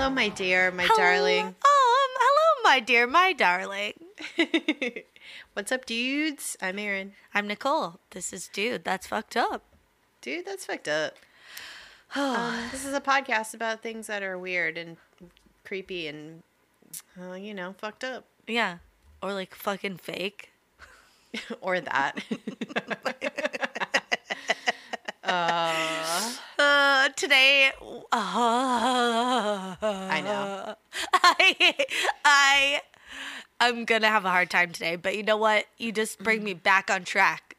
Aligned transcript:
Hello, 0.00 0.08
my 0.08 0.30
dear, 0.30 0.70
my 0.70 0.84
Hello- 0.84 0.96
darling. 0.96 1.46
Um, 1.48 1.54
hello, 1.62 2.62
my 2.64 2.80
dear, 2.80 3.06
my 3.06 3.34
darling. 3.34 3.92
What's 5.52 5.70
up, 5.72 5.84
dudes? 5.84 6.56
I'm 6.62 6.78
Erin. 6.78 7.12
I'm 7.34 7.46
Nicole. 7.46 8.00
This 8.12 8.32
is 8.32 8.48
Dude. 8.48 8.82
That's 8.82 9.06
fucked 9.08 9.36
up. 9.36 9.62
Dude, 10.22 10.46
that's 10.46 10.64
fucked 10.64 10.88
up. 10.88 11.16
Um, 12.16 12.64
this 12.72 12.86
is 12.86 12.94
a 12.94 13.00
podcast 13.02 13.52
about 13.52 13.82
things 13.82 14.06
that 14.06 14.22
are 14.22 14.38
weird 14.38 14.78
and 14.78 14.96
creepy 15.64 16.06
and, 16.08 16.44
uh, 17.20 17.34
you 17.34 17.52
know, 17.52 17.74
fucked 17.76 18.02
up. 18.02 18.24
yeah. 18.46 18.78
Or 19.22 19.34
like 19.34 19.54
fucking 19.54 19.98
fake. 19.98 20.50
or 21.60 21.78
that. 21.78 22.18
uh, 25.24 25.74
Uh, 26.62 27.08
today. 27.16 27.70
Uh, 28.12 29.76
I 29.80 30.20
know. 30.22 30.74
I, 31.14 31.86
I, 32.22 32.80
I'm 33.58 33.86
gonna 33.86 34.08
have 34.08 34.26
a 34.26 34.30
hard 34.30 34.50
time 34.50 34.70
today, 34.70 34.96
but 34.96 35.16
you 35.16 35.22
know 35.22 35.38
what? 35.38 35.64
You 35.78 35.90
just 35.90 36.18
bring 36.18 36.44
me 36.44 36.52
back 36.52 36.90
on 36.90 37.04
track. 37.04 37.56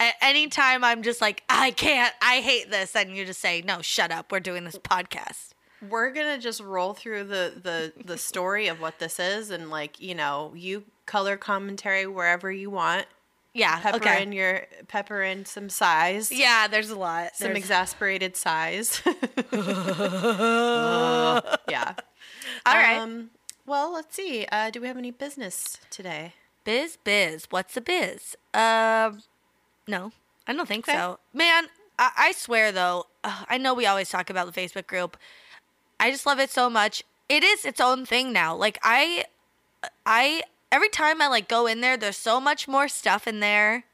At 0.00 0.14
any 0.20 0.48
time 0.48 0.82
I'm 0.82 1.02
just 1.04 1.20
like, 1.20 1.44
I 1.48 1.70
can't, 1.70 2.12
I 2.20 2.40
hate 2.40 2.72
this, 2.72 2.96
and 2.96 3.16
you 3.16 3.24
just 3.24 3.40
say, 3.40 3.62
no, 3.62 3.82
shut 3.82 4.10
up. 4.10 4.32
We're 4.32 4.40
doing 4.40 4.64
this 4.64 4.78
podcast. 4.78 5.50
we're 5.88 6.10
gonna 6.10 6.38
just 6.38 6.60
roll 6.60 6.92
through 6.92 7.24
the 7.24 7.52
the 7.62 7.92
the 8.04 8.18
story 8.18 8.66
of 8.66 8.80
what 8.80 8.98
this 8.98 9.20
is 9.20 9.50
and 9.50 9.70
like 9.70 10.00
you 10.00 10.14
know 10.14 10.52
you 10.56 10.82
color 11.06 11.36
commentary 11.36 12.06
wherever 12.06 12.50
you 12.50 12.68
want 12.68 13.06
Yeah. 13.52 13.80
pepper 13.80 13.96
okay. 13.96 14.22
in 14.22 14.32
your 14.32 14.66
pepper 14.88 15.22
in 15.22 15.44
some 15.44 15.68
size 15.68 16.30
yeah, 16.30 16.68
there's 16.68 16.90
a 16.90 16.96
lot. 16.96 17.34
some 17.36 17.46
There's- 17.48 17.58
exasperated 17.58 18.36
sighs. 18.36 19.02
Uh, 19.52 21.40
yeah. 21.68 21.94
All 22.66 22.74
right. 22.74 22.98
Um, 22.98 23.30
well, 23.66 23.92
let's 23.92 24.14
see. 24.14 24.46
Uh, 24.50 24.70
do 24.70 24.80
we 24.80 24.86
have 24.88 24.96
any 24.96 25.10
business 25.10 25.78
today? 25.90 26.34
Biz, 26.64 26.98
biz. 27.04 27.46
What's 27.50 27.76
a 27.76 27.80
biz? 27.80 28.36
Um, 28.54 29.22
no, 29.86 30.12
I 30.46 30.52
don't 30.52 30.66
think 30.68 30.88
Okay. 30.88 30.96
so. 30.96 31.18
Man, 31.32 31.66
I, 31.98 32.10
I 32.16 32.32
swear 32.32 32.72
though, 32.72 33.06
uh, 33.24 33.44
I 33.48 33.58
know 33.58 33.74
we 33.74 33.86
always 33.86 34.08
talk 34.08 34.30
about 34.30 34.52
the 34.52 34.60
Facebook 34.60 34.86
group. 34.86 35.16
I 35.98 36.10
just 36.10 36.26
love 36.26 36.38
it 36.40 36.50
so 36.50 36.68
much. 36.70 37.02
It 37.28 37.44
is 37.44 37.64
its 37.64 37.80
own 37.80 38.04
thing 38.06 38.32
now. 38.32 38.56
Like 38.56 38.78
I, 38.82 39.24
I 40.04 40.42
every 40.72 40.88
time 40.88 41.20
I 41.20 41.28
like 41.28 41.48
go 41.48 41.66
in 41.66 41.80
there, 41.80 41.96
there's 41.96 42.16
so 42.16 42.40
much 42.40 42.66
more 42.68 42.88
stuff 42.88 43.26
in 43.26 43.40
there. 43.40 43.84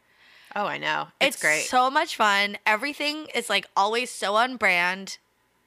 Oh, 0.54 0.66
I 0.66 0.78
know. 0.78 1.08
It's, 1.20 1.40
great. 1.40 1.64
So 1.64 1.90
much 1.90 2.16
fun. 2.16 2.56
Everything 2.64 3.26
is 3.34 3.50
like 3.50 3.66
always 3.76 4.10
so 4.10 4.36
on 4.36 4.56
brand. 4.56 5.18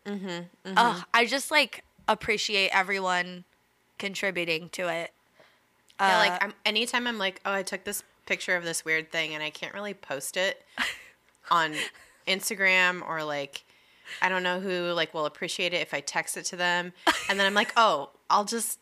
Mm-hmm. 0.05 0.73
Ugh, 0.75 1.03
I 1.13 1.25
just 1.25 1.51
like 1.51 1.83
appreciate 2.07 2.69
everyone 2.73 3.43
contributing 3.99 4.69
to 4.69 4.87
it. 4.87 5.11
yeah, 5.99 6.15
Uh, 6.15 6.19
like 6.19 6.43
I'm, 6.43 6.53
anytime 6.65 7.05
I'm 7.05 7.19
like, 7.19 7.39
oh, 7.45 7.53
I 7.53 7.61
took 7.61 7.83
this 7.83 8.03
picture 8.25 8.55
of 8.55 8.63
this 8.63 8.83
weird 8.83 9.11
thing 9.11 9.33
and 9.35 9.43
I 9.43 9.49
can't 9.51 9.73
really 9.73 9.93
post 9.93 10.37
it 10.37 10.63
on 11.51 11.73
Instagram 12.27 13.07
or 13.07 13.23
like, 13.23 13.63
I 14.23 14.29
don't 14.29 14.41
know 14.41 14.59
who 14.59 14.91
like 14.93 15.13
will 15.13 15.25
appreciate 15.27 15.73
it 15.73 15.81
if 15.81 15.93
I 15.93 15.99
text 15.99 16.35
it 16.35 16.45
to 16.45 16.55
them, 16.55 16.93
and 17.29 17.39
then 17.39 17.45
I'm 17.45 17.53
like, 17.53 17.73
oh, 17.77 18.09
I'll 18.27 18.45
just. 18.45 18.79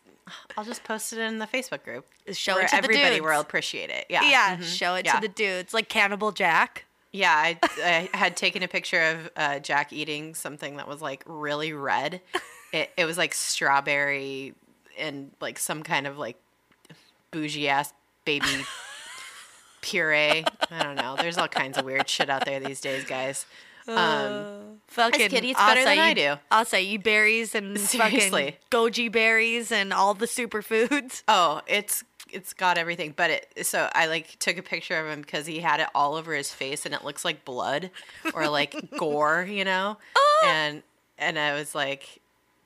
I'll 0.56 0.64
just 0.64 0.84
post 0.84 1.12
it 1.12 1.18
in 1.18 1.38
the 1.38 1.46
Facebook 1.46 1.84
group. 1.84 2.06
Show 2.32 2.58
it 2.58 2.68
to 2.68 2.70
the 2.70 2.76
everybody 2.76 3.16
dudes. 3.16 3.22
will 3.22 3.40
appreciate 3.40 3.90
it. 3.90 4.06
Yeah. 4.08 4.22
Yeah, 4.28 4.56
mhm, 4.56 4.62
show 4.64 4.94
it 4.94 5.06
yeah. 5.06 5.14
to 5.14 5.20
the 5.20 5.28
dudes, 5.28 5.72
like 5.74 5.88
Cannibal 5.88 6.32
Jack. 6.32 6.84
Yeah, 7.12 7.32
I, 7.32 7.58
I 8.12 8.16
had 8.16 8.36
taken 8.36 8.62
a 8.62 8.68
picture 8.68 9.02
of 9.02 9.30
uh, 9.36 9.58
Jack 9.60 9.92
eating 9.92 10.34
something 10.34 10.76
that 10.76 10.86
was 10.86 11.00
like 11.00 11.22
really 11.26 11.72
red. 11.72 12.20
It, 12.72 12.90
it 12.98 13.04
was 13.06 13.16
like 13.16 13.32
strawberry 13.32 14.54
and 14.98 15.30
like 15.40 15.58
some 15.58 15.82
kind 15.82 16.06
of 16.06 16.18
like 16.18 16.36
bougie 17.30 17.68
ass 17.68 17.94
baby 18.26 18.46
puree. 19.80 20.44
I 20.70 20.82
don't 20.82 20.96
know. 20.96 21.16
There's 21.18 21.38
all 21.38 21.48
kinds 21.48 21.78
of 21.78 21.84
weird 21.86 22.08
shit 22.08 22.28
out 22.28 22.44
there 22.44 22.60
these 22.60 22.80
days, 22.80 23.04
guys. 23.04 23.46
Um, 23.88 24.80
Fucking 24.88 25.28
kid 25.28 25.44
eats 25.44 25.58
better 25.60 25.84
than 25.84 25.98
I 25.98 26.14
acai- 26.14 26.16
do. 26.16 26.40
Acai 26.50 27.02
berries 27.02 27.54
and 27.54 27.78
fucking 27.80 28.20
Seriously. 28.20 28.56
goji 28.70 29.10
berries 29.12 29.70
and 29.70 29.92
all 29.92 30.14
the 30.14 30.26
superfoods. 30.26 31.22
oh, 31.28 31.60
it's 31.66 32.04
it's 32.30 32.52
got 32.52 32.78
everything, 32.78 33.12
but 33.16 33.30
it. 33.30 33.66
So 33.66 33.88
I 33.94 34.06
like 34.06 34.38
took 34.38 34.56
a 34.58 34.62
picture 34.62 34.98
of 34.98 35.06
him 35.06 35.20
because 35.20 35.46
he 35.46 35.60
had 35.60 35.80
it 35.80 35.88
all 35.94 36.14
over 36.14 36.34
his 36.34 36.52
face, 36.52 36.84
and 36.86 36.94
it 36.94 37.04
looks 37.04 37.24
like 37.24 37.44
blood 37.44 37.90
or 38.34 38.48
like 38.48 38.90
gore, 38.98 39.46
you 39.48 39.64
know. 39.64 39.98
And 40.44 40.82
and 41.18 41.38
I 41.38 41.54
was 41.54 41.74
like, 41.74 42.20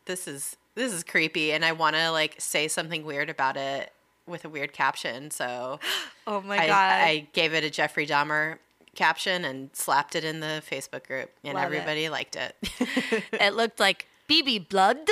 this 0.07 0.27
is 0.29 0.57
this 0.75 0.93
is 0.93 1.03
creepy, 1.05 1.53
and 1.53 1.65
I 1.65 1.73
want 1.73 1.97
to 1.97 2.11
like 2.11 2.37
say 2.39 2.69
something 2.69 3.05
weird 3.05 3.31
about 3.31 3.57
it 3.57 3.93
with 4.27 4.45
a 4.45 4.49
weird 4.49 4.73
caption. 4.73 5.31
So 5.31 5.81
Oh 6.27 6.41
my 6.41 6.57
I, 6.57 6.67
god. 6.67 7.01
I 7.03 7.27
gave 7.33 7.53
it 7.53 7.65
a 7.65 7.71
Jeffrey 7.71 8.07
Dahmer 8.07 8.59
caption 8.97 9.45
and 9.45 9.71
slapped 9.75 10.15
it 10.15 10.25
in 10.25 10.41
the 10.41 10.63
Facebook 10.69 11.07
group, 11.07 11.31
and 11.45 11.55
Love 11.55 11.65
it. 11.65 11.77
everybody 11.77 12.09
liked 12.09 12.37
it. 12.37 12.57
it 13.33 13.55
looked 13.55 13.81
like 13.81 14.07
BB 14.29 14.69
blood. 14.69 14.99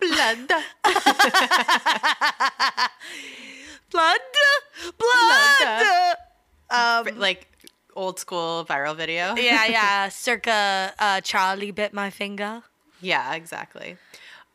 Blood. 0.00 0.48
Blood. 3.90 4.20
Blood. 4.98 6.16
Um 6.70 7.18
like 7.18 7.48
old 7.96 8.18
school 8.18 8.64
viral 8.68 8.94
video. 8.96 9.34
yeah, 9.36 9.66
yeah, 9.66 10.08
circa 10.24 10.92
uh, 10.98 11.20
Charlie 11.22 11.70
bit 11.72 11.92
my 11.92 12.10
finger. 12.10 12.62
Yeah, 13.00 13.34
exactly. 13.34 13.96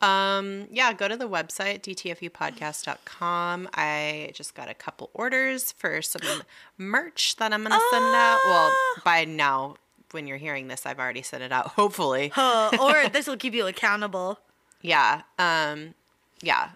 Um, 0.03 0.67
yeah, 0.71 0.91
go 0.93 1.07
to 1.07 1.15
the 1.15 1.27
website, 1.29 1.81
dtfupodcast.com. 1.81 3.69
I 3.73 4.31
just 4.33 4.53
got 4.55 4.69
a 4.69 4.73
couple 4.73 5.09
orders 5.13 5.71
for 5.71 6.01
some 6.01 6.21
merch 6.77 7.35
that 7.37 7.53
I'm 7.53 7.61
going 7.63 7.71
to 7.71 7.81
send 7.91 8.03
out. 8.15 8.39
Well, 8.45 8.71
Ah. 8.73 9.01
by 9.05 9.25
now, 9.25 9.75
when 10.11 10.27
you're 10.27 10.37
hearing 10.37 10.67
this, 10.67 10.85
I've 10.85 10.99
already 10.99 11.21
sent 11.21 11.41
it 11.43 11.51
out, 11.51 11.67
hopefully. 11.75 12.31
Uh, 12.35 12.69
or 12.79 13.09
this 13.09 13.27
will 13.27 13.37
keep 13.37 13.53
you 13.53 13.65
accountable. 13.65 14.39
Yeah. 14.81 15.21
Um, 15.39 15.93
yeah. 16.41 16.69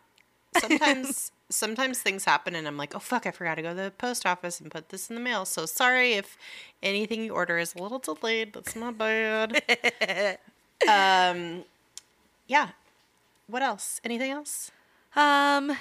Sometimes. 0.57 1.31
Sometimes 1.49 1.99
things 1.99 2.25
happen 2.25 2.55
and 2.55 2.67
I'm 2.67 2.75
like, 2.75 2.93
oh 2.93 2.99
fuck, 2.99 3.25
I 3.25 3.31
forgot 3.31 3.55
to 3.55 3.61
go 3.61 3.69
to 3.69 3.75
the 3.83 3.91
post 3.91 4.25
office 4.25 4.59
and 4.59 4.69
put 4.69 4.89
this 4.89 5.09
in 5.09 5.15
the 5.15 5.21
mail. 5.21 5.45
So 5.45 5.65
sorry 5.65 6.11
if 6.15 6.37
anything 6.83 7.23
you 7.23 7.31
order 7.31 7.57
is 7.57 7.73
a 7.73 7.81
little 7.81 7.99
delayed. 7.99 8.51
That's 8.51 8.75
not 8.75 8.97
bad. 8.97 9.53
um, 10.89 11.63
yeah. 12.47 12.71
What 13.47 13.61
else? 13.61 13.99
Anything 14.03 14.31
else? 14.31 14.71
Um, 15.15 15.77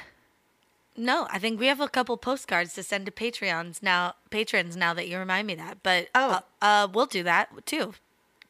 no, 0.97 1.27
I 1.31 1.39
think 1.39 1.61
we 1.61 1.67
have 1.67 1.81
a 1.81 1.89
couple 1.89 2.17
postcards 2.17 2.75
to 2.75 2.83
send 2.83 3.07
to 3.07 3.13
Patreons 3.13 3.83
now. 3.83 4.15
Patrons, 4.31 4.77
now 4.77 4.95
that 4.95 5.09
you 5.09 5.19
remind 5.19 5.47
me 5.47 5.55
that, 5.57 5.79
but 5.83 6.09
Oh. 6.15 6.43
uh, 6.63 6.65
uh 6.65 6.89
we'll 6.93 7.07
do 7.07 7.23
that 7.25 7.67
too. 7.67 7.95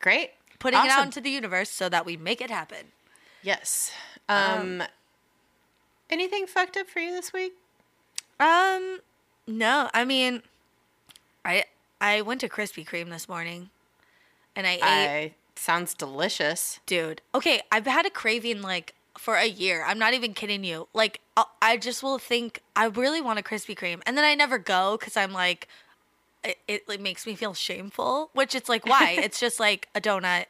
Great. 0.01 0.33
Putting 0.59 0.81
it 0.81 0.91
out 0.91 1.05
into 1.05 1.21
the 1.21 1.31
universe 1.31 1.71
so 1.71 1.89
that 1.89 2.07
we 2.07 2.17
make 2.17 2.41
it 2.41 2.51
happen. 2.51 2.93
Yes. 3.43 3.93
Um, 4.29 4.83
anything 6.11 6.47
fucked 6.47 6.77
up 6.77 6.89
for 6.89 7.01
you 7.01 7.13
this 7.13 7.33
week? 7.33 7.55
Um, 8.41 9.01
no, 9.47 9.89
I 9.95 10.05
mean, 10.05 10.43
I 11.45 11.65
I 12.01 12.23
went 12.23 12.41
to 12.41 12.49
Krispy 12.49 12.87
Kreme 12.87 13.11
this 13.11 13.29
morning, 13.29 13.71
and 14.55 14.67
I 14.67 14.73
ate. 14.73 14.83
I 14.83 15.35
sounds 15.55 15.95
delicious. 15.95 16.81
dude. 16.87 17.23
Okay, 17.35 17.63
I've 17.73 17.87
had 17.87 18.05
a 18.07 18.11
craving 18.11 18.63
like 18.63 18.95
for 19.19 19.35
a 19.37 19.47
year. 19.47 19.85
I'm 19.87 19.99
not 19.99 20.15
even 20.15 20.35
kidding 20.35 20.65
you. 20.65 20.89
Like 20.93 21.21
I'll- 21.37 21.51
I 21.63 21.77
just 21.77 22.03
will 22.03 22.19
think 22.19 22.63
I 22.75 22.87
really 22.87 23.21
want 23.21 23.39
a 23.39 23.43
Krispy 23.43 23.77
Kreme, 23.77 24.01
and 24.07 24.17
then 24.17 24.25
I 24.25 24.35
never 24.35 24.59
go 24.59 24.97
because 24.99 25.17
I'm 25.17 25.33
like, 25.33 25.69
it, 26.45 26.59
it, 26.69 26.83
it 26.89 27.01
makes 27.01 27.27
me 27.27 27.35
feel 27.35 27.55
shameful. 27.55 28.31
Which 28.33 28.55
it's 28.55 28.69
like, 28.69 28.87
why? 28.87 29.17
it's 29.23 29.41
just 29.41 29.59
like 29.61 29.89
a 29.95 30.01
donut, 30.01 30.47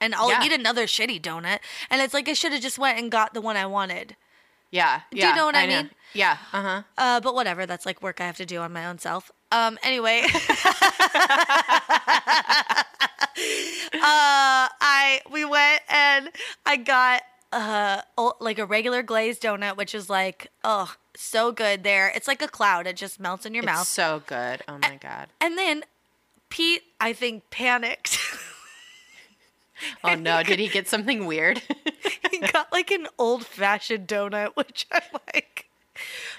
and 0.00 0.14
I'll 0.14 0.30
Yeah. 0.30 0.44
eat 0.44 0.52
another 0.52 0.84
shitty 0.84 1.20
donut, 1.20 1.58
and 1.90 2.00
it's 2.02 2.14
like 2.14 2.28
I 2.28 2.32
should 2.34 2.52
have 2.52 2.62
just 2.62 2.78
went 2.78 2.98
and 2.98 3.10
got 3.10 3.34
the 3.34 3.40
one 3.40 3.56
I 3.56 3.66
wanted. 3.66 4.16
Yeah. 4.70 5.02
Do 5.12 5.18
you 5.18 5.34
know 5.36 5.46
what 5.46 5.54
I 5.54 5.66
mean? 5.68 5.90
Yeah. 6.14 6.36
Uh 6.52 6.62
huh. 6.62 6.82
Uh, 6.98 7.20
but 7.20 7.34
whatever, 7.34 7.64
that's 7.64 7.86
like 7.86 8.02
work 8.02 8.20
I 8.20 8.26
have 8.26 8.36
to 8.38 8.46
do 8.46 8.58
on 8.58 8.72
my 8.72 8.86
own 8.86 8.98
self. 8.98 9.30
Um, 9.52 9.78
anyway. 9.84 10.22
uh, 13.94 14.68
I 14.80 15.20
we 15.30 15.44
went 15.44 15.82
and 15.88 16.30
I 16.66 16.76
got 16.76 17.22
uh 17.54 18.02
like 18.40 18.58
a 18.58 18.66
regular 18.66 19.02
glazed 19.02 19.42
donut, 19.42 19.76
which 19.76 19.94
is 19.94 20.10
like 20.10 20.48
oh 20.62 20.94
so 21.16 21.52
good. 21.52 21.84
There, 21.84 22.12
it's 22.14 22.28
like 22.28 22.42
a 22.42 22.48
cloud. 22.48 22.86
It 22.86 22.96
just 22.96 23.20
melts 23.20 23.46
in 23.46 23.54
your 23.54 23.62
It's 23.62 23.72
mouth. 23.72 23.86
so 23.86 24.22
good. 24.26 24.62
Oh 24.68 24.78
my 24.78 24.98
god. 25.00 25.28
And 25.40 25.56
then 25.56 25.84
Pete, 26.48 26.82
I 27.00 27.12
think, 27.12 27.50
panicked. 27.50 28.18
Oh 30.02 30.14
no, 30.14 30.42
did 30.42 30.58
he 30.58 30.68
get 30.68 30.88
something 30.88 31.26
weird? 31.26 31.62
he 32.30 32.38
got 32.38 32.72
like 32.72 32.90
an 32.90 33.08
old 33.18 33.44
fashioned 33.44 34.06
donut, 34.06 34.50
which 34.56 34.86
I'm 34.92 35.02
like, 35.34 35.68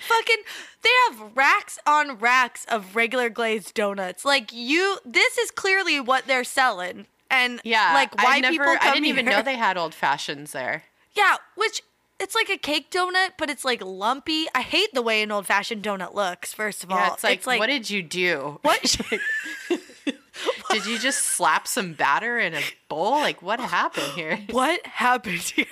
fucking. 0.07 0.43
They 0.81 0.89
have 1.09 1.35
racks 1.35 1.79
on 1.85 2.17
racks 2.17 2.65
of 2.65 2.95
regular 2.95 3.29
glazed 3.29 3.73
donuts. 3.73 4.23
Like 4.23 4.53
you, 4.53 4.99
this 5.03 5.37
is 5.37 5.51
clearly 5.51 5.99
what 5.99 6.27
they're 6.27 6.43
selling. 6.43 7.07
And 7.31 7.59
yeah. 7.63 7.91
like 7.93 8.15
why 8.23 8.39
never, 8.39 8.51
people 8.51 8.65
come 8.67 8.77
I 8.81 8.93
didn't 8.93 9.07
even 9.07 9.25
know 9.25 9.41
they 9.41 9.55
had 9.55 9.77
old 9.77 9.93
fashions 9.95 10.51
there. 10.51 10.83
Yeah, 11.15 11.37
which 11.55 11.81
it's 12.19 12.35
like 12.35 12.49
a 12.49 12.57
cake 12.57 12.91
donut, 12.91 13.31
but 13.37 13.49
it's 13.49 13.65
like 13.65 13.81
lumpy. 13.83 14.45
I 14.53 14.61
hate 14.61 14.93
the 14.93 15.01
way 15.01 15.21
an 15.21 15.31
old 15.31 15.47
fashioned 15.47 15.83
donut 15.83 16.13
looks. 16.13 16.53
First 16.53 16.83
of 16.83 16.91
all, 16.91 16.97
Yeah, 16.97 17.13
it's 17.13 17.23
like, 17.23 17.59
what 17.59 17.67
did 17.67 17.89
you 17.89 18.01
do? 18.03 18.59
What? 18.61 18.97
Did 20.71 20.85
you 20.85 20.99
just 20.99 21.19
slap 21.23 21.67
some 21.67 21.93
batter 21.93 22.37
in 22.37 22.53
a 22.53 22.61
bowl? 22.89 23.11
Like, 23.11 23.41
what 23.41 23.59
happened 23.59 24.11
here? 24.13 24.39
what 24.51 24.85
happened 24.85 25.39
here? 25.39 25.65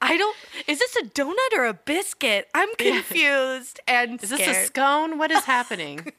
I 0.00 0.16
don't. 0.16 0.36
Is 0.66 0.78
this 0.78 0.96
a 0.96 1.04
donut 1.06 1.56
or 1.56 1.64
a 1.64 1.74
biscuit? 1.74 2.48
I'm 2.54 2.68
confused 2.76 3.80
and 3.88 4.22
Is 4.22 4.30
this 4.30 4.46
a 4.46 4.66
scone? 4.66 5.18
What 5.18 5.30
is 5.30 5.44
happening? 5.44 6.12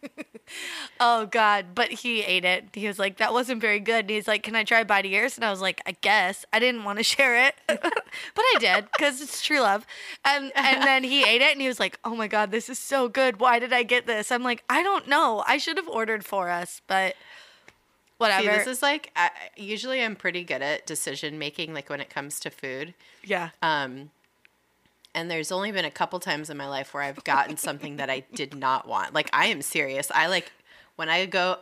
Oh 0.99 1.25
God! 1.25 1.67
But 1.75 1.91
he 1.91 2.23
ate 2.23 2.45
it. 2.45 2.65
He 2.73 2.87
was 2.87 2.97
like, 2.97 3.17
"That 3.17 3.33
wasn't 3.33 3.61
very 3.61 3.79
good." 3.79 4.01
And 4.05 4.09
he's 4.09 4.27
like, 4.27 4.43
"Can 4.43 4.55
I 4.55 4.63
try 4.63 4.79
of 4.81 5.05
yours?" 5.05 5.35
And 5.37 5.45
I 5.45 5.51
was 5.51 5.61
like, 5.61 5.81
"I 5.85 5.95
guess." 6.01 6.45
I 6.51 6.59
didn't 6.59 6.83
want 6.83 6.97
to 6.97 7.03
share 7.15 7.47
it, 7.47 7.55
but 7.67 7.81
I 8.37 8.55
did 8.59 8.87
because 8.91 9.21
it's 9.21 9.41
true 9.41 9.59
love. 9.61 9.85
And 10.25 10.51
and 10.55 10.83
then 10.83 11.03
he 11.03 11.23
ate 11.23 11.41
it, 11.41 11.51
and 11.51 11.61
he 11.61 11.67
was 11.67 11.79
like, 11.79 11.99
"Oh 12.03 12.15
my 12.15 12.27
God, 12.27 12.51
this 12.51 12.69
is 12.69 12.79
so 12.79 13.07
good. 13.09 13.39
Why 13.39 13.59
did 13.59 13.73
I 13.73 13.83
get 13.83 14.07
this?" 14.07 14.31
I'm 14.31 14.43
like, 14.43 14.63
"I 14.69 14.83
don't 14.83 15.07
know. 15.07 15.43
I 15.47 15.57
should 15.57 15.77
have 15.77 15.87
ordered 15.87 16.25
for 16.25 16.49
us, 16.49 16.81
but 16.87 17.15
whatever." 18.17 18.43
See, 18.43 18.47
this 18.47 18.67
is 18.67 18.81
like, 18.81 19.11
I, 19.15 19.29
usually 19.55 20.01
I'm 20.03 20.15
pretty 20.15 20.43
good 20.43 20.61
at 20.61 20.85
decision 20.85 21.37
making, 21.37 21.73
like 21.73 21.89
when 21.89 22.01
it 22.01 22.09
comes 22.09 22.39
to 22.41 22.49
food. 22.49 22.93
yeah. 23.23 23.49
Um, 23.61 24.11
and 25.15 25.29
there's 25.31 25.51
only 25.51 25.71
been 25.71 25.85
a 25.85 25.91
couple 25.91 26.19
times 26.19 26.49
in 26.49 26.57
my 26.57 26.67
life 26.67 26.93
where 26.93 27.03
I've 27.03 27.23
gotten 27.23 27.57
something 27.57 27.97
that 27.97 28.09
I 28.09 28.23
did 28.33 28.55
not 28.55 28.87
want. 28.87 29.13
Like 29.13 29.29
I 29.33 29.47
am 29.47 29.61
serious. 29.61 30.11
I 30.13 30.27
like 30.27 30.51
when 30.95 31.09
I 31.09 31.25
go, 31.25 31.57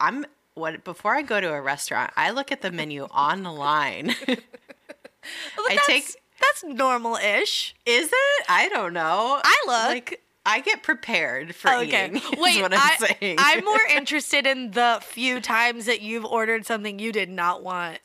I'm 0.00 0.26
what 0.54 0.84
before 0.84 1.14
I 1.14 1.22
go 1.22 1.40
to 1.40 1.52
a 1.52 1.60
restaurant, 1.60 2.12
I 2.16 2.30
look 2.30 2.52
at 2.52 2.60
the 2.62 2.70
menu 2.70 3.04
online. 3.04 4.14
But 4.26 4.38
I 5.70 5.74
that's, 5.76 5.86
take- 5.86 6.16
that's 6.40 6.64
normal-ish. 6.64 7.74
Is 7.86 8.08
it? 8.12 8.44
I 8.48 8.68
don't 8.70 8.92
know. 8.92 9.40
I 9.42 9.56
look. 9.66 9.88
like 9.88 10.22
I 10.46 10.60
get 10.60 10.82
prepared 10.82 11.54
for 11.54 11.70
Okay. 11.72 12.06
eating. 12.06 12.22
Wait, 12.38 12.62
what 12.62 12.72
I'm 12.72 12.80
I, 12.80 12.96
saying. 13.20 13.36
I'm 13.38 13.62
more 13.64 13.80
interested 13.94 14.46
in 14.46 14.70
the 14.70 14.98
few 15.02 15.38
times 15.40 15.84
that 15.86 16.00
you've 16.00 16.24
ordered 16.24 16.64
something 16.64 16.98
you 16.98 17.12
did 17.12 17.28
not 17.28 17.62
want. 17.62 17.98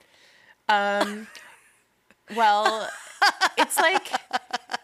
Um, 0.68 1.28
well, 2.36 2.90
it's 3.58 3.78
like 3.78 4.12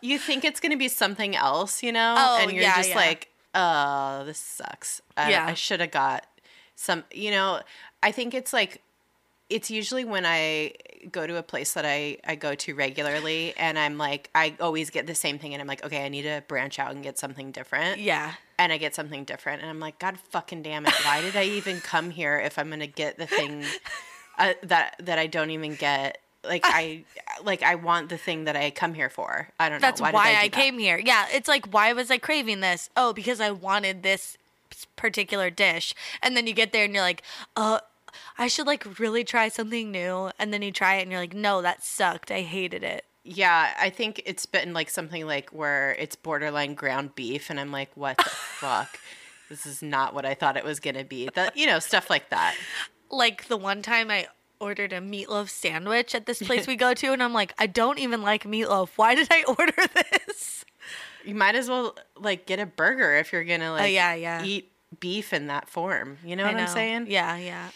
you 0.01 0.17
think 0.19 0.43
it's 0.43 0.59
going 0.59 0.71
to 0.71 0.77
be 0.77 0.87
something 0.87 1.35
else, 1.35 1.81
you 1.83 1.91
know, 1.91 2.15
Oh, 2.17 2.37
and 2.41 2.51
you're 2.51 2.63
yeah, 2.63 2.75
just 2.77 2.89
yeah. 2.89 2.95
like, 2.95 3.27
"Oh, 3.55 4.23
this 4.25 4.39
sucks." 4.39 5.01
I, 5.15 5.31
Yeah. 5.31 5.45
I 5.45 5.53
should 5.53 5.79
have 5.79 5.91
got 5.91 6.25
some. 6.75 7.03
You 7.13 7.31
know, 7.31 7.61
I 8.03 8.11
think 8.11 8.33
it's 8.33 8.51
like 8.53 8.81
it's 9.49 9.69
usually 9.69 10.05
when 10.05 10.25
I 10.25 10.73
go 11.11 11.27
to 11.27 11.35
a 11.37 11.43
place 11.43 11.73
that 11.73 11.85
I 11.85 12.17
I 12.25 12.35
go 12.35 12.55
to 12.55 12.73
regularly, 12.75 13.53
and 13.57 13.77
I'm 13.77 13.97
like, 13.97 14.29
I 14.33 14.55
always 14.59 14.89
get 14.89 15.07
the 15.07 15.15
same 15.15 15.37
thing, 15.39 15.53
and 15.53 15.61
I'm 15.61 15.67
like, 15.67 15.83
okay, 15.83 16.05
I 16.05 16.09
need 16.09 16.23
to 16.23 16.43
branch 16.47 16.79
out 16.79 16.91
and 16.91 17.03
get 17.03 17.17
something 17.19 17.51
different. 17.51 17.99
Yeah. 17.99 18.33
and 18.59 18.71
I 18.71 18.77
get 18.77 18.93
something 18.95 19.23
different, 19.25 19.61
and 19.61 19.69
I'm 19.69 19.79
like, 19.79 19.97
God 19.99 20.17
fucking 20.29 20.61
damn 20.63 20.85
it! 20.85 20.93
Why 21.05 21.21
did 21.21 21.35
I 21.35 21.43
even 21.45 21.81
come 21.81 22.11
here 22.11 22.39
if 22.39 22.57
I'm 22.59 22.69
gonna 22.69 22.87
get 22.87 23.17
the 23.17 23.25
thing 23.27 23.65
uh, 24.37 24.53
that 24.63 24.95
that 24.99 25.19
I 25.19 25.27
don't 25.27 25.49
even 25.51 25.75
get? 25.75 26.19
Like 26.43 26.63
I 26.65 27.03
like 27.43 27.61
I 27.61 27.75
want 27.75 28.09
the 28.09 28.17
thing 28.17 28.45
that 28.45 28.55
I 28.55 28.71
come 28.71 28.93
here 28.93 29.09
for. 29.09 29.49
I 29.59 29.69
don't 29.69 29.79
know. 29.79 29.87
That's 29.87 30.01
why, 30.01 30.11
did 30.11 30.17
I, 30.17 30.33
that? 30.47 30.51
came 30.51 30.79
here. 30.79 30.99
Yeah, 31.03 31.27
it's 31.31 31.47
like 31.47 31.71
why 31.71 31.93
was 31.93 32.09
I 32.09 32.17
craving 32.17 32.61
this? 32.61 32.89
Oh, 32.97 33.13
because 33.13 33.39
I 33.39 33.51
wanted 33.51 34.01
this 34.01 34.37
particular 34.95 35.49
dish. 35.49 35.93
And 36.21 36.35
then 36.35 36.47
you 36.47 36.53
get 36.53 36.71
there 36.73 36.85
and 36.85 36.93
you're 36.93 37.03
like, 37.03 37.21
"Uh, 37.55 37.79
I 38.37 38.47
should 38.47 38.65
like 38.65 38.99
really 38.99 39.23
try 39.23 39.49
something 39.49 39.91
new." 39.91 40.31
And 40.39 40.51
then 40.51 40.63
you 40.63 40.71
try 40.71 40.95
it 40.95 41.03
and 41.03 41.11
you're 41.11 41.21
like, 41.21 41.35
"No, 41.35 41.61
that 41.61 41.83
sucked. 41.83 42.31
I 42.31 42.41
hated 42.41 42.83
it." 42.83 43.05
Yeah, 43.23 43.73
I 43.79 43.89
think 43.91 44.23
it's 44.25 44.47
been 44.47 44.73
like 44.73 44.89
something 44.89 45.27
like 45.27 45.51
where 45.51 45.95
it's 45.99 46.15
borderline 46.15 46.73
ground 46.73 47.13
beef, 47.13 47.49
and 47.49 47.59
I'm 47.59 47.71
like, 47.71 47.91
what 47.95 48.17
the 48.17 48.23
fuck? 48.29 48.99
This 49.47 49.65
is 49.65 49.83
not 49.83 50.15
what 50.15 50.25
I 50.25 50.33
thought 50.33 50.57
it 50.57 50.63
was 50.63 50.79
gonna 50.79 51.03
be. 51.03 51.29
That 51.35 51.55
you 51.55 51.67
know 51.67 51.79
stuff 51.79 52.09
like 52.09 52.29
that. 52.29 52.55
Like 53.11 53.47
the 53.47 53.57
one 53.57 53.81
time 53.81 54.09
I 54.09 54.27
ordered 54.61 54.93
a 54.93 54.99
meatloaf 54.99 55.49
sandwich 55.49 56.13
at 56.15 56.25
this 56.25 56.39
place 56.47 56.67
we 56.67 56.75
go 56.75 56.93
to 56.93 57.11
and 57.11 57.21
I'm 57.21 57.33
like, 57.33 57.53
"I 57.57 57.67
don't 57.67 57.99
even 57.99 58.21
like 58.21 58.43
meatloaf. 58.43 58.89
Why 58.95 59.15
did 59.15 59.27
I 59.31 59.43
order 59.47 59.73
this?" 59.93 60.63
You 61.25 61.35
might 61.35 61.55
as 61.55 61.69
well 61.69 61.95
like 62.15 62.45
get 62.45 62.59
a 62.59 62.65
burger 62.65 63.15
if 63.15 63.31
you're 63.33 63.43
gonna 63.43 63.71
like 63.71 63.83
Oh, 63.83 63.85
yeah, 63.85 64.13
yeah. 64.13 64.43
eat 64.43 64.71
beef 64.99 65.33
in 65.33 65.47
that 65.47 65.69
form. 65.69 66.17
You 66.23 66.35
know 66.35 66.45
I 66.45 66.51
what 66.51 66.61
I'm 66.61 66.67
saying? 66.67 67.07
Yeah, 67.09 67.35
yeah. 67.37 67.69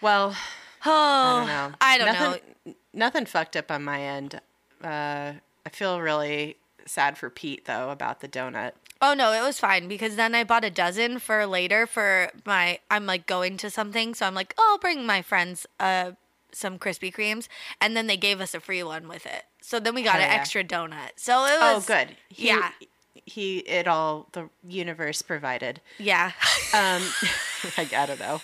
Well, 0.00 0.34
Oh, 0.84 0.90
I 0.90 1.38
don't 1.38 1.46
know. 1.48 1.76
I 1.80 1.98
don't 1.98 2.06
nothing, 2.06 2.54
know. 2.66 2.74
Nothing 2.92 3.26
fucked 3.26 3.56
up 3.56 3.70
on 3.70 3.82
my 3.82 4.00
end. 4.00 4.40
Uh, 4.82 5.32
I 5.64 5.68
feel 5.72 6.00
really 6.00 6.56
sad 6.84 7.18
for 7.18 7.28
Pete 7.30 7.64
though 7.64 7.90
about 7.90 8.20
the 8.20 8.28
donut. 8.28 8.72
Oh 9.02 9.14
no, 9.14 9.32
it 9.32 9.42
was 9.42 9.58
fine 9.58 9.88
because 9.88 10.16
then 10.16 10.34
I 10.34 10.42
bought 10.44 10.64
a 10.64 10.70
dozen 10.70 11.18
for 11.18 11.44
later 11.46 11.86
for 11.86 12.30
my 12.44 12.78
I'm 12.90 13.06
like 13.06 13.26
going 13.26 13.56
to 13.58 13.70
something, 13.70 14.14
so 14.14 14.26
I'm 14.26 14.34
like, 14.34 14.54
oh, 14.58 14.70
I'll 14.72 14.78
bring 14.78 15.04
my 15.06 15.22
friends 15.22 15.66
uh 15.80 16.12
some 16.52 16.78
Krispy 16.78 17.12
Kremes, 17.14 17.48
and 17.80 17.94
then 17.96 18.06
they 18.06 18.16
gave 18.16 18.40
us 18.40 18.54
a 18.54 18.60
free 18.60 18.82
one 18.82 19.08
with 19.08 19.26
it. 19.26 19.44
So 19.60 19.78
then 19.78 19.94
we 19.94 20.02
got 20.02 20.16
an 20.16 20.22
yeah. 20.30 20.34
extra 20.36 20.64
donut. 20.64 21.10
So 21.16 21.44
it 21.44 21.60
was 21.60 21.84
Oh, 21.84 21.94
good. 21.94 22.16
He, 22.28 22.46
yeah, 22.48 22.70
He 23.26 23.58
it 23.58 23.86
all 23.86 24.28
the 24.32 24.48
universe 24.66 25.20
provided. 25.20 25.80
yeah. 25.98 26.32
Um, 26.72 27.02
like 27.76 27.92
I 27.92 28.06
don't 28.06 28.20
know. 28.20 28.40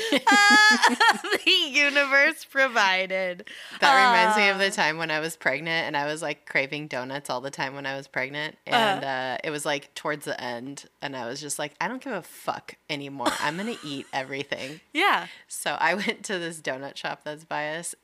the 0.10 1.52
universe 1.70 2.44
provided. 2.44 3.48
That 3.80 3.94
reminds 3.94 4.36
me 4.36 4.48
of 4.48 4.56
Uh. 4.56 4.58
the 4.58 4.70
time 4.70 4.98
when 4.98 5.10
I 5.10 5.20
was 5.20 5.36
pregnant 5.36 5.86
and 5.86 5.96
I 5.96 6.06
was 6.06 6.22
like 6.22 6.46
craving 6.46 6.88
donuts 6.88 7.30
all 7.30 7.40
the 7.40 7.50
time 7.50 7.74
when 7.74 7.86
I 7.86 7.96
was 7.96 8.06
pregnant. 8.08 8.56
And 8.66 9.04
uh, 9.04 9.38
it 9.44 9.50
was 9.50 9.64
like 9.66 9.94
towards 9.94 10.24
the 10.24 10.40
end. 10.40 10.86
And 11.00 11.16
I 11.16 11.26
was 11.26 11.40
just 11.40 11.58
like, 11.58 11.72
I 11.80 11.88
don't 11.88 12.02
give 12.02 12.12
a 12.12 12.22
fuck 12.22 12.74
anymore. 12.90 13.28
I'm 13.40 13.56
going 13.56 13.74
to 13.76 13.86
eat 13.86 14.06
everything. 14.12 14.80
Yeah. 14.92 15.26
So 15.48 15.76
I 15.80 15.94
went 16.02 16.22
to 16.24 16.38
this 16.38 16.60
donut 16.60 16.96
shop 16.96 17.20
that's 17.24 17.44
by 17.44 17.76
us. 17.76 17.94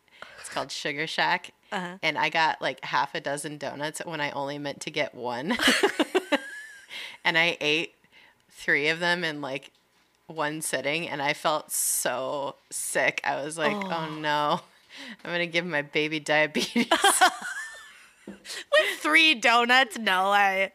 It's 0.40 0.48
called 0.48 0.70
Sugar 0.72 1.06
Shack. 1.06 1.52
Uh-huh. 1.70 1.98
And 2.02 2.16
I 2.18 2.28
got 2.30 2.60
like 2.62 2.82
half 2.84 3.14
a 3.14 3.20
dozen 3.20 3.58
donuts 3.58 4.00
when 4.04 4.20
I 4.20 4.30
only 4.30 4.58
meant 4.58 4.80
to 4.80 4.90
get 4.90 5.14
one. 5.14 5.56
and 7.24 7.36
I 7.38 7.56
ate 7.60 7.94
three 8.50 8.88
of 8.88 9.00
them 9.00 9.22
in 9.22 9.40
like 9.40 9.70
one 10.28 10.60
sitting 10.62 11.08
and 11.08 11.20
I 11.20 11.32
felt 11.32 11.72
so 11.72 12.54
sick. 12.70 13.20
I 13.24 13.42
was 13.42 13.58
like, 13.58 13.74
oh, 13.76 14.08
oh. 14.10 14.14
no, 14.20 14.60
I'm 15.24 15.30
going 15.30 15.40
to 15.40 15.46
give 15.46 15.66
my 15.66 15.82
baby 15.82 16.20
diabetes. 16.34 16.86
With 18.26 18.98
three 18.98 19.34
donuts, 19.34 19.98
no, 19.98 20.26
I. 20.26 20.72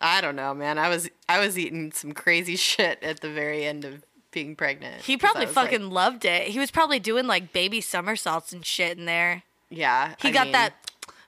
I 0.00 0.20
don't 0.20 0.36
know, 0.36 0.54
man. 0.54 0.78
I 0.78 0.88
was 0.88 1.08
I 1.28 1.40
was 1.40 1.58
eating 1.58 1.90
some 1.92 2.12
crazy 2.12 2.54
shit 2.56 3.02
at 3.02 3.20
the 3.20 3.30
very 3.30 3.64
end 3.64 3.84
of 3.84 4.04
being 4.30 4.54
pregnant. 4.54 5.02
He 5.02 5.16
probably 5.16 5.46
was 5.46 5.56
like, 5.56 5.70
fucking 5.70 5.90
loved 5.90 6.24
it. 6.24 6.48
He 6.48 6.58
was 6.58 6.70
probably 6.70 6.98
doing 7.00 7.26
like 7.26 7.52
baby 7.52 7.80
somersaults 7.80 8.52
and 8.52 8.64
shit 8.64 8.98
in 8.98 9.06
there. 9.06 9.42
yeah. 9.70 10.14
He 10.20 10.28
I 10.28 10.32
got 10.32 10.44
mean, 10.46 10.52
that, 10.52 10.74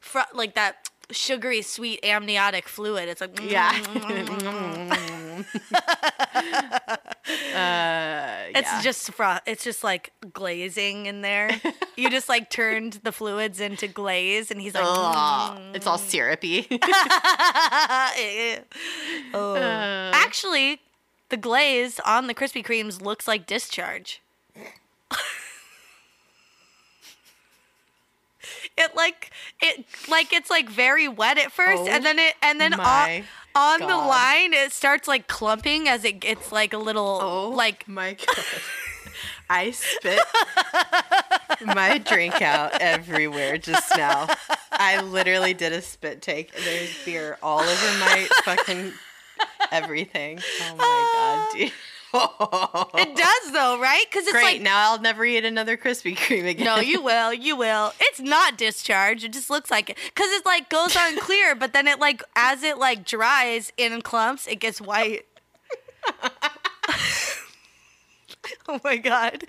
fr- 0.01 0.19
like 0.35 0.55
that 0.55 0.91
sugary 1.11 1.63
sweet 1.63 2.05
amniotic 2.05 2.69
fluid. 2.69 3.09
It's 3.09 3.21
like 3.23 3.41
Yeah. 3.43 3.73
mm, 6.43 7.55
uh, 7.55 8.59
It's 8.59 8.83
just 8.83 9.13
fro- 9.13 9.39
It's 9.47 9.65
just 9.65 9.83
like 9.85 10.13
glazing 10.33 11.07
in 11.07 11.21
there. 11.23 11.51
you 11.97 12.11
just 12.11 12.29
like 12.29 12.51
turned 12.59 12.95
the 13.05 13.13
fluids 13.13 13.61
into 13.61 13.87
glaze, 13.89 14.51
and 14.51 14.61
he's 14.61 14.75
like, 14.75 14.85
Ugh, 14.87 15.61
it's 15.75 15.87
all 15.87 15.99
syrupy. 15.99 16.67
oh. 19.35 19.55
Uh. 19.57 20.11
Actually, 20.15 20.81
the 21.29 21.37
glaze 21.37 22.01
on 22.01 22.27
the 22.27 22.35
Krispy 22.35 22.65
Kremes 22.65 23.03
looks 23.03 23.29
like 23.29 23.47
discharge. 23.47 24.23
It 28.79 28.95
like 28.97 29.31
it 29.61 29.85
like 30.09 30.33
it's 30.33 30.51
like 30.51 30.69
very 30.69 31.09
wet 31.09 31.39
at 31.39 31.53
first, 31.53 31.83
Oh 31.83 31.89
and 31.89 32.05
then 32.05 32.19
it 32.19 32.35
and 32.43 32.61
then 32.61 32.75
on, 32.75 33.25
on 33.55 33.81
the 33.81 33.97
line 33.97 34.53
it 34.53 34.73
starts 34.73 35.09
like 35.09 35.29
clumping 35.29 35.89
as 35.89 36.05
it 36.05 36.21
gets 36.21 36.53
like 36.53 36.73
a 36.73 36.79
little 36.79 37.19
oh, 37.23 37.51
like 37.51 37.87
my 37.89 38.13
god! 38.27 38.45
I 39.51 39.71
spit 39.71 40.21
my 41.75 41.99
drink 41.99 42.43
out 42.43 42.81
everywhere 42.81 43.57
just 43.57 43.97
now. 43.97 44.29
I 44.71 45.01
literally 45.01 45.55
did 45.55 45.73
a 45.73 45.81
spit 45.81 46.21
take. 46.21 46.53
There's 46.55 46.91
beer 47.05 47.39
all 47.43 47.61
over 47.61 47.99
my 47.99 48.29
fucking 48.45 48.93
everything. 49.71 50.41
Oh 50.71 50.77
my 50.77 51.13
god, 51.15 51.49
dude! 51.59 51.73
It 52.15 53.17
does 53.17 53.53
though, 53.53 53.79
right? 53.81 54.05
Because 54.09 54.25
it's 54.25 54.33
Great. 54.33 54.45
like 54.45 54.61
now 54.63 54.91
I'll 54.93 55.01
never 55.01 55.25
eat 55.25 55.45
another 55.45 55.77
Krispy 55.77 56.17
Kreme 56.17 56.49
again. 56.49 56.65
No, 56.65 56.77
you 56.77 57.03
will. 57.03 57.33
You 57.35 57.57
will. 57.57 57.93
It's 58.01 58.21
not 58.21 58.57
discharge. 58.57 59.25
It 59.25 59.33
just 59.33 59.51
looks 59.51 59.71
like 59.71 59.91
it 59.91 59.99
because 60.07 60.31
it 60.31 60.47
like 60.47 60.71
goes 60.71 60.97
on 60.97 61.19
clear, 61.19 61.55
but 61.55 61.73
then 61.73 61.87
it 61.87 61.99
like 61.99 62.23
as 62.35 62.63
it 62.63 62.79
like 62.79 63.05
dries 63.05 63.73
in 63.77 64.01
clumps, 64.03 64.47
it 64.47 64.61
gets 64.61 64.81
white. 64.81 65.27
oh 68.69 68.81
my 68.83 68.97
god! 68.97 69.45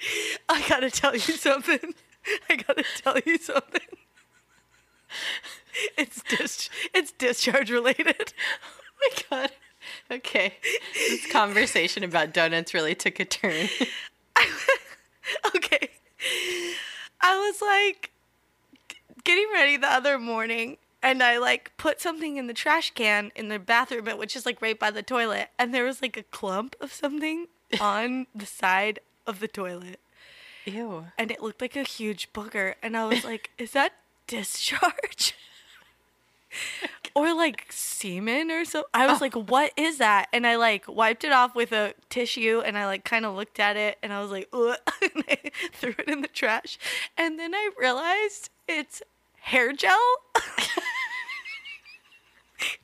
I 0.50 0.68
gotta 0.68 0.92
tell 0.92 1.14
you 1.14 1.20
something. 1.20 1.94
I 2.50 2.58
gotta 2.58 2.84
tell 2.98 3.18
you 3.26 3.38
something. 3.38 3.82
It's 5.98 6.22
dis- 6.24 6.70
it's 6.94 7.12
discharge 7.12 7.72
related. 7.72 8.34
Oh 9.02 9.10
my 9.32 9.38
god. 9.44 9.52
Okay. 10.12 10.56
This 10.94 11.32
conversation 11.32 12.04
about 12.04 12.34
donuts 12.34 12.74
really 12.74 12.96
took 12.96 13.20
a 13.20 13.26
turn. 13.26 13.70
okay. 15.56 15.90
I 17.22 17.38
was 17.38 17.62
like 17.62 18.12
getting 19.24 19.48
ready 19.54 19.78
the 19.78 19.92
other 19.92 20.18
morning 20.18 20.78
and 21.02 21.22
I 21.22 21.38
like 21.38 21.72
put 21.78 22.02
something 22.02 22.38
in 22.38 22.48
the 22.48 22.54
trash 22.54 22.92
can 22.92 23.32
in 23.36 23.50
the 23.50 23.60
bathroom, 23.60 24.06
which 24.18 24.36
is 24.36 24.46
like 24.46 24.62
right 24.62 24.78
by 24.78 24.92
the 24.92 25.04
toilet, 25.04 25.50
and 25.58 25.74
there 25.74 25.86
was 25.86 26.02
like 26.02 26.18
a 26.18 26.24
clump 26.24 26.76
of 26.82 26.92
something 26.92 27.48
on 27.82 28.28
the 28.36 28.46
side 28.46 29.00
of 29.26 29.40
the 29.40 29.48
toilet. 29.48 30.00
Ew. 30.66 31.06
And 31.18 31.32
it 31.32 31.42
looked 31.42 31.62
like 31.62 31.76
a 31.76 31.84
huge 31.84 32.32
booger. 32.34 32.76
And 32.84 32.96
I 32.98 33.06
was 33.06 33.24
like, 33.24 33.52
is 33.58 33.72
that 33.72 33.94
discharge? 34.28 35.36
or 37.20 37.34
like 37.34 37.66
semen 37.70 38.50
or 38.50 38.64
so. 38.64 38.86
I 38.94 39.08
was 39.08 39.22
oh. 39.22 39.26
like, 39.26 39.34
what 39.36 39.74
is 39.76 39.98
that? 39.98 40.30
And 40.32 40.48
I 40.48 40.56
like 40.56 40.86
wiped 40.88 41.26
it 41.26 41.34
off 41.34 41.54
with 41.54 41.74
a 41.74 41.94
tissue 42.10 42.62
and 42.66 42.78
I 42.78 42.86
like 42.86 43.04
kind 43.04 43.26
of 43.26 43.36
looked 43.36 43.60
at 43.60 43.76
it 43.76 43.98
and 44.02 44.14
I 44.14 44.22
was 44.22 44.32
like, 44.32 44.48
Ugh, 44.54 44.78
and 45.02 45.24
I 45.28 45.52
threw 45.74 45.94
it 45.98 46.08
in 46.08 46.22
the 46.22 46.30
trash. 46.30 46.80
And 47.18 47.38
then 47.38 47.54
I 47.54 47.72
realized 47.78 48.50
it's 48.68 49.02
hair 49.42 49.74
gel. 49.74 49.98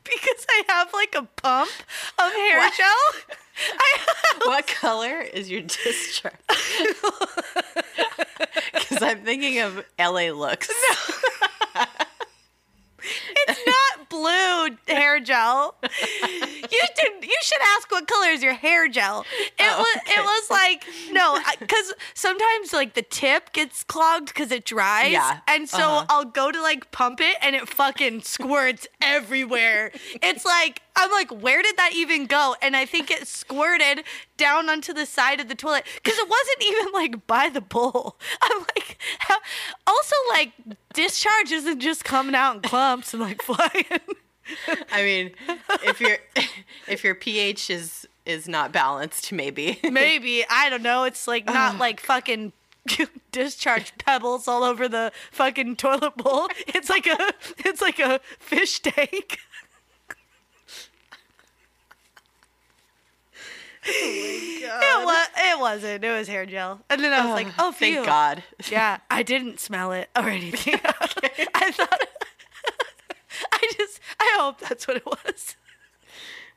because 0.03 0.45
I 0.49 0.63
have 0.67 0.93
like 0.93 1.15
a 1.15 1.23
pump 1.23 1.71
of 2.19 2.31
hair 2.33 2.57
What? 2.57 2.73
gel. 2.75 2.87
Have 3.55 4.41
What 4.43 4.67
color 4.67 5.21
is 5.21 5.49
your 5.49 5.61
discharge? 5.61 6.33
Because 8.73 9.01
I'm 9.01 9.23
thinking 9.23 9.59
of 9.61 9.81
LA 9.97 10.31
looks. 10.31 10.69
It's 13.47 13.59
not 13.67 14.09
blue 14.09 14.77
hair 14.87 15.19
gel. 15.19 15.75
You 15.83 16.79
should 16.97 17.23
you 17.23 17.37
should 17.41 17.61
ask 17.75 17.91
what 17.91 18.07
color 18.07 18.29
is 18.29 18.41
your 18.41 18.53
hair 18.53 18.87
gel. 18.87 19.25
It 19.39 19.51
Oh, 19.61 19.79
was 19.79 19.97
okay. 19.97 20.13
it 20.13 20.23
was 20.23 20.49
like 20.49 20.83
no, 21.11 21.37
because 21.59 21.93
sometimes 22.13 22.73
like 22.73 22.93
the 22.95 23.01
tip 23.01 23.53
gets 23.53 23.83
clogged 23.83 24.27
because 24.27 24.51
it 24.51 24.65
dries. 24.65 25.11
Yeah, 25.11 25.39
and 25.47 25.69
so 25.69 25.77
uh-huh. 25.77 26.05
I'll 26.09 26.25
go 26.25 26.51
to 26.51 26.61
like 26.61 26.91
pump 26.91 27.19
it 27.21 27.37
and 27.41 27.55
it 27.55 27.67
fucking 27.69 28.21
squirts 28.21 28.87
everywhere. 29.01 29.91
It's 30.23 30.45
like 30.45 30.81
I'm 30.95 31.11
like, 31.11 31.29
where 31.31 31.61
did 31.61 31.77
that 31.77 31.91
even 31.93 32.25
go? 32.25 32.55
And 32.61 32.75
I 32.75 32.85
think 32.85 33.11
it 33.11 33.27
squirted 33.27 34.03
down 34.37 34.69
onto 34.69 34.93
the 34.93 35.05
side 35.05 35.39
of 35.39 35.47
the 35.47 35.55
toilet 35.55 35.85
because 35.95 36.17
it 36.17 36.29
wasn't 36.29 36.63
even 36.63 36.93
like 36.93 37.27
by 37.27 37.49
the 37.49 37.61
bowl. 37.61 38.17
I'm 38.41 38.59
like, 38.59 38.97
how, 39.19 39.37
also 39.85 40.15
like 40.29 40.53
discharge 40.93 41.51
isn't 41.51 41.79
just 41.79 42.03
coming 42.03 42.35
out 42.35 42.55
in 42.55 42.61
clumps 42.61 43.13
and 43.13 43.21
like 43.21 43.41
flying. 43.43 43.99
I 44.91 45.03
mean, 45.03 45.31
if 45.83 45.99
your 45.99 46.17
if 46.87 47.03
your 47.03 47.15
pH 47.15 47.69
is 47.69 48.07
is 48.25 48.47
not 48.47 48.71
balanced, 48.71 49.31
maybe. 49.31 49.79
Maybe 49.83 50.45
I 50.49 50.69
don't 50.69 50.83
know. 50.83 51.03
It's 51.03 51.27
like 51.27 51.45
not 51.45 51.77
like 51.77 51.99
fucking 51.99 52.53
discharge 53.31 53.97
pebbles 53.97 54.47
all 54.47 54.63
over 54.63 54.87
the 54.87 55.11
fucking 55.31 55.75
toilet 55.75 56.15
bowl. 56.17 56.47
It's 56.67 56.89
like 56.89 57.07
a 57.07 57.33
it's 57.59 57.81
like 57.81 57.99
a 57.99 58.19
fish 58.39 58.79
tank. 58.79 59.39
Oh 63.87 63.91
it 65.01 65.05
was. 65.05 65.27
It 65.37 65.59
wasn't. 65.59 66.03
It 66.03 66.11
was 66.11 66.27
hair 66.27 66.45
gel. 66.45 66.81
And 66.89 67.03
then 67.03 67.13
I 67.13 67.25
was 67.25 67.33
like, 67.33 67.53
oh, 67.59 67.71
phew. 67.77 67.95
thank 67.95 68.05
God. 68.05 68.43
Yeah, 68.69 68.97
I 69.09 69.23
didn't 69.23 69.59
smell 69.59 69.91
it 69.91 70.09
or 70.15 70.29
anything. 70.29 70.79
I 70.83 71.71
thought. 71.71 72.07
I 73.51 73.71
just. 73.77 73.99
I 74.19 74.37
hope 74.39 74.59
that's 74.59 74.87
what 74.87 74.97
it 74.97 75.05
was. 75.05 75.55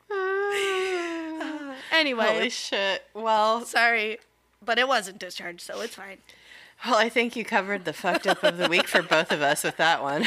Anyway, 1.91 2.25
Holy 2.25 2.49
shit. 2.49 3.03
Well, 3.13 3.65
sorry, 3.65 4.19
but 4.63 4.77
it 4.79 4.87
wasn't 4.87 5.19
discharged, 5.19 5.61
so 5.61 5.81
it's 5.81 5.95
fine. 5.95 6.19
well, 6.85 6.95
I 6.95 7.09
think 7.09 7.35
you 7.35 7.43
covered 7.43 7.85
the 7.85 7.93
fucked 7.93 8.27
up 8.27 8.43
of 8.43 8.57
the 8.57 8.69
week 8.69 8.87
for 8.87 9.01
both 9.01 9.31
of 9.31 9.41
us 9.41 9.63
with 9.63 9.77
that 9.77 10.01
one. 10.01 10.25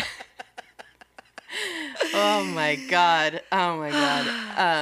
Oh 2.15 2.45
my 2.55 2.77
god. 2.89 3.41
Oh 3.51 3.77
my 3.79 3.91
god. 3.91 4.27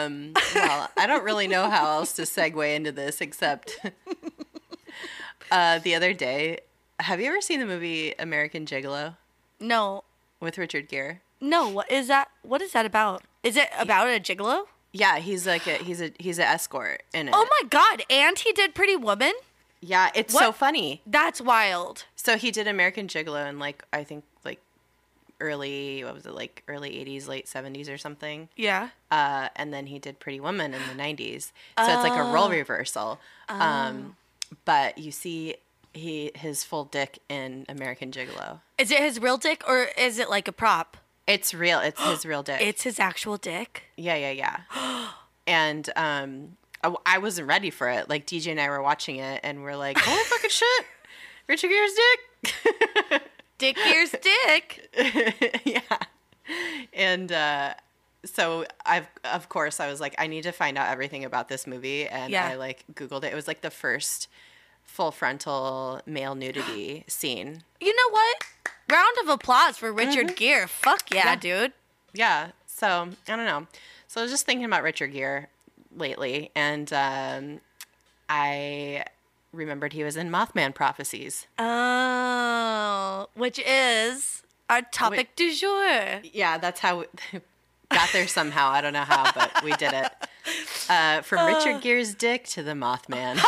Um, 0.06 0.32
well, 0.54 0.88
I 0.96 1.06
don't 1.06 1.24
really 1.24 1.48
know 1.48 1.70
how 1.70 1.86
else 1.90 2.12
to 2.14 2.22
segue 2.22 2.74
into 2.74 2.92
this 2.92 3.20
except 3.20 3.78
uh, 5.50 5.78
the 5.78 5.94
other 5.94 6.12
day. 6.12 6.60
Have 7.00 7.20
you 7.20 7.28
ever 7.28 7.40
seen 7.40 7.60
the 7.60 7.66
movie 7.66 8.14
American 8.18 8.66
Gigolo 8.66 9.16
No, 9.58 10.04
with 10.40 10.58
Richard 10.58 10.88
Gere? 10.88 11.20
no. 11.40 11.68
What 11.68 11.90
is 11.90 12.08
that? 12.08 12.28
What 12.42 12.60
is 12.62 12.72
that 12.72 12.84
about? 12.86 13.22
Is 13.42 13.56
it 13.56 13.68
about 13.78 14.08
a 14.08 14.20
gigolo? 14.20 14.64
Yeah, 14.92 15.18
he's 15.18 15.46
like 15.46 15.66
a 15.66 15.76
he's 15.76 16.02
a 16.02 16.12
he's 16.18 16.38
an 16.38 16.44
escort 16.44 17.02
in 17.14 17.28
it. 17.28 17.34
Oh 17.34 17.46
my 17.62 17.68
god! 17.68 18.02
And 18.10 18.38
he 18.38 18.52
did 18.52 18.74
Pretty 18.74 18.96
Woman. 18.96 19.32
Yeah, 19.80 20.10
it's 20.14 20.34
so 20.34 20.48
What? 20.48 20.56
funny. 20.56 21.00
That's 21.06 21.40
wild. 21.40 22.04
So 22.16 22.36
he 22.36 22.50
did 22.50 22.66
American 22.68 23.06
Gigolo 23.06 23.48
in 23.48 23.58
like 23.58 23.82
I 23.94 24.04
think 24.04 24.24
early 25.40 26.04
what 26.04 26.14
was 26.14 26.26
it 26.26 26.34
like 26.34 26.62
early 26.68 26.90
80s 26.90 27.28
late 27.28 27.46
70s 27.46 27.92
or 27.92 27.98
something. 27.98 28.48
Yeah. 28.56 28.90
Uh, 29.10 29.48
and 29.56 29.72
then 29.72 29.86
he 29.86 29.98
did 29.98 30.20
Pretty 30.20 30.40
Woman 30.40 30.74
in 30.74 30.80
the 30.88 31.02
90s. 31.02 31.52
So 31.78 31.84
it's 31.84 32.02
like 32.02 32.18
a 32.18 32.32
role 32.32 32.50
reversal. 32.50 33.20
Um, 33.48 34.16
but 34.64 34.98
you 34.98 35.10
see 35.10 35.56
he 35.92 36.30
his 36.34 36.62
full 36.64 36.84
dick 36.84 37.18
in 37.28 37.66
American 37.68 38.10
Gigolo. 38.10 38.60
Is 38.78 38.90
it 38.90 38.98
his 38.98 39.20
real 39.20 39.36
dick 39.36 39.62
or 39.66 39.88
is 39.98 40.18
it 40.18 40.30
like 40.30 40.48
a 40.48 40.52
prop? 40.52 40.96
It's 41.26 41.54
real. 41.54 41.80
It's 41.80 42.00
his 42.02 42.26
real 42.26 42.42
dick. 42.42 42.60
It's 42.60 42.82
his 42.82 42.98
actual 42.98 43.36
dick. 43.36 43.84
Yeah, 43.96 44.16
yeah, 44.16 44.30
yeah. 44.30 45.08
and 45.46 45.88
um, 45.96 46.56
I, 46.82 46.94
I 47.06 47.18
wasn't 47.18 47.48
ready 47.48 47.70
for 47.70 47.88
it. 47.88 48.08
Like 48.08 48.26
DJ 48.26 48.52
and 48.52 48.60
I 48.60 48.68
were 48.68 48.82
watching 48.82 49.16
it, 49.16 49.40
and 49.42 49.62
we're 49.62 49.76
like, 49.76 49.98
"Holy 49.98 50.24
fucking 50.24 50.50
shit, 50.50 50.86
Richard 51.46 51.70
Gere's 51.70 51.92
dick!" 51.92 53.22
Dick 53.60 53.76
Gere's 53.76 54.10
dick. 54.10 55.62
yeah. 55.64 55.80
And 56.92 57.30
uh, 57.30 57.74
so 58.24 58.64
I've 58.84 59.06
of 59.24 59.48
course 59.48 59.78
I 59.78 59.88
was 59.88 60.00
like, 60.00 60.14
I 60.18 60.26
need 60.26 60.42
to 60.42 60.52
find 60.52 60.76
out 60.76 60.88
everything 60.88 61.24
about 61.24 61.48
this 61.48 61.66
movie, 61.66 62.08
and 62.08 62.32
Yeah. 62.32 62.48
I 62.48 62.54
like 62.56 62.84
Googled 62.94 63.22
it. 63.24 63.32
It 63.32 63.36
was 63.36 63.46
like 63.46 63.60
the 63.60 63.70
first 63.70 64.26
full 64.82 65.12
frontal 65.12 66.00
male 66.06 66.34
nudity 66.34 67.04
scene. 67.08 67.62
You 67.80 67.94
know 67.94 68.10
what? 68.10 68.44
Round 68.90 69.16
of 69.22 69.28
applause 69.28 69.76
for 69.76 69.92
Richard 69.92 70.34
Gere. 70.34 70.66
Fuck 70.66 71.12
yeah, 71.14 71.24
Yeah. 71.26 71.36
dude. 71.36 71.72
Yeah. 72.12 72.48
So 72.66 73.10
I 73.28 73.36
don't 73.36 73.46
know. 73.46 73.68
So 74.08 74.20
I 74.20 74.24
was 74.24 74.32
just 74.32 74.44
thinking 74.46 74.64
about 74.64 74.82
Richard 74.82 75.12
Gere 75.12 75.46
lately, 75.96 76.50
and 76.56 76.92
um, 76.92 77.60
I 78.28 79.04
remembered 79.52 79.92
he 79.92 80.04
was 80.04 80.16
in 80.16 80.30
Mothman 80.30 80.74
Prophecies. 80.74 81.46
Oh, 81.58 83.28
which 83.34 83.58
is 83.64 84.42
our 84.68 84.82
topic 84.82 85.34
du 85.36 85.54
jour. 85.54 86.20
Yeah, 86.32 86.58
that's 86.58 86.80
how 86.80 87.00
we 87.00 87.06
got 87.90 88.10
there 88.12 88.28
somehow. 88.28 88.70
I 88.70 88.80
don't 88.80 88.92
know 88.92 89.04
how, 89.04 89.30
but 89.32 89.62
we 89.64 89.72
did 89.72 89.92
it. 89.92 90.12
Uh, 90.88 91.22
from 91.22 91.46
Richard 91.46 91.82
Gere's 91.82 92.14
dick 92.14 92.44
to 92.48 92.62
the 92.62 92.72
Mothman. 92.72 93.38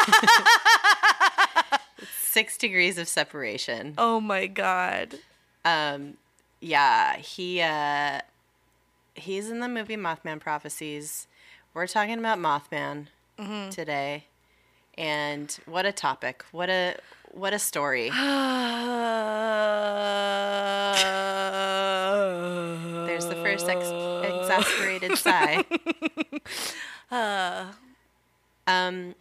Six 2.21 2.57
degrees 2.57 2.99
of 2.99 3.09
separation. 3.09 3.95
Oh 3.99 4.21
my 4.21 4.47
god. 4.47 5.17
Um, 5.65 6.15
yeah, 6.61 7.17
he 7.17 7.61
uh, 7.61 8.21
he's 9.15 9.51
in 9.51 9.61
the 9.61 9.69
movie 9.69 9.97
Mothman 9.97 10.41
Prophecies. 10.41 11.27
We're 11.75 11.87
talking 11.87 12.19
about 12.19 12.39
Mothman 12.39 13.07
today, 13.71 14.27
and 14.99 15.57
what 15.67 15.87
a 15.87 15.93
topic! 15.93 16.45
What 16.53 16.69
a 16.71 16.97
what 17.33 17.53
a 17.55 17.59
story! 17.59 18.11
There's 23.07 23.27
the 23.27 23.35
first 23.37 23.69
ex- 23.69 23.93
exasperated 24.25 25.19
sigh. 25.19 25.65
um, 28.67 29.15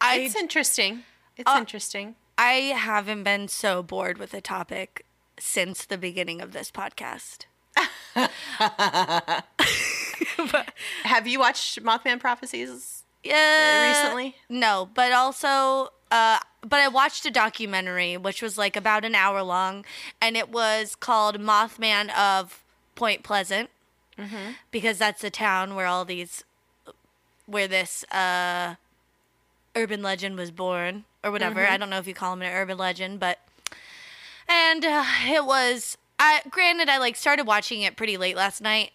I 0.00 0.16
it's 0.18 0.36
interesting. 0.36 1.02
It's 1.36 1.50
Uh, 1.50 1.56
interesting. 1.58 2.16
I 2.36 2.74
haven't 2.76 3.22
been 3.24 3.48
so 3.48 3.82
bored 3.82 4.18
with 4.18 4.34
a 4.34 4.40
topic 4.40 5.06
since 5.38 5.84
the 5.84 5.98
beginning 5.98 6.40
of 6.40 6.52
this 6.52 6.70
podcast. 6.70 7.46
Have 11.04 11.26
you 11.26 11.38
watched 11.38 11.82
Mothman 11.82 12.20
Prophecies? 12.20 13.01
Yeah. 13.24 13.82
recently? 13.82 14.36
No, 14.48 14.88
but 14.92 15.12
also 15.12 15.92
uh 16.10 16.38
but 16.60 16.78
I 16.80 16.88
watched 16.88 17.24
a 17.26 17.30
documentary 17.30 18.16
which 18.16 18.42
was 18.42 18.56
like 18.58 18.76
about 18.76 19.04
an 19.04 19.14
hour 19.14 19.42
long 19.42 19.84
and 20.20 20.36
it 20.36 20.50
was 20.50 20.94
called 20.94 21.38
Mothman 21.40 22.10
of 22.16 22.62
Point 22.94 23.22
Pleasant. 23.22 23.70
Because 24.70 24.98
that's 24.98 25.22
the 25.22 25.30
town 25.30 25.74
where 25.74 25.86
all 25.86 26.04
these 26.04 26.44
where 27.46 27.66
this 27.68 28.04
uh 28.12 28.76
urban 29.74 30.02
legend 30.02 30.36
was 30.36 30.50
born 30.50 31.04
or 31.24 31.30
whatever. 31.30 31.66
I 31.66 31.76
don't 31.76 31.90
know 31.90 31.98
if 31.98 32.06
you 32.06 32.14
call 32.14 32.32
him 32.34 32.42
an 32.42 32.52
urban 32.52 32.78
legend, 32.78 33.18
but 33.20 33.38
and 34.48 34.84
uh, 34.84 35.04
it 35.26 35.44
was. 35.44 35.96
I 36.18 36.42
granted, 36.50 36.88
I 36.88 36.98
like 36.98 37.16
started 37.16 37.46
watching 37.46 37.80
it 37.82 37.96
pretty 37.96 38.16
late 38.16 38.36
last 38.36 38.60
night, 38.60 38.90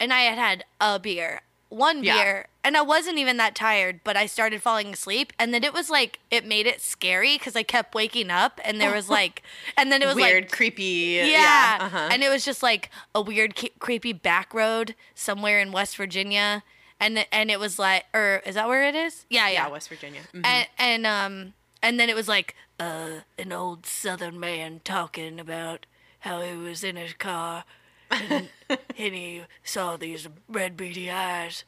and 0.00 0.12
I 0.12 0.20
had 0.20 0.38
had 0.38 0.64
a 0.80 0.98
beer, 0.98 1.42
one 1.72 2.04
Yeah. 2.04 2.14
beer, 2.22 2.46
and 2.64 2.76
I 2.76 2.82
wasn't 2.82 3.18
even 3.18 3.36
that 3.38 3.54
tired. 3.54 4.00
But 4.04 4.16
I 4.16 4.26
started 4.26 4.62
falling 4.62 4.88
asleep, 4.92 5.32
and 5.38 5.52
then 5.54 5.64
it 5.64 5.72
was 5.72 5.88
like 5.90 6.18
it 6.30 6.44
made 6.46 6.66
it 6.66 6.80
scary 6.80 7.38
because 7.38 7.56
I 7.56 7.62
kept 7.62 7.94
waking 7.94 8.30
up, 8.30 8.60
and 8.64 8.80
there 8.80 8.94
was 8.94 9.08
like, 9.08 9.42
and 9.76 9.90
then 9.90 10.02
it 10.02 10.06
was 10.06 10.14
Weird, 10.16 10.44
like 10.44 10.52
creepy. 10.52 10.84
yeah, 11.18 11.26
Yeah. 11.26 11.78
uh-huh. 11.86 12.08
and 12.12 12.22
it 12.22 12.28
was 12.28 12.44
just 12.44 12.62
like 12.62 12.90
a 13.14 13.20
weird, 13.22 13.56
ke- 13.56 13.78
creepy 13.78 14.12
back 14.12 14.52
road 14.54 14.94
somewhere 15.14 15.60
in 15.60 15.72
West 15.72 15.96
Virginia, 15.96 16.62
and 17.00 17.26
and 17.32 17.50
it 17.50 17.58
was 17.58 17.78
like, 17.78 18.04
or 18.14 18.42
is 18.46 18.54
that 18.54 18.68
where 18.68 18.84
it 18.84 18.94
is? 18.94 19.24
Yeah, 19.30 19.48
yeah, 19.48 19.64
yeah, 19.64 19.68
West 19.68 19.88
Virginia. 19.88 20.20
Mhm. 20.34 20.44
and 20.46 20.66
and 20.78 21.06
um 21.06 21.54
and 21.82 21.98
then 21.98 22.08
it 22.08 22.14
was 22.14 22.28
like 22.28 22.54
uh 22.78 23.20
an 23.38 23.52
old 23.52 23.86
southern 23.86 24.38
man 24.38 24.80
talking 24.84 25.40
about 25.40 25.86
how 26.20 26.40
he 26.42 26.54
was 26.54 26.84
in 26.84 26.96
his 26.96 27.14
car 27.14 27.64
and, 28.12 28.48
and 28.68 29.14
he 29.14 29.42
saw 29.64 29.96
these 29.96 30.28
red 30.48 30.76
beady 30.76 31.10
eyes 31.10 31.64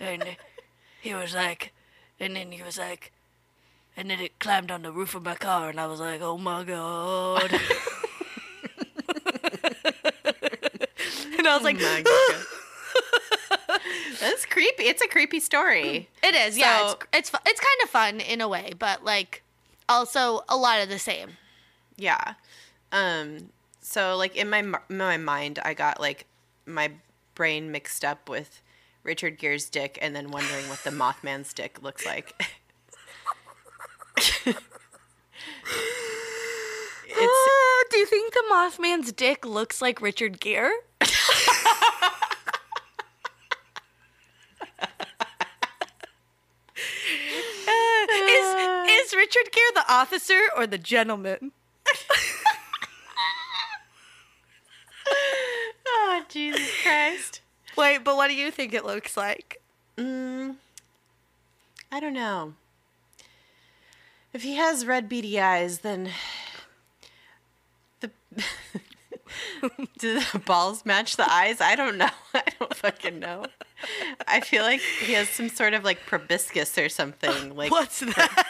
and 0.00 0.36
he 1.00 1.14
was 1.14 1.34
like 1.34 1.72
and 2.18 2.36
then 2.36 2.52
he 2.52 2.62
was 2.62 2.78
like 2.78 3.12
and 3.96 4.10
then 4.10 4.18
it 4.20 4.38
climbed 4.38 4.70
on 4.70 4.82
the 4.82 4.90
roof 4.92 5.14
of 5.14 5.22
my 5.24 5.34
car 5.34 5.68
and 5.70 5.78
I 5.80 5.86
was 5.86 6.00
like 6.00 6.20
oh 6.22 6.38
my 6.38 6.64
god 6.64 7.52
and 11.38 11.46
I 11.46 11.54
was 11.54 11.62
like 11.62 11.76
My 11.80 12.02
God. 12.04 12.34
That's 14.20 14.46
creepy. 14.46 14.84
It's 14.84 15.02
a 15.02 15.08
creepy 15.08 15.40
story. 15.40 16.08
It 16.22 16.34
is, 16.34 16.56
yeah. 16.56 16.78
So- 16.88 16.92
it's 16.92 17.06
it's 17.12 17.30
fu- 17.30 17.38
it's 17.46 17.60
kind 17.60 17.76
of 17.82 17.90
fun 17.90 18.20
in 18.20 18.40
a 18.40 18.48
way, 18.48 18.72
but 18.78 19.04
like 19.04 19.42
also 19.88 20.42
a 20.48 20.56
lot 20.56 20.80
of 20.82 20.88
the 20.88 20.98
same. 20.98 21.30
Yeah. 21.96 22.34
Um. 22.92 23.50
So 23.84 24.16
like 24.16 24.34
in 24.34 24.48
my 24.48 24.64
my 24.88 25.18
mind, 25.18 25.58
I 25.62 25.74
got 25.74 26.00
like 26.00 26.24
my 26.64 26.92
brain 27.34 27.70
mixed 27.70 28.02
up 28.02 28.30
with 28.30 28.62
Richard 29.02 29.38
Gere's 29.38 29.68
dick, 29.68 29.98
and 30.00 30.16
then 30.16 30.30
wondering 30.30 30.70
what 30.70 30.82
the 30.84 30.90
Mothman's 30.90 31.52
dick 31.52 31.82
looks 31.82 32.06
like. 32.06 32.34
it's 34.16 34.56
ah, 37.20 37.84
Do 37.90 37.98
you 37.98 38.06
think 38.06 38.32
the 38.32 38.44
Mothman's 38.50 39.12
dick 39.12 39.44
looks 39.44 39.82
like 39.82 40.00
Richard 40.00 40.40
Gere? 40.40 40.72
is 41.02 41.10
is 48.88 49.14
Richard 49.14 49.52
Gere 49.52 49.72
the 49.74 49.84
officer 49.90 50.40
or 50.56 50.66
the 50.66 50.78
gentleman? 50.78 51.52
oh 55.86 56.23
Jesus 56.34 56.68
Christ. 56.82 57.40
Wait, 57.76 57.98
but 57.98 58.16
what 58.16 58.26
do 58.26 58.34
you 58.34 58.50
think 58.50 58.74
it 58.74 58.84
looks 58.84 59.16
like? 59.16 59.62
Mm, 59.96 60.56
I 61.92 62.00
don't 62.00 62.12
know. 62.12 62.54
If 64.32 64.42
he 64.42 64.56
has 64.56 64.84
red 64.84 65.08
beady 65.08 65.38
eyes, 65.38 65.78
then 65.78 66.10
the 68.00 68.10
do 70.00 70.20
the 70.32 70.38
balls 70.40 70.84
match 70.84 71.16
the 71.16 71.30
eyes? 71.30 71.60
I 71.60 71.76
don't 71.76 71.98
know. 71.98 72.10
I 72.34 72.42
don't 72.58 72.74
fucking 72.74 73.20
know. 73.20 73.46
I 74.26 74.40
feel 74.40 74.64
like 74.64 74.80
he 74.80 75.12
has 75.12 75.28
some 75.28 75.48
sort 75.48 75.72
of 75.72 75.84
like 75.84 76.00
proboscis 76.04 76.76
or 76.76 76.88
something. 76.88 77.54
Like 77.54 77.70
What's 77.70 78.00
that? 78.00 78.46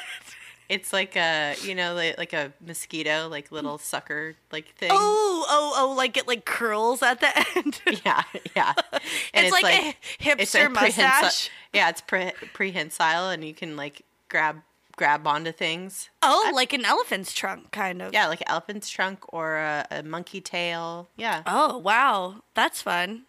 It's 0.68 0.92
like 0.92 1.16
a 1.16 1.54
you 1.62 1.74
know 1.74 1.94
like, 1.94 2.16
like 2.18 2.32
a 2.32 2.52
mosquito 2.64 3.28
like 3.30 3.52
little 3.52 3.78
sucker 3.78 4.34
like 4.52 4.68
thing. 4.76 4.90
Oh, 4.92 5.44
oh, 5.48 5.74
oh! 5.76 5.94
Like 5.94 6.16
it 6.16 6.26
like 6.26 6.44
curls 6.44 7.02
at 7.02 7.20
the 7.20 7.28
end. 7.56 7.80
Yeah, 8.04 8.22
yeah. 8.56 8.72
It's 9.34 9.52
like 9.52 9.64
a 9.64 9.96
hipster 10.22 10.68
prehensi- 10.68 10.72
mustache. 10.74 11.50
Yeah, 11.72 11.88
it's 11.88 12.00
pre- 12.00 12.32
prehensile, 12.52 13.28
and 13.30 13.44
you 13.44 13.52
can 13.54 13.76
like 13.76 14.02
grab 14.28 14.62
grab 14.96 15.26
onto 15.26 15.50
things. 15.52 16.08
Oh, 16.22 16.52
like 16.54 16.72
an 16.72 16.84
elephant's 16.84 17.32
trunk, 17.32 17.72
kind 17.72 18.00
of. 18.00 18.12
Yeah, 18.12 18.28
like 18.28 18.40
an 18.42 18.48
elephant's 18.48 18.88
trunk 18.88 19.24
or 19.34 19.56
a, 19.56 19.86
a 19.90 20.02
monkey 20.04 20.40
tail. 20.40 21.08
Yeah, 21.16 21.42
Oh, 21.46 21.78
wow, 21.78 22.42
that's 22.54 22.80
fun. 22.80 23.24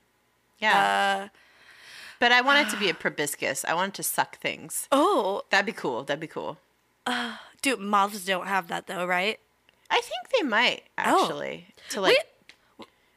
yeah. 0.60 1.26
Uh, 1.26 1.38
but 2.20 2.32
I 2.32 2.42
want 2.42 2.68
it 2.68 2.72
to 2.72 2.78
be 2.80 2.88
a 2.90 2.94
proboscis. 3.04 3.66
I 3.66 3.74
want 3.74 3.90
it 3.90 3.96
to 3.96 4.04
suck 4.04 4.38
things. 4.38 4.88
oh, 4.92 5.42
That'd 5.50 5.66
be 5.66 5.72
cool. 5.72 6.04
That'd 6.04 6.20
be 6.22 6.28
cool. 6.28 6.58
dude, 7.62 7.80
moths 7.80 8.26
don't 8.26 8.48
have 8.48 8.68
that 8.68 8.88
though, 8.88 9.06
right? 9.06 9.40
I 9.90 10.02
think 10.02 10.30
they 10.36 10.44
might 10.48 10.84
actually 10.98 11.68
to 11.90 12.02
like. 12.02 12.18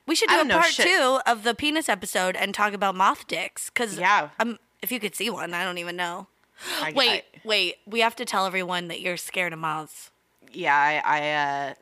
We 0.06 0.14
should 0.14 0.28
do 0.30 0.40
a 0.40 0.44
know, 0.44 0.54
part 0.58 0.72
shit. 0.72 0.86
two 0.86 1.20
of 1.26 1.42
the 1.44 1.54
penis 1.54 1.86
episode 1.88 2.34
and 2.34 2.54
talk 2.54 2.72
about 2.72 2.94
moth 2.94 3.26
dicks. 3.26 3.68
Cause 3.68 3.98
Yeah. 3.98 4.30
um, 4.40 4.58
if 4.80 4.90
you 4.90 4.98
could 5.00 5.14
see 5.14 5.28
one, 5.28 5.52
I 5.52 5.64
don't 5.64 5.76
even 5.78 5.96
know. 5.96 6.28
I, 6.80 6.92
Wait, 6.96 7.10
I- 7.10 7.22
wait, 7.44 7.76
we 7.86 8.00
have 8.00 8.16
to 8.16 8.24
tell 8.24 8.46
everyone 8.46 8.88
that 8.88 9.00
you're 9.00 9.16
scared 9.18 9.52
of 9.52 9.58
moths. 9.58 10.10
yeah, 10.52 10.74
I. 11.04 11.74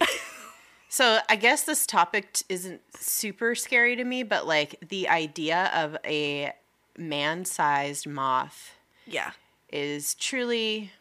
I 0.00 0.06
uh, 0.06 0.06
so 0.88 1.18
I 1.28 1.36
guess 1.36 1.62
this 1.64 1.86
topic 1.86 2.32
t- 2.34 2.44
isn't 2.48 2.80
super 2.98 3.54
scary 3.56 3.96
to 3.96 4.04
me, 4.04 4.22
but 4.22 4.46
like 4.46 4.76
the 4.88 5.08
idea 5.08 5.70
of 5.74 5.96
a 6.04 6.52
man-sized 6.96 8.06
moth 8.06 8.76
Yeah. 9.06 9.32
is 9.72 10.14
truly 10.14 10.92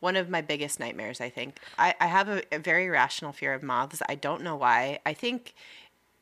one 0.00 0.16
of 0.16 0.28
my 0.28 0.40
biggest 0.40 0.78
nightmares, 0.78 1.20
I 1.20 1.28
think. 1.28 1.58
I, 1.78 1.94
I 2.00 2.06
have 2.06 2.28
a, 2.28 2.42
a 2.52 2.58
very 2.58 2.88
rational 2.88 3.32
fear 3.32 3.54
of 3.54 3.62
moths. 3.62 4.02
I 4.08 4.14
don't 4.14 4.42
know 4.42 4.56
why. 4.56 5.00
I 5.04 5.12
think 5.12 5.54